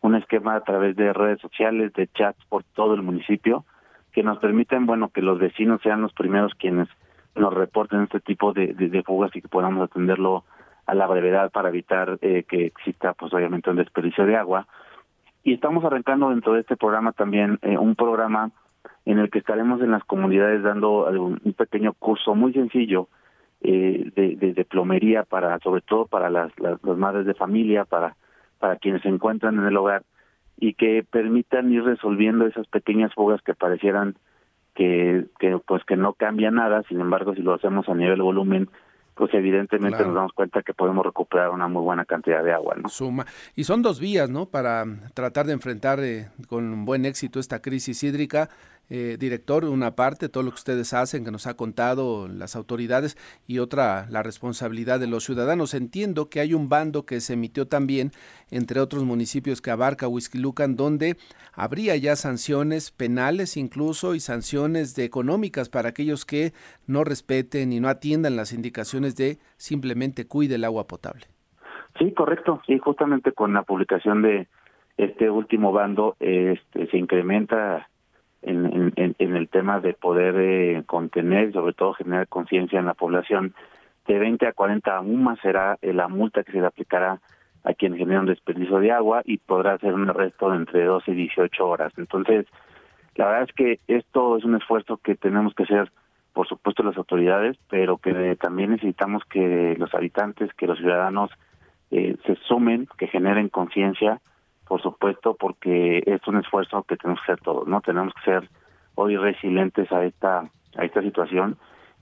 un 0.00 0.14
esquema 0.14 0.54
a 0.54 0.60
través 0.62 0.96
de 0.96 1.12
redes 1.12 1.40
sociales, 1.40 1.92
de 1.94 2.06
chats 2.08 2.42
por 2.48 2.62
todo 2.62 2.94
el 2.94 3.02
municipio, 3.02 3.64
que 4.12 4.22
nos 4.22 4.38
permiten, 4.38 4.86
bueno, 4.86 5.08
que 5.08 5.22
los 5.22 5.38
vecinos 5.38 5.80
sean 5.82 6.02
los 6.02 6.12
primeros 6.12 6.54
quienes 6.54 6.88
nos 7.34 7.52
reporten 7.52 8.02
este 8.02 8.20
tipo 8.20 8.52
de, 8.52 8.74
de, 8.74 9.02
fugas 9.02 9.34
y 9.34 9.42
que 9.42 9.48
podamos 9.48 9.82
atenderlo 9.88 10.44
a 10.86 10.94
la 10.94 11.06
brevedad 11.06 11.50
para 11.50 11.68
evitar 11.68 12.18
eh, 12.22 12.44
que 12.48 12.66
exista, 12.66 13.12
pues 13.14 13.32
obviamente, 13.32 13.70
un 13.70 13.76
desperdicio 13.76 14.26
de 14.26 14.36
agua. 14.36 14.66
Y 15.44 15.54
estamos 15.54 15.84
arrancando 15.84 16.30
dentro 16.30 16.54
de 16.54 16.60
este 16.60 16.76
programa 16.76 17.12
también 17.12 17.58
eh, 17.62 17.76
un 17.76 17.94
programa 17.94 18.50
en 19.04 19.18
el 19.18 19.30
que 19.30 19.38
estaremos 19.38 19.80
en 19.80 19.90
las 19.90 20.04
comunidades 20.04 20.62
dando 20.62 21.06
un, 21.06 21.40
un 21.42 21.52
pequeño 21.52 21.92
curso 21.94 22.34
muy 22.34 22.52
sencillo 22.52 23.08
eh, 23.62 24.10
de, 24.14 24.52
de, 24.54 24.64
plomería 24.64 25.24
para, 25.24 25.58
sobre 25.58 25.82
todo 25.82 26.06
para 26.06 26.30
las, 26.30 26.50
las, 26.58 26.80
madres 26.82 27.26
de 27.26 27.34
familia, 27.34 27.84
para, 27.84 28.16
para 28.58 28.76
quienes 28.76 29.02
se 29.02 29.08
encuentran 29.08 29.58
en 29.58 29.66
el 29.66 29.76
hogar 29.76 30.02
y 30.58 30.74
que 30.74 31.04
permitan 31.08 31.72
ir 31.72 31.84
resolviendo 31.84 32.46
esas 32.46 32.66
pequeñas 32.68 33.12
fugas 33.14 33.42
que 33.42 33.54
parecieran 33.54 34.16
que, 34.74 35.26
que 35.38 35.58
pues 35.66 35.84
que 35.84 35.96
no 35.96 36.14
cambia 36.14 36.50
nada, 36.50 36.82
sin 36.88 37.00
embargo 37.00 37.34
si 37.34 37.42
lo 37.42 37.54
hacemos 37.54 37.88
a 37.88 37.94
nivel 37.94 38.22
volumen 38.22 38.68
pues 39.20 39.34
evidentemente 39.34 40.02
nos 40.02 40.14
damos 40.14 40.32
cuenta 40.32 40.62
que 40.62 40.72
podemos 40.72 41.04
recuperar 41.04 41.50
una 41.50 41.68
muy 41.68 41.82
buena 41.82 42.06
cantidad 42.06 42.42
de 42.42 42.54
agua, 42.54 42.76
¿no? 42.80 42.88
Suma. 42.88 43.26
Y 43.54 43.64
son 43.64 43.82
dos 43.82 44.00
vías, 44.00 44.30
¿no? 44.30 44.46
Para 44.46 44.86
tratar 45.12 45.44
de 45.44 45.52
enfrentar 45.52 46.00
eh, 46.00 46.28
con 46.48 46.86
buen 46.86 47.04
éxito 47.04 47.38
esta 47.38 47.60
crisis 47.60 48.02
hídrica 48.02 48.48
eh, 48.90 49.16
director, 49.18 49.64
una 49.64 49.94
parte, 49.94 50.28
todo 50.28 50.42
lo 50.42 50.50
que 50.50 50.56
ustedes 50.56 50.92
hacen, 50.92 51.24
que 51.24 51.30
nos 51.30 51.46
ha 51.46 51.54
contado 51.54 52.26
las 52.26 52.56
autoridades, 52.56 53.16
y 53.46 53.60
otra, 53.60 54.06
la 54.10 54.22
responsabilidad 54.22 54.98
de 54.98 55.06
los 55.06 55.24
ciudadanos. 55.24 55.74
Entiendo 55.74 56.28
que 56.28 56.40
hay 56.40 56.54
un 56.54 56.68
bando 56.68 57.06
que 57.06 57.20
se 57.20 57.34
emitió 57.34 57.68
también, 57.68 58.10
entre 58.50 58.80
otros 58.80 59.04
municipios 59.04 59.62
que 59.62 59.70
abarca 59.70 60.08
Huizquilucan, 60.08 60.74
donde 60.74 61.16
habría 61.52 61.96
ya 61.96 62.16
sanciones 62.16 62.90
penales 62.90 63.56
incluso 63.56 64.14
y 64.14 64.20
sanciones 64.20 64.96
de 64.96 65.04
económicas 65.04 65.68
para 65.68 65.90
aquellos 65.90 66.24
que 66.24 66.52
no 66.86 67.04
respeten 67.04 67.72
y 67.72 67.78
no 67.78 67.88
atiendan 67.88 68.34
las 68.34 68.52
indicaciones 68.52 69.14
de 69.16 69.38
simplemente 69.56 70.26
cuide 70.26 70.56
el 70.56 70.64
agua 70.64 70.86
potable. 70.86 71.26
Sí, 71.98 72.12
correcto. 72.12 72.60
Sí, 72.66 72.78
justamente 72.78 73.32
con 73.32 73.52
la 73.52 73.62
publicación 73.62 74.22
de 74.22 74.48
este 74.96 75.30
último 75.30 75.72
bando 75.72 76.16
este, 76.20 76.88
se 76.88 76.96
incrementa 76.98 77.88
en, 78.42 78.92
en, 78.96 79.36
el 79.36 79.48
tema 79.48 79.80
de 79.80 79.92
poder 79.94 80.34
eh, 80.38 80.82
contener, 80.86 81.52
sobre 81.52 81.74
todo 81.74 81.94
generar 81.94 82.28
conciencia 82.28 82.78
en 82.78 82.86
la 82.86 82.94
población, 82.94 83.54
de 84.06 84.18
20 84.18 84.46
a 84.46 84.52
40 84.52 84.96
aún 84.96 85.22
más 85.22 85.38
será 85.40 85.78
eh, 85.82 85.92
la 85.92 86.08
multa 86.08 86.42
que 86.42 86.52
se 86.52 86.60
le 86.60 86.66
aplicará 86.66 87.20
a 87.64 87.74
quien 87.74 87.96
genera 87.96 88.20
un 88.20 88.26
desperdicio 88.26 88.78
de 88.78 88.92
agua 88.92 89.22
y 89.24 89.38
podrá 89.38 89.78
ser 89.78 89.92
un 89.92 90.08
arresto 90.08 90.50
de 90.50 90.56
entre 90.56 90.84
12 90.84 91.10
y 91.10 91.14
18 91.14 91.68
horas. 91.68 91.92
Entonces, 91.98 92.46
la 93.16 93.26
verdad 93.26 93.48
es 93.48 93.54
que 93.54 93.80
esto 93.86 94.38
es 94.38 94.44
un 94.44 94.56
esfuerzo 94.56 94.96
que 94.96 95.14
tenemos 95.14 95.54
que 95.54 95.64
hacer, 95.64 95.92
por 96.32 96.48
supuesto, 96.48 96.82
las 96.82 96.96
autoridades, 96.96 97.58
pero 97.68 97.98
que 97.98 98.36
también 98.36 98.70
necesitamos 98.70 99.22
que 99.24 99.76
los 99.78 99.94
habitantes, 99.94 100.52
que 100.54 100.66
los 100.66 100.78
ciudadanos 100.78 101.30
eh, 101.90 102.16
se 102.24 102.36
sumen, 102.46 102.88
que 102.96 103.08
generen 103.08 103.50
conciencia, 103.50 104.20
por 104.70 104.80
supuesto, 104.80 105.34
porque 105.34 106.00
es 106.06 106.24
un 106.28 106.36
esfuerzo 106.36 106.84
que 106.84 106.96
tenemos 106.96 107.18
que 107.26 107.32
hacer 107.32 107.42
todos, 107.42 107.66
¿no? 107.66 107.80
Tenemos 107.80 108.14
que 108.14 108.30
ser 108.30 108.48
hoy 108.94 109.16
resilientes 109.16 109.90
a 109.90 110.04
esta 110.04 110.48
a 110.76 110.84
esta 110.84 111.02
situación 111.02 111.56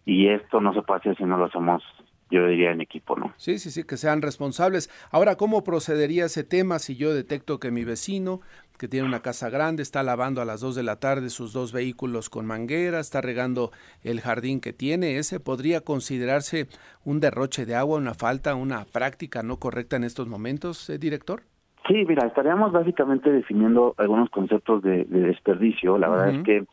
y 0.04 0.28
esto 0.28 0.60
no 0.60 0.74
se 0.74 0.82
puede 0.82 1.00
hacer 1.00 1.16
si 1.16 1.24
no 1.24 1.38
lo 1.38 1.46
hacemos 1.46 1.82
yo 2.30 2.46
diría 2.46 2.72
en 2.72 2.82
equipo, 2.82 3.16
¿no? 3.16 3.32
Sí, 3.38 3.58
sí, 3.58 3.70
sí, 3.70 3.84
que 3.84 3.96
sean 3.96 4.20
responsables. 4.20 4.90
Ahora, 5.10 5.36
¿cómo 5.36 5.64
procedería 5.64 6.26
ese 6.26 6.44
tema 6.44 6.78
si 6.78 6.94
yo 6.94 7.14
detecto 7.14 7.58
que 7.58 7.70
mi 7.70 7.84
vecino, 7.84 8.42
que 8.76 8.86
tiene 8.86 9.08
una 9.08 9.22
casa 9.22 9.48
grande, 9.48 9.82
está 9.82 10.02
lavando 10.02 10.42
a 10.42 10.44
las 10.44 10.60
2 10.60 10.74
de 10.74 10.82
la 10.82 11.00
tarde 11.00 11.30
sus 11.30 11.54
dos 11.54 11.72
vehículos 11.72 12.28
con 12.28 12.44
manguera, 12.44 13.00
está 13.00 13.22
regando 13.22 13.72
el 14.02 14.20
jardín 14.20 14.60
que 14.60 14.74
tiene? 14.74 15.16
¿Ese 15.16 15.40
podría 15.40 15.80
considerarse 15.80 16.68
un 17.02 17.18
derroche 17.20 17.64
de 17.64 17.76
agua, 17.76 17.96
una 17.96 18.12
falta, 18.12 18.54
una 18.54 18.84
práctica 18.84 19.42
no 19.42 19.56
correcta 19.58 19.96
en 19.96 20.04
estos 20.04 20.28
momentos, 20.28 20.90
eh, 20.90 20.98
director? 20.98 21.44
Sí, 21.88 22.04
mira, 22.06 22.26
estaríamos 22.26 22.70
básicamente 22.70 23.32
definiendo 23.32 23.94
algunos 23.96 24.28
conceptos 24.28 24.82
de, 24.82 25.04
desperdicio. 25.04 25.96
La 25.96 26.10
verdad 26.10 26.28
es 26.28 26.42
que 26.42 26.64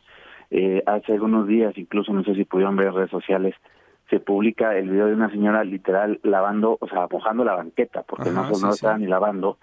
eh, 0.50 0.82
hace 0.86 1.14
algunos 1.14 1.46
días, 1.46 1.76
incluso 1.78 2.12
no 2.12 2.22
sé 2.22 2.34
si 2.34 2.44
pudieron 2.44 2.76
ver 2.76 2.88
en 2.88 2.94
redes 2.94 3.10
sociales, 3.10 3.54
se 4.10 4.20
publica 4.20 4.76
el 4.76 4.90
video 4.90 5.06
de 5.06 5.14
una 5.14 5.30
señora 5.30 5.64
literal 5.64 6.20
lavando, 6.22 6.76
o 6.78 6.86
sea, 6.86 7.08
mojando 7.10 7.44
la 7.44 7.56
banqueta, 7.56 8.02
porque 8.02 8.30
no, 8.30 8.48
no 8.48 8.70
estaba 8.70 8.98
ni 8.98 9.06
lavando. 9.06 9.56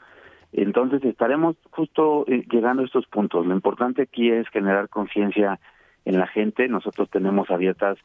Entonces 0.51 1.04
estaremos 1.06 1.56
justo 1.70 2.26
eh, 2.28 2.45
llegando 2.49 2.82
a 2.82 2.86
estos 2.86 3.06
puntos. 3.06 3.45
Lo 3.45 3.54
importante 3.54 4.01
aquí 4.01 4.32
es 4.32 4.47
generar 4.49 4.89
conciencia 4.89 5.60
en 6.04 6.20
la 6.20 6.28
gente. 6.28 6.68
Nosotros 6.68 7.10
tenemos 7.12 7.49
abiertas 7.51 7.97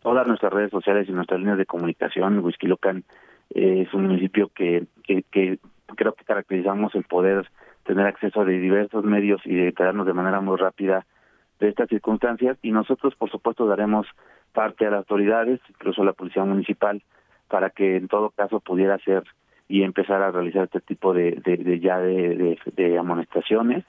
todas 0.00 0.26
nuestras 0.26 0.52
redes 0.52 0.70
sociales 0.70 1.08
y 1.08 1.12
nuestras 1.12 1.40
líneas 1.40 1.58
de 1.58 1.66
comunicación. 1.66 2.38
Huizquilucan 2.38 3.04
eh, 3.54 3.84
es 3.86 3.94
un 3.94 4.06
municipio 4.06 4.50
que, 4.54 4.86
que, 5.02 5.22
que 5.24 5.58
creo 5.94 6.14
que 6.14 6.24
caracterizamos 6.24 6.94
el 6.94 7.04
poder 7.04 7.48
tener 7.84 8.06
acceso 8.06 8.40
a 8.40 8.44
diversos 8.44 9.04
medios 9.04 9.40
y 9.44 9.54
de 9.54 9.68
enterarnos 9.68 10.06
de 10.06 10.12
manera 10.12 10.40
muy 10.40 10.56
rápida 10.56 11.06
de 11.60 11.68
estas 11.68 11.88
circunstancias. 11.88 12.58
Y 12.62 12.72
nosotros 12.72 13.14
por 13.14 13.30
supuesto 13.30 13.66
daremos 13.66 14.06
parte 14.52 14.86
a 14.86 14.90
las 14.90 14.98
autoridades, 15.00 15.60
incluso 15.68 16.02
a 16.02 16.06
la 16.06 16.12
policía 16.12 16.44
municipal, 16.44 17.02
para 17.48 17.70
que 17.70 17.96
en 17.96 18.08
todo 18.08 18.30
caso 18.30 18.60
pudiera 18.60 18.94
hacer 18.94 19.24
y 19.68 19.82
empezar 19.82 20.22
a 20.22 20.30
realizar 20.30 20.64
este 20.64 20.80
tipo 20.80 21.12
de, 21.12 21.32
de, 21.44 21.80
ya 21.80 21.98
de, 21.98 22.58
de, 22.76 22.98
amonestaciones 22.98 23.84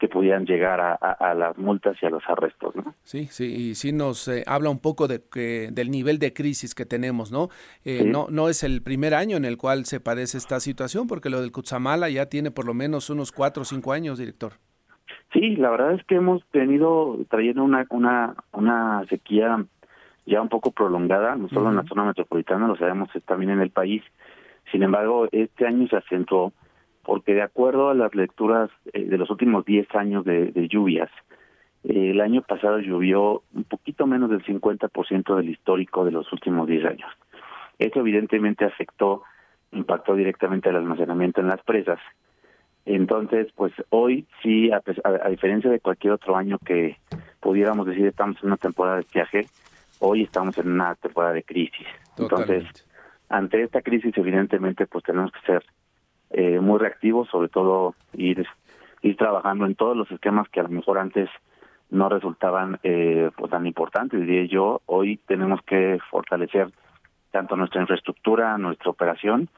que 0.00 0.08
pudieran 0.08 0.46
llegar 0.46 0.80
a, 0.80 0.94
a, 0.94 1.34
las 1.34 1.58
multas 1.58 1.94
y 2.02 2.06
a 2.06 2.10
los 2.10 2.22
arrestos, 2.26 2.74
¿no? 2.74 2.94
Sí, 3.02 3.26
sí, 3.30 3.44
y 3.44 3.74
sí 3.74 3.92
nos 3.92 4.26
eh, 4.28 4.42
habla 4.46 4.70
un 4.70 4.80
poco 4.80 5.06
de 5.06 5.20
que 5.30 5.68
del 5.70 5.90
nivel 5.90 6.18
de 6.18 6.32
crisis 6.32 6.74
que 6.74 6.86
tenemos, 6.86 7.30
¿no? 7.30 7.50
Eh, 7.84 8.04
No 8.06 8.26
no 8.30 8.48
es 8.48 8.64
el 8.64 8.82
primer 8.82 9.12
año 9.14 9.36
en 9.36 9.44
el 9.44 9.58
cual 9.58 9.84
se 9.84 10.00
padece 10.00 10.38
esta 10.38 10.58
situación, 10.58 11.06
porque 11.06 11.28
lo 11.28 11.42
del 11.42 11.52
Cutzamala 11.52 12.08
ya 12.08 12.26
tiene 12.26 12.50
por 12.50 12.64
lo 12.64 12.72
menos 12.72 13.10
unos 13.10 13.30
cuatro 13.30 13.62
o 13.62 13.64
cinco 13.66 13.92
años, 13.92 14.18
director. 14.18 14.54
Sí, 15.34 15.56
la 15.56 15.70
verdad 15.70 15.92
es 15.92 16.04
que 16.04 16.14
hemos 16.16 16.42
venido 16.50 17.18
trayendo 17.28 17.62
una 17.62 17.86
una 17.90 18.34
una 18.52 19.04
sequía 19.10 19.64
ya 20.24 20.40
un 20.40 20.48
poco 20.48 20.70
prolongada, 20.70 21.36
no 21.36 21.48
solo 21.50 21.68
en 21.68 21.76
la 21.76 21.84
zona 21.84 22.04
metropolitana, 22.04 22.66
lo 22.66 22.76
sabemos 22.76 23.10
también 23.26 23.50
en 23.50 23.60
el 23.60 23.70
país. 23.70 24.02
Sin 24.72 24.82
embargo, 24.82 25.28
este 25.30 25.66
año 25.66 25.86
se 25.88 25.96
acentuó 25.96 26.52
porque 27.10 27.34
de 27.34 27.42
acuerdo 27.42 27.90
a 27.90 27.94
las 27.94 28.14
lecturas 28.14 28.70
eh, 28.92 29.02
de 29.04 29.18
los 29.18 29.28
últimos 29.30 29.64
10 29.64 29.92
años 29.96 30.24
de, 30.24 30.68
lluvias, 30.70 31.10
eh, 31.82 32.12
el 32.12 32.20
año 32.20 32.40
pasado 32.42 32.78
llovió 32.78 33.42
un 33.52 33.64
poquito 33.64 34.06
menos 34.06 34.30
del 34.30 34.44
50% 34.44 35.36
del 35.36 35.48
histórico 35.48 36.04
de 36.04 36.12
los 36.12 36.32
últimos 36.32 36.68
10 36.68 36.84
años. 36.84 37.10
Eso 37.80 37.98
evidentemente 37.98 38.64
afectó, 38.64 39.24
impactó 39.72 40.14
directamente 40.14 40.68
al 40.68 40.76
almacenamiento 40.76 41.40
en 41.40 41.48
las 41.48 41.60
presas. 41.64 41.98
Entonces, 42.84 43.48
pues 43.56 43.72
hoy 43.88 44.24
sí, 44.40 44.70
a, 44.70 44.80
a 45.02 45.28
diferencia 45.30 45.68
de 45.68 45.80
cualquier 45.80 46.12
otro 46.12 46.36
año 46.36 46.58
que 46.64 46.96
pudiéramos 47.40 47.88
decir 47.88 48.06
estamos 48.06 48.36
en 48.40 48.50
una 48.50 48.56
temporada 48.56 48.98
de 48.98 49.06
viaje, 49.12 49.46
hoy 49.98 50.22
estamos 50.22 50.56
en 50.58 50.70
una 50.70 50.94
temporada 50.94 51.32
de 51.32 51.42
crisis. 51.42 51.88
Entonces, 52.16 52.66
ante 53.28 53.64
esta 53.64 53.82
crisis, 53.82 54.16
evidentemente, 54.16 54.86
pues 54.86 55.02
tenemos 55.02 55.32
que 55.32 55.40
ser 55.40 55.64
eh, 56.30 56.60
muy 56.60 56.78
reactivos, 56.78 57.28
sobre 57.28 57.48
todo 57.48 57.94
ir, 58.14 58.46
ir 59.02 59.16
trabajando 59.16 59.66
en 59.66 59.74
todos 59.74 59.96
los 59.96 60.10
esquemas 60.10 60.48
que 60.48 60.60
a 60.60 60.64
lo 60.64 60.68
mejor 60.68 60.98
antes 60.98 61.28
no 61.90 62.08
resultaban 62.08 62.78
eh, 62.82 63.30
pues 63.36 63.50
tan 63.50 63.66
importantes, 63.66 64.20
diría 64.20 64.44
yo. 64.44 64.80
Hoy 64.86 65.18
tenemos 65.26 65.60
que 65.62 65.98
fortalecer 66.10 66.70
tanto 67.30 67.56
nuestra 67.56 67.80
infraestructura, 67.80 68.56
nuestra 68.58 68.90
operación, 68.90 69.48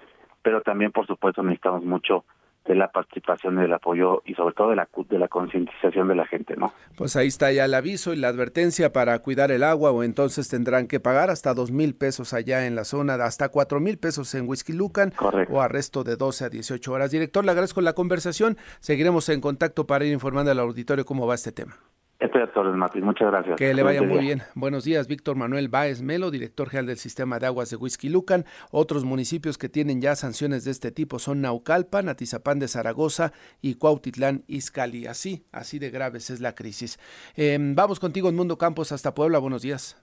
pero 0.43 0.62
también, 0.62 0.93
por 0.93 1.07
supuesto, 1.07 1.43
necesitamos 1.43 1.85
mucho 1.85 2.25
de 2.64 2.74
la 2.74 2.90
participación 2.90 3.56
del 3.56 3.72
apoyo 3.72 4.22
y 4.24 4.34
sobre 4.34 4.54
todo 4.54 4.70
de 4.70 4.76
la 4.76 4.88
de 5.08 5.18
la 5.18 5.28
concientización 5.28 6.08
de 6.08 6.14
la 6.14 6.26
gente, 6.26 6.56
¿no? 6.56 6.72
Pues 6.96 7.16
ahí 7.16 7.28
está 7.28 7.50
ya 7.52 7.64
el 7.64 7.74
aviso 7.74 8.12
y 8.12 8.16
la 8.16 8.28
advertencia 8.28 8.92
para 8.92 9.18
cuidar 9.18 9.50
el 9.50 9.62
agua 9.62 9.90
o 9.90 10.02
entonces 10.02 10.48
tendrán 10.48 10.86
que 10.86 11.00
pagar 11.00 11.30
hasta 11.30 11.54
dos 11.54 11.70
mil 11.70 11.94
pesos 11.94 12.32
allá 12.32 12.66
en 12.66 12.74
la 12.74 12.84
zona, 12.84 13.14
hasta 13.14 13.48
cuatro 13.48 13.80
mil 13.80 13.98
pesos 13.98 14.34
en 14.34 14.48
Whisky 14.48 14.72
Lucan 14.72 15.12
o 15.50 15.60
arresto 15.60 16.04
de 16.04 16.16
12 16.16 16.44
a 16.44 16.48
18 16.48 16.92
horas. 16.92 17.10
Director, 17.10 17.44
le 17.44 17.50
agradezco 17.50 17.80
la 17.80 17.94
conversación. 17.94 18.56
Seguiremos 18.80 19.28
en 19.28 19.40
contacto 19.40 19.86
para 19.86 20.04
ir 20.04 20.12
informando 20.12 20.50
al 20.50 20.58
auditorio 20.58 21.04
cómo 21.04 21.26
va 21.26 21.34
este 21.34 21.52
tema. 21.52 21.76
Estoy 22.23 22.43
a 22.43 22.62
Martín. 22.77 23.05
Muchas 23.05 23.33
gracias. 23.33 23.57
Que 23.57 23.75
le 23.75 23.83
vaya 23.83 24.01
muy 24.01 24.20
bien. 24.20 24.43
Buenos 24.55 24.85
días, 24.85 25.09
Víctor 25.09 25.35
Manuel 25.35 25.68
Báez 25.68 26.03
Melo, 26.03 26.31
director 26.31 26.68
general 26.68 26.87
del 26.87 26.99
Sistema 26.99 27.41
de 27.41 27.47
Aguas 27.47 27.70
de 27.70 27.77
Whisky 27.77 28.09
Lucan. 28.09 28.45
Otros 28.70 29.05
municipios 29.05 29.59
que 29.59 29.68
tienen 29.68 30.01
ya 30.01 30.14
sanciones 30.14 30.64
de 30.64 30.70
este 30.70 30.93
tipo 30.93 31.18
son 31.18 31.41
Naucalpan, 31.41 32.09
Atizapán 32.09 32.61
de 32.61 32.68
Zaragoza 32.68 33.33
y 33.61 33.75
Cuautitlán 33.75 34.45
Izcalli. 34.47 35.07
Así, 35.07 35.47
así 35.51 35.81
de 35.81 35.91
graves 35.91 36.31
es 36.31 36.41
la 36.41 36.55
crisis. 36.55 37.01
Em, 37.35 37.75
vamos 37.75 37.99
contigo 37.99 38.29
en 38.29 38.37
Mundo 38.37 38.57
Campos 38.57 38.93
hasta 38.93 39.14
Puebla. 39.14 39.41
Buenos 39.41 39.62
días. 39.62 40.01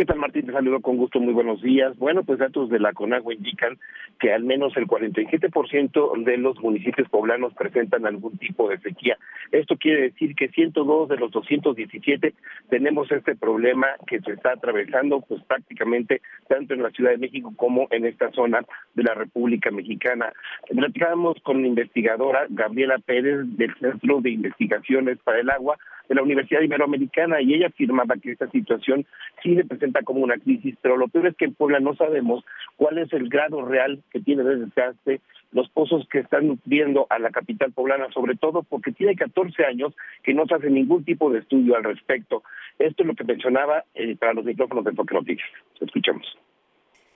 ¿Qué 0.00 0.06
tal, 0.06 0.16
Martín? 0.16 0.46
Te 0.46 0.52
saludo 0.52 0.80
con 0.80 0.96
gusto, 0.96 1.20
muy 1.20 1.34
buenos 1.34 1.60
días. 1.60 1.94
Bueno, 1.98 2.24
pues 2.24 2.38
datos 2.38 2.70
de 2.70 2.80
la 2.80 2.94
CONAGUA 2.94 3.34
indican 3.34 3.78
que 4.18 4.32
al 4.32 4.44
menos 4.44 4.74
el 4.78 4.86
47% 4.86 6.24
de 6.24 6.38
los 6.38 6.58
municipios 6.60 7.06
poblanos 7.10 7.52
presentan 7.52 8.06
algún 8.06 8.38
tipo 8.38 8.70
de 8.70 8.78
sequía. 8.78 9.18
Esto 9.52 9.76
quiere 9.76 10.04
decir 10.04 10.34
que 10.34 10.48
102 10.48 11.10
de 11.10 11.18
los 11.18 11.30
217 11.32 12.32
tenemos 12.70 13.12
este 13.12 13.36
problema 13.36 13.88
que 14.06 14.20
se 14.20 14.32
está 14.32 14.52
atravesando 14.52 15.20
pues 15.20 15.42
prácticamente 15.44 16.22
tanto 16.48 16.72
en 16.72 16.82
la 16.82 16.90
Ciudad 16.92 17.10
de 17.10 17.18
México 17.18 17.52
como 17.54 17.86
en 17.90 18.06
esta 18.06 18.30
zona 18.32 18.64
de 18.94 19.02
la 19.02 19.12
República 19.12 19.70
Mexicana. 19.70 20.32
Platicábamos 20.66 21.36
con 21.42 21.60
la 21.60 21.68
investigadora 21.68 22.46
Gabriela 22.48 22.96
Pérez 23.04 23.40
del 23.58 23.74
Centro 23.74 24.22
de 24.22 24.30
Investigaciones 24.30 25.18
para 25.18 25.40
el 25.40 25.50
Agua 25.50 25.76
de 26.10 26.16
la 26.16 26.22
Universidad 26.22 26.60
Iberoamericana 26.60 27.40
y 27.40 27.54
ella 27.54 27.68
afirmaba 27.68 28.16
que 28.16 28.32
esta 28.32 28.50
situación 28.50 29.06
sí 29.42 29.54
representa 29.54 30.02
como 30.02 30.20
una 30.20 30.38
crisis, 30.38 30.74
pero 30.82 30.96
lo 30.96 31.06
peor 31.06 31.28
es 31.28 31.36
que 31.36 31.44
en 31.44 31.54
Puebla 31.54 31.78
no 31.78 31.94
sabemos 31.94 32.44
cuál 32.76 32.98
es 32.98 33.12
el 33.12 33.28
grado 33.28 33.64
real 33.64 34.02
que 34.10 34.20
tiene 34.20 34.42
de 34.42 34.56
desgaste 34.56 35.20
los 35.52 35.68
pozos 35.70 36.06
que 36.10 36.18
están 36.18 36.48
nutriendo 36.48 37.06
a 37.10 37.18
la 37.18 37.30
capital 37.30 37.72
poblana, 37.72 38.10
sobre 38.12 38.36
todo 38.36 38.64
porque 38.64 38.92
tiene 38.92 39.14
14 39.14 39.64
años 39.64 39.94
que 40.22 40.34
no 40.34 40.46
se 40.46 40.54
hace 40.54 40.68
ningún 40.68 41.04
tipo 41.04 41.30
de 41.30 41.40
estudio 41.40 41.76
al 41.76 41.84
respecto. 41.84 42.42
Esto 42.78 43.02
es 43.02 43.06
lo 43.06 43.14
que 43.14 43.24
mencionaba 43.24 43.84
eh, 43.94 44.16
para 44.16 44.34
los 44.34 44.44
micrófonos 44.44 44.84
de 44.84 44.90
Enfoque 44.90 45.14
Noticias. 45.14 45.48
Escuchamos. 45.80 46.26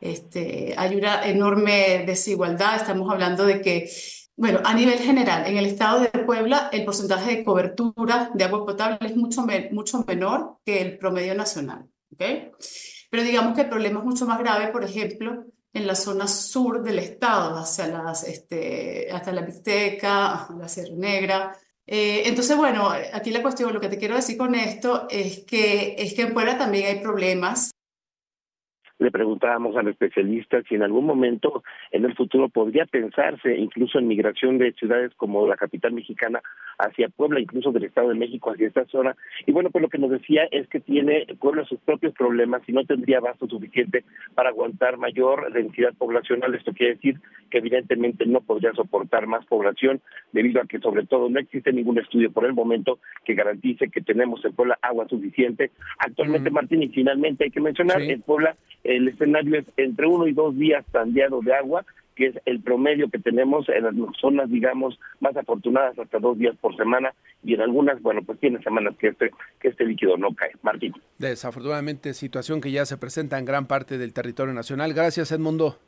Este, 0.00 0.74
hay 0.76 0.96
una 0.96 1.26
enorme 1.26 2.04
desigualdad. 2.06 2.76
Estamos 2.76 3.10
hablando 3.12 3.44
de 3.44 3.60
que 3.60 3.88
bueno, 4.36 4.60
a 4.64 4.74
nivel 4.74 4.98
general, 4.98 5.46
en 5.46 5.56
el 5.56 5.66
estado 5.66 6.00
de 6.00 6.08
Puebla, 6.08 6.68
el 6.72 6.84
porcentaje 6.84 7.36
de 7.36 7.44
cobertura 7.44 8.30
de 8.34 8.44
agua 8.44 8.66
potable 8.66 8.98
es 9.00 9.16
mucho, 9.16 9.46
mucho 9.70 10.04
menor 10.06 10.58
que 10.64 10.80
el 10.80 10.98
promedio 10.98 11.34
nacional. 11.34 11.86
¿okay? 12.12 12.50
Pero 13.10 13.22
digamos 13.22 13.54
que 13.54 13.62
el 13.62 13.68
problema 13.68 14.00
es 14.00 14.06
mucho 14.06 14.26
más 14.26 14.38
grave, 14.40 14.68
por 14.68 14.82
ejemplo, 14.82 15.44
en 15.72 15.86
la 15.86 15.94
zona 15.94 16.26
sur 16.26 16.82
del 16.82 16.98
estado, 16.98 17.56
hacia 17.58 17.86
las, 17.88 18.24
este, 18.24 19.08
hasta 19.12 19.32
la 19.32 19.42
Mixteca, 19.42 20.48
la 20.58 20.68
Sierra 20.68 20.94
Negra. 20.96 21.56
Eh, 21.86 22.22
entonces, 22.26 22.56
bueno, 22.56 22.88
aquí 23.12 23.30
la 23.30 23.42
cuestión, 23.42 23.72
lo 23.72 23.80
que 23.80 23.88
te 23.88 23.98
quiero 23.98 24.16
decir 24.16 24.36
con 24.36 24.54
esto 24.54 25.06
es 25.10 25.44
que, 25.44 25.94
es 25.98 26.14
que 26.14 26.22
en 26.22 26.34
Puebla 26.34 26.58
también 26.58 26.86
hay 26.86 27.00
problemas 27.00 27.70
le 28.98 29.10
preguntábamos 29.10 29.76
al 29.76 29.88
especialista 29.88 30.62
si 30.68 30.74
en 30.74 30.82
algún 30.82 31.04
momento 31.04 31.62
en 31.90 32.04
el 32.04 32.14
futuro 32.14 32.48
podría 32.48 32.86
pensarse 32.86 33.56
incluso 33.56 33.98
en 33.98 34.08
migración 34.08 34.58
de 34.58 34.72
ciudades 34.72 35.12
como 35.16 35.46
la 35.46 35.56
capital 35.56 35.92
mexicana 35.92 36.40
hacia 36.78 37.08
Puebla, 37.08 37.40
incluso 37.40 37.72
del 37.72 37.84
Estado 37.84 38.08
de 38.08 38.14
México 38.14 38.50
hacia 38.50 38.68
esta 38.68 38.84
zona. 38.86 39.16
Y 39.46 39.52
bueno, 39.52 39.70
pues 39.70 39.82
lo 39.82 39.88
que 39.88 39.98
nos 39.98 40.10
decía 40.10 40.44
es 40.50 40.68
que 40.68 40.80
tiene 40.80 41.26
Puebla 41.40 41.64
sus 41.64 41.78
propios 41.80 42.14
problemas 42.14 42.62
y 42.66 42.72
no 42.72 42.84
tendría 42.84 43.20
basto 43.20 43.46
suficiente 43.46 44.04
para 44.34 44.50
aguantar 44.50 44.96
mayor 44.98 45.52
densidad 45.52 45.94
poblacional. 45.94 46.54
Esto 46.54 46.72
quiere 46.72 46.94
decir 46.94 47.20
que 47.50 47.58
evidentemente 47.58 48.26
no 48.26 48.40
podría 48.40 48.72
soportar 48.72 49.26
más 49.26 49.44
población 49.46 50.00
debido 50.32 50.60
a 50.60 50.66
que 50.66 50.78
sobre 50.78 51.06
todo 51.06 51.28
no 51.28 51.38
existe 51.38 51.72
ningún 51.72 51.98
estudio 51.98 52.30
por 52.30 52.44
el 52.44 52.52
momento 52.52 52.98
que 53.24 53.34
garantice 53.34 53.90
que 53.90 54.00
tenemos 54.00 54.44
en 54.44 54.52
Puebla 54.52 54.78
agua 54.82 55.08
suficiente. 55.08 55.70
Actualmente, 55.98 56.50
Martín, 56.50 56.82
y 56.82 56.88
finalmente 56.88 57.44
hay 57.44 57.50
que 57.50 57.60
mencionar, 57.60 58.02
en 58.02 58.22
Puebla 58.22 58.56
el 58.84 59.08
escenario 59.08 59.58
es 59.58 59.64
entre 59.76 60.06
uno 60.06 60.26
y 60.26 60.32
dos 60.32 60.56
días 60.56 60.84
tandeado 60.92 61.40
de 61.40 61.54
agua 61.54 61.84
que 62.14 62.26
es 62.26 62.36
el 62.44 62.60
promedio 62.60 63.10
que 63.10 63.18
tenemos 63.18 63.68
en 63.68 63.84
las 63.84 63.94
zonas, 64.20 64.50
digamos, 64.50 64.98
más 65.20 65.36
afortunadas 65.36 65.98
hasta 65.98 66.18
dos 66.18 66.38
días 66.38 66.56
por 66.60 66.76
semana 66.76 67.14
y 67.42 67.54
en 67.54 67.60
algunas, 67.60 68.00
bueno, 68.02 68.22
pues 68.24 68.38
tiene 68.40 68.62
semanas 68.62 68.94
que 68.98 69.08
este, 69.08 69.30
que 69.60 69.68
este 69.68 69.84
líquido 69.84 70.16
no 70.16 70.34
cae. 70.34 70.52
Martín. 70.62 70.94
Desafortunadamente, 71.18 72.14
situación 72.14 72.60
que 72.60 72.70
ya 72.70 72.86
se 72.86 72.96
presenta 72.96 73.38
en 73.38 73.44
gran 73.44 73.66
parte 73.66 73.98
del 73.98 74.12
territorio 74.12 74.54
nacional. 74.54 74.92
Gracias, 74.94 75.32
Edmundo. 75.32 75.78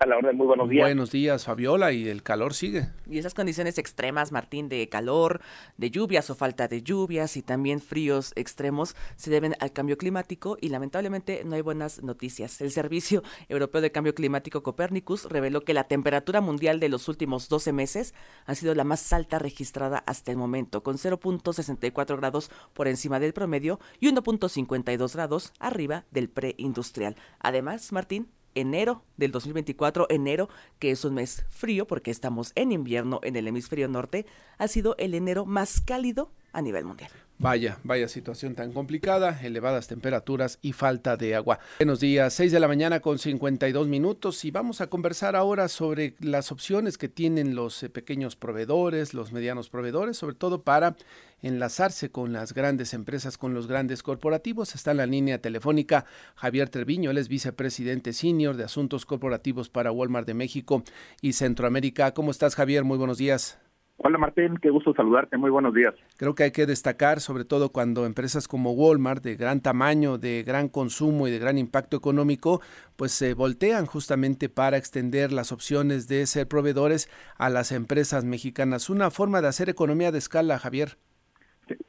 A 0.00 0.06
la 0.06 0.16
orden, 0.16 0.36
muy 0.36 0.46
buenos 0.46 0.68
días. 0.68 0.84
Buenos 0.84 1.10
días, 1.10 1.44
Fabiola, 1.44 1.90
y 1.90 2.08
el 2.08 2.22
calor 2.22 2.54
sigue. 2.54 2.88
Y 3.10 3.18
esas 3.18 3.34
condiciones 3.34 3.78
extremas, 3.78 4.30
Martín, 4.30 4.68
de 4.68 4.88
calor, 4.88 5.40
de 5.76 5.90
lluvias 5.90 6.30
o 6.30 6.36
falta 6.36 6.68
de 6.68 6.82
lluvias 6.82 7.36
y 7.36 7.42
también 7.42 7.80
fríos 7.80 8.32
extremos 8.36 8.94
se 9.16 9.30
deben 9.30 9.56
al 9.58 9.72
cambio 9.72 9.98
climático 9.98 10.56
y 10.60 10.68
lamentablemente 10.68 11.42
no 11.44 11.56
hay 11.56 11.62
buenas 11.62 12.00
noticias. 12.04 12.60
El 12.60 12.70
Servicio 12.70 13.24
Europeo 13.48 13.80
de 13.80 13.90
Cambio 13.90 14.14
Climático 14.14 14.62
Copernicus 14.62 15.24
reveló 15.24 15.62
que 15.62 15.74
la 15.74 15.88
temperatura 15.88 16.40
mundial 16.40 16.78
de 16.78 16.90
los 16.90 17.08
últimos 17.08 17.48
12 17.48 17.72
meses 17.72 18.14
ha 18.46 18.54
sido 18.54 18.76
la 18.76 18.84
más 18.84 19.12
alta 19.12 19.40
registrada 19.40 20.04
hasta 20.06 20.30
el 20.30 20.36
momento, 20.36 20.84
con 20.84 20.94
0.64 20.94 22.16
grados 22.16 22.52
por 22.72 22.86
encima 22.86 23.18
del 23.18 23.32
promedio 23.32 23.80
y 23.98 24.12
1.52 24.12 25.12
grados 25.14 25.52
arriba 25.58 26.04
del 26.12 26.28
preindustrial. 26.28 27.16
Además, 27.40 27.90
Martín, 27.90 28.28
enero 28.54 29.02
del 29.16 29.32
2024, 29.32 30.06
enero, 30.10 30.48
que 30.78 30.90
es 30.90 31.04
un 31.04 31.14
mes 31.14 31.44
frío 31.48 31.86
porque 31.86 32.10
estamos 32.10 32.52
en 32.54 32.72
invierno 32.72 33.20
en 33.22 33.36
el 33.36 33.46
hemisferio 33.48 33.88
norte, 33.88 34.26
ha 34.58 34.68
sido 34.68 34.96
el 34.98 35.14
enero 35.14 35.46
más 35.46 35.80
cálido 35.80 36.30
a 36.52 36.62
nivel 36.62 36.84
mundial. 36.84 37.10
Vaya, 37.40 37.78
vaya 37.84 38.08
situación 38.08 38.56
tan 38.56 38.72
complicada, 38.72 39.38
elevadas 39.44 39.86
temperaturas 39.86 40.58
y 40.60 40.72
falta 40.72 41.16
de 41.16 41.36
agua. 41.36 41.60
Buenos 41.78 42.00
días, 42.00 42.34
6 42.34 42.50
de 42.50 42.58
la 42.58 42.66
mañana 42.66 42.98
con 42.98 43.20
52 43.20 43.86
minutos 43.86 44.44
y 44.44 44.50
vamos 44.50 44.80
a 44.80 44.88
conversar 44.88 45.36
ahora 45.36 45.68
sobre 45.68 46.16
las 46.18 46.50
opciones 46.50 46.98
que 46.98 47.08
tienen 47.08 47.54
los 47.54 47.80
eh, 47.84 47.90
pequeños 47.90 48.34
proveedores, 48.34 49.14
los 49.14 49.30
medianos 49.30 49.70
proveedores, 49.70 50.16
sobre 50.16 50.34
todo 50.34 50.62
para 50.62 50.96
enlazarse 51.40 52.10
con 52.10 52.32
las 52.32 52.54
grandes 52.54 52.92
empresas, 52.92 53.38
con 53.38 53.54
los 53.54 53.68
grandes 53.68 54.02
corporativos. 54.02 54.74
Está 54.74 54.90
en 54.90 54.96
la 54.96 55.06
línea 55.06 55.40
telefónica 55.40 56.06
Javier 56.34 56.68
Treviño, 56.68 57.12
él 57.12 57.18
es 57.18 57.28
vicepresidente 57.28 58.12
senior 58.14 58.56
de 58.56 58.64
Asuntos 58.64 59.06
Corporativos 59.06 59.68
para 59.68 59.92
Walmart 59.92 60.26
de 60.26 60.34
México 60.34 60.82
y 61.20 61.34
Centroamérica. 61.34 62.14
¿Cómo 62.14 62.32
estás, 62.32 62.56
Javier? 62.56 62.82
Muy 62.82 62.98
buenos 62.98 63.18
días. 63.18 63.60
Hola 64.00 64.16
Martín, 64.16 64.58
qué 64.62 64.70
gusto 64.70 64.94
saludarte, 64.94 65.36
muy 65.36 65.50
buenos 65.50 65.74
días. 65.74 65.92
Creo 66.16 66.36
que 66.36 66.44
hay 66.44 66.52
que 66.52 66.66
destacar, 66.66 67.18
sobre 67.18 67.44
todo 67.44 67.72
cuando 67.72 68.06
empresas 68.06 68.46
como 68.46 68.70
Walmart, 68.70 69.24
de 69.24 69.34
gran 69.34 69.60
tamaño, 69.60 70.18
de 70.18 70.44
gran 70.44 70.68
consumo 70.68 71.26
y 71.26 71.32
de 71.32 71.40
gran 71.40 71.58
impacto 71.58 71.96
económico, 71.96 72.60
pues 72.96 73.10
se 73.10 73.34
voltean 73.34 73.86
justamente 73.86 74.48
para 74.48 74.76
extender 74.76 75.32
las 75.32 75.50
opciones 75.50 76.06
de 76.06 76.24
ser 76.26 76.46
proveedores 76.46 77.10
a 77.38 77.50
las 77.50 77.72
empresas 77.72 78.24
mexicanas. 78.24 78.88
Una 78.88 79.10
forma 79.10 79.42
de 79.42 79.48
hacer 79.48 79.68
economía 79.68 80.12
de 80.12 80.18
escala, 80.18 80.60
Javier. 80.60 80.90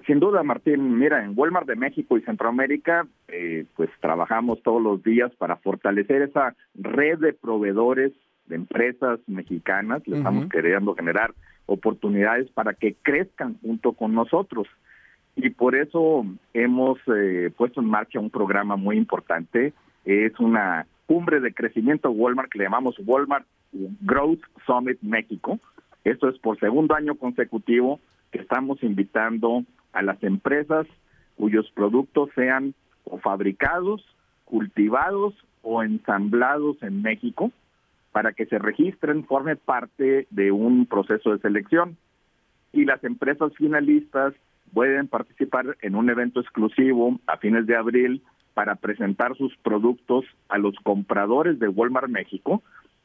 Sin 0.07 0.20
duda, 0.20 0.41
Martín, 0.41 0.97
mira, 0.97 1.24
en 1.24 1.34
Walmart 1.38 1.68
de 1.68 1.76
México 1.76 2.18
y 2.18 2.22
Centroamérica, 2.24 3.05
eh, 3.28 3.66
pues 3.76 3.91
trabajamos 4.01 4.64
todos 4.64 4.82
los 4.82 5.03
días 5.03 5.32
para 5.36 5.57
fortalecer 5.57 6.24
esa 6.24 6.55
red 6.74 7.20
de 7.20 7.34
proveedores 7.34 8.14
de 8.47 8.55
empresas 8.55 9.20
mexicanas, 9.28 10.01
le 10.07 10.18
estamos 10.18 10.49
queriendo 10.49 10.95
generar 10.95 11.36
oportunidades 11.70 12.49
para 12.51 12.74
que 12.74 12.95
crezcan 13.01 13.57
junto 13.61 13.93
con 13.93 14.13
nosotros. 14.13 14.67
Y 15.36 15.51
por 15.51 15.76
eso 15.76 16.26
hemos 16.53 16.97
eh, 17.15 17.51
puesto 17.55 17.80
en 17.80 17.88
marcha 17.88 18.20
un 18.20 18.30
programa 18.30 18.76
muy 18.76 18.97
importante. 18.97 19.74
Es 20.03 20.38
una 20.39 20.86
cumbre 21.05 21.39
de 21.39 21.53
crecimiento 21.53 22.09
Walmart 22.11 22.51
que 22.51 22.57
le 22.57 22.65
llamamos 22.65 22.99
Walmart 23.05 23.45
Growth 24.01 24.41
Summit 24.65 24.99
México. 25.01 25.59
Esto 26.03 26.28
es 26.28 26.38
por 26.39 26.59
segundo 26.59 26.95
año 26.95 27.15
consecutivo 27.15 27.99
que 28.32 28.39
estamos 28.39 28.82
invitando 28.84 29.63
a 29.93 30.01
las 30.01 30.22
empresas 30.24 30.88
cuyos 31.36 31.72
productos 31.72 32.30
sean 32.36 32.74
o 33.05 33.17
fabricados, 33.20 34.03
cultivados 34.45 35.34
o 35.61 35.84
ensamblados 35.84 36.82
en 36.84 37.01
México 37.01 37.51
para 38.12 38.34
que 38.34 38.45
se 38.45 38.60
registren, 38.60 39.26
forme 39.26 39.55
parte 39.55 40.28
de 40.30 40.51
un 40.51 40.86
proceso 40.86 41.32
de 41.32 41.39
selección. 41.39 41.97
Y 42.74 42.86
las 42.86 43.03
empresas 43.03 43.53
finalistas 43.55 44.34
pueden 44.74 45.07
participar 45.07 45.78
en 45.82 45.95
un 45.95 46.10
evento 46.10 46.39
exclusivo 46.39 47.20
a 47.28 47.38
fines 47.38 47.66
de 47.66 47.76
abril 47.76 48.22
para 48.53 48.76
presentar 48.76 49.36
sus 49.38 49.55
productos 49.57 50.26
a 50.49 50.57
los 50.57 50.76
compradores 50.84 51.60
de 51.60 51.70
Walmart 51.70 52.10
México 52.10 52.62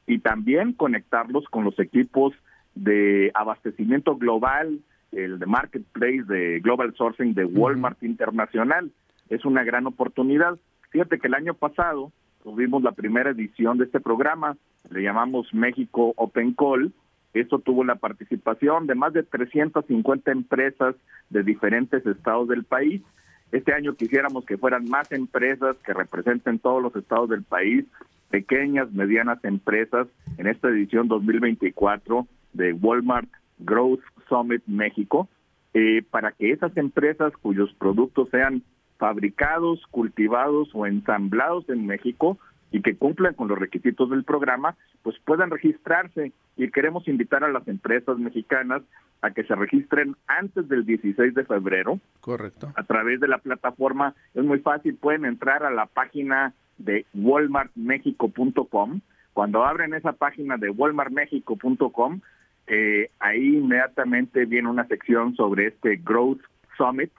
y 0.06 0.18
también 0.18 0.72
conectarlos 0.72 1.44
con 1.48 1.64
los 1.64 1.78
equipos 1.78 2.34
de 2.74 3.30
abastecimiento 3.34 4.16
global, 4.16 4.80
el 5.12 5.38
de 5.38 5.46
marketplace 5.46 6.24
de 6.24 6.60
Global 6.60 6.94
Sourcing 6.96 7.34
de 7.34 7.44
Walmart 7.44 8.02
Internacional. 8.02 8.90
Es 9.28 9.44
una 9.44 9.62
gran 9.64 9.86
oportunidad. 9.86 10.58
Fíjate 10.90 11.18
que 11.18 11.28
el 11.28 11.34
año 11.34 11.54
pasado 11.54 12.12
tuvimos 12.42 12.82
la 12.82 12.92
primera 12.92 13.30
edición 13.30 13.78
de 13.78 13.84
este 13.84 14.00
programa, 14.00 14.56
le 14.90 15.02
llamamos 15.02 15.52
México 15.52 16.12
Open 16.16 16.54
Call. 16.54 16.92
Esto 17.32 17.58
tuvo 17.58 17.84
la 17.84 17.96
participación 17.96 18.86
de 18.86 18.94
más 18.94 19.12
de 19.12 19.22
350 19.22 20.30
empresas 20.30 20.94
de 21.30 21.42
diferentes 21.42 22.06
estados 22.06 22.48
del 22.48 22.64
país. 22.64 23.02
Este 23.50 23.72
año 23.72 23.94
quisiéramos 23.94 24.44
que 24.44 24.58
fueran 24.58 24.88
más 24.88 25.10
empresas 25.12 25.76
que 25.84 25.94
representen 25.94 26.58
todos 26.58 26.82
los 26.82 26.94
estados 26.96 27.28
del 27.28 27.42
país, 27.42 27.84
pequeñas, 28.30 28.92
medianas 28.92 29.44
empresas, 29.44 30.08
en 30.38 30.46
esta 30.46 30.68
edición 30.68 31.08
2024 31.08 32.26
de 32.52 32.72
Walmart 32.72 33.28
Growth 33.58 34.02
Summit 34.28 34.62
México, 34.66 35.28
eh, 35.72 36.02
para 36.10 36.32
que 36.32 36.50
esas 36.50 36.76
empresas 36.76 37.32
cuyos 37.42 37.72
productos 37.74 38.28
sean 38.30 38.62
fabricados, 38.96 39.84
cultivados 39.90 40.68
o 40.72 40.86
ensamblados 40.86 41.68
en 41.68 41.86
México 41.86 42.38
y 42.74 42.82
que 42.82 42.96
cumplan 42.96 43.34
con 43.34 43.46
los 43.46 43.56
requisitos 43.56 44.10
del 44.10 44.24
programa, 44.24 44.74
pues 45.04 45.16
puedan 45.24 45.48
registrarse. 45.48 46.32
Y 46.56 46.72
queremos 46.72 47.06
invitar 47.06 47.44
a 47.44 47.48
las 47.48 47.68
empresas 47.68 48.18
mexicanas 48.18 48.82
a 49.22 49.30
que 49.30 49.44
se 49.44 49.54
registren 49.54 50.16
antes 50.26 50.68
del 50.68 50.84
16 50.84 51.34
de 51.34 51.44
febrero. 51.44 52.00
Correcto. 52.20 52.72
A 52.74 52.82
través 52.82 53.20
de 53.20 53.28
la 53.28 53.38
plataforma, 53.38 54.16
es 54.34 54.42
muy 54.42 54.58
fácil, 54.58 54.96
pueden 54.96 55.24
entrar 55.24 55.62
a 55.62 55.70
la 55.70 55.86
página 55.86 56.52
de 56.78 57.06
walmartmexico.com. 57.14 59.00
Cuando 59.32 59.64
abren 59.64 59.94
esa 59.94 60.12
página 60.12 60.56
de 60.56 60.70
walmartmexico.com, 60.70 62.20
eh, 62.66 63.08
ahí 63.20 63.58
inmediatamente 63.58 64.46
viene 64.46 64.68
una 64.68 64.88
sección 64.88 65.36
sobre 65.36 65.68
este 65.68 66.00
Growth 66.02 66.42
Summit, 66.76 67.12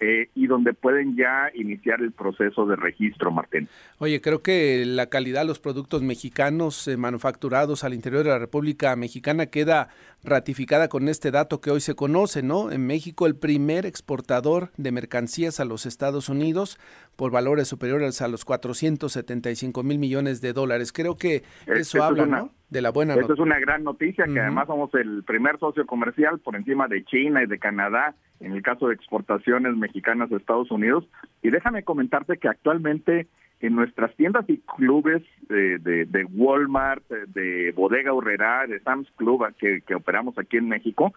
eh, 0.00 0.28
y 0.34 0.46
donde 0.46 0.74
pueden 0.74 1.16
ya 1.16 1.50
iniciar 1.54 2.00
el 2.00 2.12
proceso 2.12 2.66
de 2.66 2.76
registro, 2.76 3.32
Martín. 3.32 3.68
Oye, 3.98 4.20
creo 4.20 4.42
que 4.42 4.84
la 4.86 5.06
calidad 5.06 5.40
de 5.40 5.48
los 5.48 5.58
productos 5.58 6.02
mexicanos 6.02 6.86
eh, 6.86 6.96
manufacturados 6.96 7.82
al 7.82 7.94
interior 7.94 8.22
de 8.22 8.30
la 8.30 8.38
República 8.38 8.94
Mexicana 8.94 9.46
queda 9.46 9.88
ratificada 10.24 10.88
con 10.88 11.08
este 11.08 11.30
dato 11.30 11.60
que 11.60 11.70
hoy 11.70 11.80
se 11.80 11.94
conoce, 11.94 12.42
¿no? 12.42 12.72
En 12.72 12.86
México 12.86 13.26
el 13.26 13.36
primer 13.36 13.86
exportador 13.86 14.70
de 14.76 14.92
mercancías 14.92 15.60
a 15.60 15.64
los 15.64 15.86
Estados 15.86 16.28
Unidos 16.28 16.78
por 17.16 17.30
valores 17.30 17.68
superiores 17.68 18.20
a 18.20 18.28
los 18.28 18.44
475 18.44 19.82
mil 19.82 19.98
millones 19.98 20.40
de 20.40 20.52
dólares. 20.52 20.92
Creo 20.92 21.16
que 21.16 21.42
eso 21.66 22.02
habla, 22.02 22.26
¿no? 22.26 22.50
De 22.68 22.82
la 22.82 22.90
buena 22.90 23.14
Eso 23.14 23.32
es 23.32 23.38
una 23.38 23.58
gran 23.58 23.82
noticia, 23.82 24.26
que 24.26 24.40
además 24.40 24.66
somos 24.66 24.92
el 24.94 25.24
primer 25.24 25.58
socio 25.58 25.86
comercial 25.86 26.38
por 26.40 26.54
encima 26.54 26.86
de 26.86 27.02
China 27.04 27.42
y 27.42 27.46
de 27.46 27.58
Canadá 27.58 28.14
en 28.40 28.52
el 28.52 28.62
caso 28.62 28.88
de 28.88 28.94
exportaciones 28.94 29.74
mexicanas 29.74 30.30
a 30.30 30.36
Estados 30.36 30.70
Unidos. 30.70 31.04
Y 31.42 31.50
déjame 31.50 31.82
comentarte 31.82 32.36
que 32.36 32.48
actualmente 32.48 33.26
en 33.60 33.74
nuestras 33.74 34.14
tiendas 34.16 34.48
y 34.48 34.58
clubes 34.76 35.22
de, 35.48 35.78
de, 35.78 36.24
Walmart, 36.24 37.06
de 37.08 37.72
Bodega 37.72 38.12
Urrera, 38.12 38.66
de 38.66 38.80
Sam's 38.80 39.10
Club 39.16 39.46
que, 39.58 39.80
que 39.80 39.94
operamos 39.94 40.38
aquí 40.38 40.58
en 40.58 40.68
México, 40.68 41.12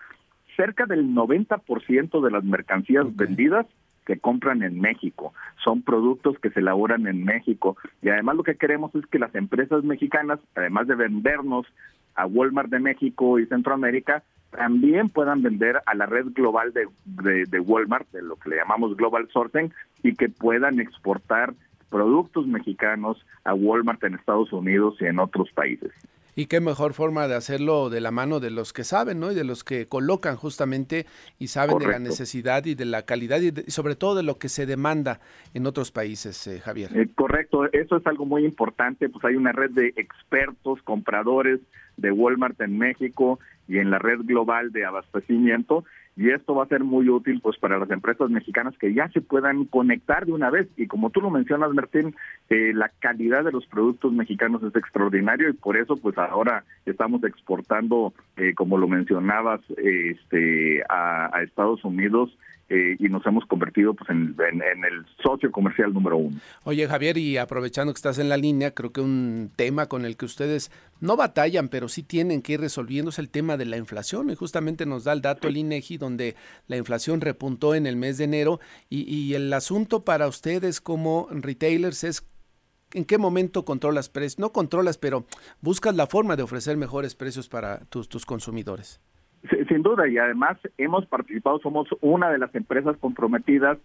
cerca 0.56 0.86
del 0.86 1.14
90% 1.14 2.22
de 2.24 2.32
las 2.32 2.44
mercancías 2.44 3.16
vendidas 3.16 3.68
se 4.08 4.20
compran 4.20 4.64
en 4.64 4.80
México, 4.82 5.34
son 5.64 5.84
productos 5.84 6.38
que 6.40 6.50
se 6.50 6.60
elaboran 6.60 7.08
en 7.08 7.24
México. 7.24 7.78
Y 8.02 8.10
además 8.10 8.36
lo 8.36 8.44
que 8.44 8.56
queremos 8.56 8.94
es 8.96 9.06
que 9.06 9.20
las 9.20 9.34
empresas 9.36 9.84
mexicanas, 9.84 10.40
además 10.56 10.88
de 10.88 10.96
vendernos 10.96 11.68
a 12.16 12.26
Walmart 12.26 12.70
de 12.70 12.80
México 12.80 13.40
y 13.40 13.46
Centroamérica, 13.46 14.24
también 14.50 15.10
puedan 15.10 15.42
vender 15.42 15.82
a 15.86 15.96
la 15.96 16.08
red 16.08 16.26
global 16.34 16.74
de, 16.74 16.88
de, 17.46 17.60
Walmart, 17.60 18.10
de 18.12 18.22
lo 18.22 18.36
que 18.36 18.50
le 18.50 18.58
llamamos 18.58 18.98
Global 18.98 19.30
Sourcing, 19.32 19.72
y 20.04 20.16
que 20.16 20.30
puedan 20.30 20.80
exportar 20.80 21.54
productos 21.92 22.48
mexicanos 22.48 23.24
a 23.44 23.54
Walmart 23.54 24.04
en 24.04 24.16
Estados 24.16 24.52
Unidos 24.52 24.96
y 25.00 25.06
en 25.06 25.20
otros 25.20 25.52
países. 25.52 25.92
Y 26.34 26.46
qué 26.46 26.62
mejor 26.62 26.94
forma 26.94 27.28
de 27.28 27.36
hacerlo 27.36 27.90
de 27.90 28.00
la 28.00 28.12
mano 28.12 28.40
de 28.40 28.52
los 28.52 28.72
que 28.72 28.86
saben, 28.86 29.20
¿no? 29.20 29.32
Y 29.32 29.36
de 29.36 29.44
los 29.44 29.66
que 29.66 29.88
colocan 29.88 30.38
justamente 30.38 31.06
y 31.40 31.48
saben 31.48 31.78
de 31.78 31.88
la 31.88 32.00
necesidad 32.00 32.66
y 32.66 32.74
de 32.74 32.86
la 32.86 33.04
calidad 33.04 33.42
y, 33.42 33.52
sobre 33.70 33.96
todo 33.96 34.16
de 34.16 34.24
lo 34.24 34.38
que 34.38 34.48
se 34.48 34.66
demanda 34.66 35.20
en 35.54 35.68
otros 35.68 35.92
países, 35.92 36.48
eh, 36.48 36.62
Javier. 36.62 36.98
Eh, 36.98 37.10
correcto, 37.14 37.66
eso 37.74 37.98
es 37.98 38.08
algo 38.08 38.26
muy 38.26 38.46
importante, 38.46 39.10
pues 39.10 39.26
hay 39.26 39.36
una 39.36 39.52
red 39.52 39.72
de 39.72 39.94
expertos, 39.98 40.82
compradores 40.84 41.60
de 41.98 42.12
Walmart 42.12 42.60
en 42.62 42.78
México 42.78 43.40
y 43.68 43.80
en 43.80 43.90
la 43.90 44.00
red 44.00 44.22
global 44.24 44.72
de 44.72 44.86
abastecimiento 44.86 45.84
y 46.22 46.30
esto 46.30 46.54
va 46.54 46.66
a 46.66 46.68
ser 46.68 46.84
muy 46.84 47.10
útil 47.10 47.40
pues 47.42 47.58
para 47.58 47.80
las 47.80 47.90
empresas 47.90 48.30
mexicanas 48.30 48.78
que 48.78 48.94
ya 48.94 49.10
se 49.10 49.22
puedan 49.22 49.66
conectar 49.66 50.24
de 50.28 50.34
una 50.34 50.52
vez. 50.52 50.68
Y 50.78 50.86
como 50.86 51.10
tú 51.10 51.20
lo 51.20 51.32
mencionas 51.32 51.74
Martín 51.74 52.16
eh, 52.50 52.74
la 52.76 52.92
calidad 53.00 53.44
de 53.44 53.52
los 53.52 53.66
productos 53.66 54.14
mexicanos 54.14 54.62
es 54.62 54.76
extraordinario 54.76 55.50
y 55.50 55.54
por 55.54 55.78
eso 55.78 55.98
pues 55.98 56.16
ahora 56.20 56.64
estamos 56.86 57.24
exportando 57.24 58.14
eh, 58.38 58.54
como 58.54 58.78
lo 58.78 58.88
mencionabas 58.88 59.62
este 59.78 60.84
a, 60.88 61.36
a 61.36 61.42
Estados 61.42 61.84
Unidos 61.84 62.38
eh, 62.74 62.96
y 63.00 63.10
nos 63.10 63.26
hemos 63.26 63.46
convertido 63.48 63.94
pues 63.94 64.10
en, 64.10 64.34
el 64.40 65.06
socio 65.22 65.52
comercial 65.52 65.94
número 65.94 66.16
uno. 66.16 66.38
Oye 66.64 66.88
Javier, 66.88 67.18
y 67.18 67.36
aprovechando 67.36 67.92
que 67.92 67.98
estás 67.98 68.18
en 68.18 68.30
la 68.30 68.38
línea, 68.38 68.72
creo 68.72 68.94
que 68.94 69.02
un 69.02 69.52
tema 69.58 69.88
con 69.88 70.06
el 70.06 70.16
que 70.16 70.24
ustedes 70.24 70.72
no 71.02 71.18
batallan, 71.18 71.68
pero 71.68 71.90
sí 71.90 72.02
tienen 72.02 72.42
que 72.42 72.54
ir 72.54 72.62
resolviendo 72.62 73.10
es 73.10 73.20
el 73.20 73.30
tema 73.30 73.58
de 73.58 73.66
la 73.66 73.76
inflación. 73.76 74.30
Y 74.30 74.36
justamente 74.36 74.86
nos 74.86 75.04
da 75.04 75.12
el 75.12 75.22
dato 75.22 75.50
el 75.50 75.58
INEGI 75.58 75.98
donde 75.98 76.36
la 76.68 76.78
inflación 76.78 77.20
repuntó 77.20 77.76
en 77.76 77.88
el 77.88 77.98
mes 77.98 78.18
de 78.18 78.24
enero 78.24 78.62
y, 78.90 79.02
y 79.14 79.34
el 79.34 79.52
asunto 79.52 80.06
para 80.06 80.30
ustedes 80.30 80.80
como 80.80 81.28
retailers 81.30 82.06
es 82.06 82.26
¿En 82.94 83.06
qué 83.06 83.18
momento 83.18 83.64
controlas 83.64 84.10
precios? 84.10 84.40
No 84.40 84.52
controlas, 84.52 84.98
pero 84.98 85.26
buscas 85.62 85.96
la 85.96 86.08
forma 86.08 86.36
de 86.36 86.44
ofrecer 86.44 86.76
mejores 86.76 87.16
precios 87.16 87.48
para 87.48 87.80
tus, 87.86 88.10
tus 88.10 88.26
consumidores. 88.26 89.00
Sin 89.68 89.82
duda, 89.82 90.08
y 90.08 90.18
además 90.18 90.58
hemos 90.78 91.06
participado, 91.08 91.60
somos 91.60 91.88
una 92.02 92.30
de 92.30 92.38
las 92.38 92.54
empresas 92.54 92.96
comprometidas 92.98 93.78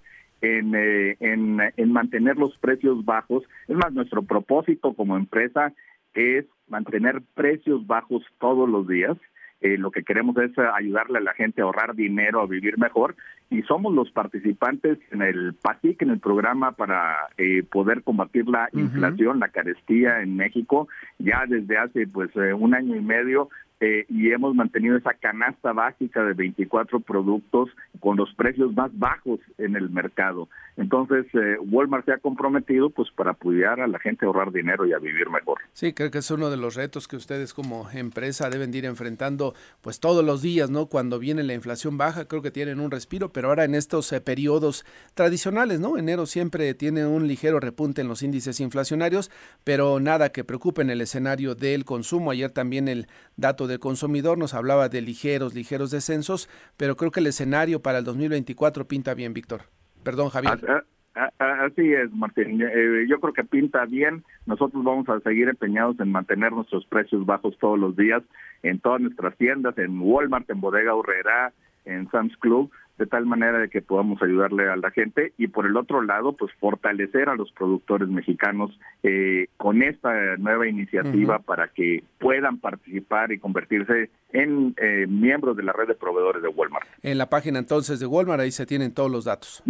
en, 0.43 0.75
eh, 0.75 1.17
en, 1.21 1.61
en, 1.77 1.93
mantener 1.93 2.37
los 2.37 2.57
precios 2.59 3.05
bajos. 3.05 3.45
Es 3.69 3.77
más, 3.77 3.93
nuestro 3.93 4.23
propósito 4.23 4.93
como 4.95 5.17
empresa 5.17 5.73
es 6.15 6.45
mantener 6.69 7.23
precios 7.35 7.87
bajos 7.87 8.23
todos 8.39 8.69
los 8.69 8.87
días. 8.87 9.17
Eh, 9.63 9.79
lo 9.79 9.91
que 9.91 10.03
queremos 10.03 10.37
es 10.37 10.53
ayudarle 10.59 11.19
a 11.19 11.23
la 11.23 11.33
gente 11.33 11.63
a 11.63 11.65
ahorrar 11.65 11.95
dinero, 11.95 12.43
a 12.43 12.47
vivir 12.47 12.79
mejor, 12.79 13.17
y 13.49 13.63
somos 13.63 13.95
los 13.95 14.11
participantes 14.11 14.99
en 15.11 15.23
el 15.23 15.55
PASIC, 15.55 16.03
en 16.03 16.11
el 16.11 16.21
programa 16.21 16.73
para 16.73 17.17
eh, 17.39 17.63
poder 17.63 18.03
combatir 18.03 18.47
la 18.49 18.69
inflación, 18.75 19.41
la 19.41 19.49
carestía 19.49 20.21
en 20.21 20.37
México. 20.37 20.89
Ya 21.19 21.45
desde 21.49 21.79
hace 21.79 22.07
pues 22.07 22.31
un 22.37 22.75
año 22.75 22.97
y 22.97 23.01
medio 23.01 23.49
eh, 23.81 24.07
y 24.09 24.31
hemos 24.31 24.55
mantenido 24.55 24.97
esa 24.97 25.15
canasta 25.15 25.73
básica 25.73 26.25
de 26.25 26.33
24 26.33 27.01
productos 27.01 27.69
con 28.01 28.17
los 28.17 28.33
precios 28.35 28.75
más 28.75 28.91
bajos 28.99 29.41
en 29.59 29.77
el 29.77 29.91
mercado. 29.91 30.49
Entonces, 30.77 31.27
eh, 31.35 31.57
Walmart 31.59 32.05
se 32.05 32.13
ha 32.13 32.19
comprometido 32.19 32.91
pues 32.91 33.11
para 33.11 33.33
apoyar 33.33 33.81
a 33.81 33.87
la 33.87 33.99
gente 33.99 34.25
a 34.25 34.29
ahorrar 34.29 34.53
dinero 34.53 34.87
y 34.87 34.93
a 34.93 34.99
vivir 34.99 35.31
mejor. 35.31 35.59
Sí, 35.73 35.93
creo 35.93 36.11
que 36.11 36.19
es 36.19 36.31
uno 36.31 36.51
de 36.51 36.57
los 36.57 36.75
retos 36.75 37.09
que 37.09 37.17
ustedes 37.17 37.55
como 37.55 37.91
empresa 37.91 38.51
deben 38.51 38.73
ir 38.75 38.85
enfrentando 38.85 39.55
pues 39.81 40.01
todos 40.01 40.25
los 40.25 40.43
días, 40.43 40.71
¿no? 40.71 40.87
Cuando 40.87 41.19
viene 41.19 41.43
la 41.43 41.55
inflación 41.55 41.97
baja, 41.97 42.27
creo 42.29 42.43
que 42.43 42.51
tienen 42.51 42.81
un 42.81 42.91
respiro, 42.91 43.33
pero 43.33 43.49
ahora 43.49 43.65
en 43.65 43.75
estos 43.75 44.13
eh, 44.13 44.21
periodos 44.21 44.85
tradicionales, 45.15 45.81
¿no? 45.81 45.97
Enero 45.97 46.27
siempre 46.27 46.75
tiene 46.75 47.07
un 47.07 47.27
ligero 47.27 47.61
repunte 47.61 48.03
en 48.03 48.09
los 48.09 48.23
índices 48.23 48.61
inflacionarios, 48.61 49.31
pero 49.65 50.01
nada 50.01 50.31
que 50.31 50.45
preocupe 50.45 50.83
en 50.83 50.91
el 50.91 51.01
escenario 51.01 51.55
del 51.55 51.85
consumo. 51.85 52.31
Ayer 52.31 52.51
también 52.51 52.89
el 52.89 53.07
dato 53.37 53.66
del 53.67 53.79
consumidor 53.79 54.39
nos 54.39 54.55
hablaba 54.55 54.89
de 54.89 55.01
ligeros, 55.01 55.55
ligeros 55.55 55.91
descensos, 55.91 56.49
pero 56.77 56.97
creo 56.97 57.11
que 57.11 57.21
el 57.21 57.27
escenario 57.27 57.81
para 57.81 57.99
el 57.99 58.05
2024 58.05 58.87
pinta 58.87 59.15
bien, 59.15 59.33
Víctor. 59.33 59.63
Perdón, 60.03 60.31
Javier. 60.31 60.59
Así 61.39 61.95
es, 61.95 62.13
Martín. 62.13 62.61
Eh, 62.61 63.07
yo 63.09 63.19
creo 63.21 63.33
que 63.33 63.45
pinta 63.45 63.87
bien. 63.87 64.23
Nosotros 64.45 64.85
vamos 64.85 65.09
a 65.09 65.19
seguir 65.21 65.49
empeñados 65.49 65.99
en 65.99 66.13
mantener 66.13 66.53
nuestros 66.53 66.85
precios 66.87 67.25
bajos 67.25 67.57
todos 67.59 67.79
los 67.79 67.97
días 67.97 68.23
en 68.63 68.81
todas 68.81 69.01
nuestras 69.01 69.35
tiendas, 69.37 69.79
en 69.79 69.99
Walmart, 70.01 70.49
en 70.51 70.61
Bodega 70.61 70.95
Urrera, 70.95 71.53
en 71.87 72.11
Sam's 72.11 72.37
Club 72.37 72.71
de 72.99 73.07
tal 73.07 73.27
manera 73.27 73.59
de 73.59 73.69
que 73.69 73.83
podamos 73.83 74.23
ayudarle 74.23 74.69
a 74.69 74.77
la 74.77 74.91
gente 74.91 75.33
y 75.37 75.49
por 75.49 75.67
el 75.67 75.77
otro 75.77 76.01
lado, 76.03 76.33
pues 76.33 76.53
fortalecer 76.59 77.29
a 77.29 77.35
los 77.35 77.53
productores 77.53 78.09
mexicanos 78.09 78.79
eh, 79.03 79.49
con 79.57 79.83
esta 79.83 80.37
nueva 80.39 80.69
iniciativa 80.69 81.41
para 81.41 81.69
que 81.69 82.05
puedan 82.19 82.59
participar 82.59 83.33
y 83.33 83.39
convertirse 83.39 84.11
en 84.33 84.75
eh, 84.79 85.07
miembros 85.09 85.57
de 85.57 85.63
la 85.63 85.73
red 85.73 85.89
de 85.89 85.95
proveedores 85.95 86.43
de 86.43 86.49
Walmart. 86.49 86.87
En 87.03 87.17
la 87.19 87.29
página 87.29 87.59
entonces 87.59 88.01
de 88.01 88.07
Walmart 88.07 88.41
ahí 88.41 88.51
se 88.51 88.65
tienen 88.67 88.95
todos 88.95 89.11
los 89.11 89.25
datos. 89.25 89.63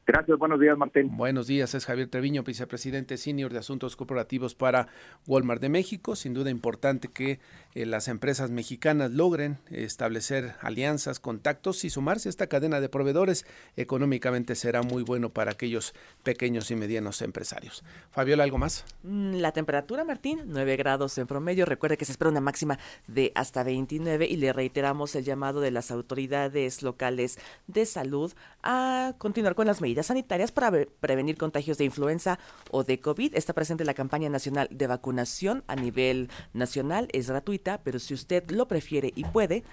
Gracias, 0.04 0.36
buenos 0.36 0.58
días, 0.58 0.76
Martín. 0.76 1.16
Buenos 1.16 1.46
días, 1.46 1.76
es 1.76 1.86
Javier 1.86 2.08
Treviño, 2.08 2.42
vicepresidente 2.42 3.16
senior 3.16 3.52
de 3.52 3.60
Asuntos 3.60 3.94
Corporativos 3.94 4.56
para 4.56 4.88
Walmart 5.28 5.62
de 5.62 5.68
México. 5.68 6.16
Sin 6.16 6.34
duda 6.34 6.50
importante 6.50 7.06
que 7.06 7.38
eh, 7.76 7.86
las 7.86 8.08
empresas 8.08 8.50
mexicanas 8.50 9.12
logren 9.12 9.58
establecer 9.70 10.54
alianzas, 10.60 11.20
contactos 11.20 11.84
y 11.84 11.90
sumarse 11.90 12.28
a 12.28 12.30
esta 12.30 12.48
cadena 12.48 12.80
de 12.80 12.88
proveedores. 12.88 13.46
Económicamente 13.76 14.56
será 14.56 14.82
muy 14.82 15.04
bueno 15.04 15.28
para 15.28 15.52
aquellos 15.52 15.94
pequeños 16.24 16.72
y 16.72 16.74
medianos 16.74 17.22
empresarios. 17.22 17.84
Fabiola, 18.10 18.42
¿algo 18.42 18.58
más? 18.58 18.84
Mm, 19.04 19.34
la 19.36 19.52
temperatura, 19.52 20.02
Martín, 20.02 20.40
9 20.46 20.76
grados 20.78 21.16
en 21.18 21.28
promedio. 21.28 21.64
Recuerde 21.64 21.96
que 21.96 22.06
se 22.06 22.12
espera 22.12 22.28
una 22.28 22.40
máxima 22.40 22.76
de 23.06 23.30
hasta 23.36 23.62
29 23.62 24.26
y 24.26 24.36
le 24.36 24.52
reiteramos 24.52 25.14
el 25.14 25.22
llamado 25.22 25.60
de 25.60 25.70
las 25.70 25.92
autoridades 25.92 26.82
locales 26.82 27.38
de 27.68 27.86
salud 27.86 28.32
a 28.64 29.14
continuar 29.18 29.54
con 29.54 29.68
las 29.68 29.80
medidas 29.80 29.91
sanitarias 30.00 30.52
para 30.52 30.86
prevenir 31.00 31.36
contagios 31.36 31.78
de 31.78 31.84
influenza 31.84 32.38
o 32.70 32.84
de 32.84 33.00
COVID. 33.00 33.34
Está 33.34 33.52
presente 33.52 33.84
la 33.84 33.94
campaña 33.94 34.28
nacional 34.28 34.68
de 34.70 34.86
vacunación 34.86 35.64
a 35.66 35.76
nivel 35.76 36.30
nacional. 36.52 37.08
Es 37.12 37.28
gratuita, 37.28 37.82
pero 37.82 37.98
si 37.98 38.14
usted 38.14 38.50
lo 38.50 38.68
prefiere 38.68 39.12
y 39.14 39.24
puede, 39.24 39.64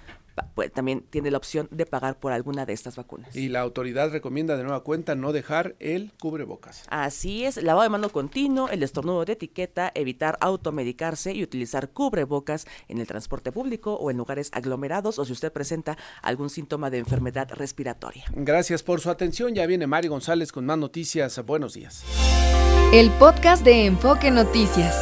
pues, 0.56 0.72
también 0.72 1.02
tiene 1.10 1.32
la 1.32 1.38
opción 1.38 1.68
de 1.72 1.86
pagar 1.86 2.20
por 2.20 2.32
alguna 2.32 2.66
de 2.66 2.74
estas 2.74 2.96
vacunas. 2.96 3.36
Y 3.36 3.50
la 3.50 3.62
autoridad 3.62 4.12
recomienda 4.12 4.58
de 4.58 4.64
nueva 4.64 4.84
cuenta 4.84 5.16
no 5.16 5.32
dejar 5.32 5.76
el 5.80 6.12
cubrebocas. 6.20 6.84
Así 6.90 7.46
es, 7.46 7.62
lavado 7.62 7.84
de 7.84 7.90
mano 7.90 8.10
continuo, 8.10 8.70
el 8.70 8.84
estornudo 8.84 9.26
de 9.26 9.34
etiqueta, 9.34 9.92
evitar 9.96 10.38
automedicarse 10.42 11.34
y 11.34 11.44
utilizar 11.44 11.90
cubrebocas 11.90 12.66
en 12.88 13.00
el 13.00 13.08
transporte 13.08 13.52
público 13.52 13.94
o 13.96 14.12
en 14.12 14.18
lugares 14.18 14.50
aglomerados 14.54 15.20
o 15.20 15.26
si 15.26 15.34
usted 15.34 15.52
presenta 15.52 15.98
algún 16.22 16.50
síntoma 16.50 16.90
de 16.90 17.00
enfermedad 17.00 17.50
respiratoria. 17.54 18.26
Gracias 18.34 18.84
por 18.84 19.02
su 19.02 19.10
atención. 19.10 19.56
Ya 19.56 19.66
viene 19.66 19.88
Mario 19.88 20.12
González 20.12 20.52
con 20.52 20.66
más 20.66 20.78
noticias. 20.78 21.44
Buenos 21.46 21.74
días. 21.74 22.04
El 22.94 23.12
podcast 23.12 23.64
de 23.64 23.86
Enfoque 23.86 24.32
Noticias. 24.32 24.96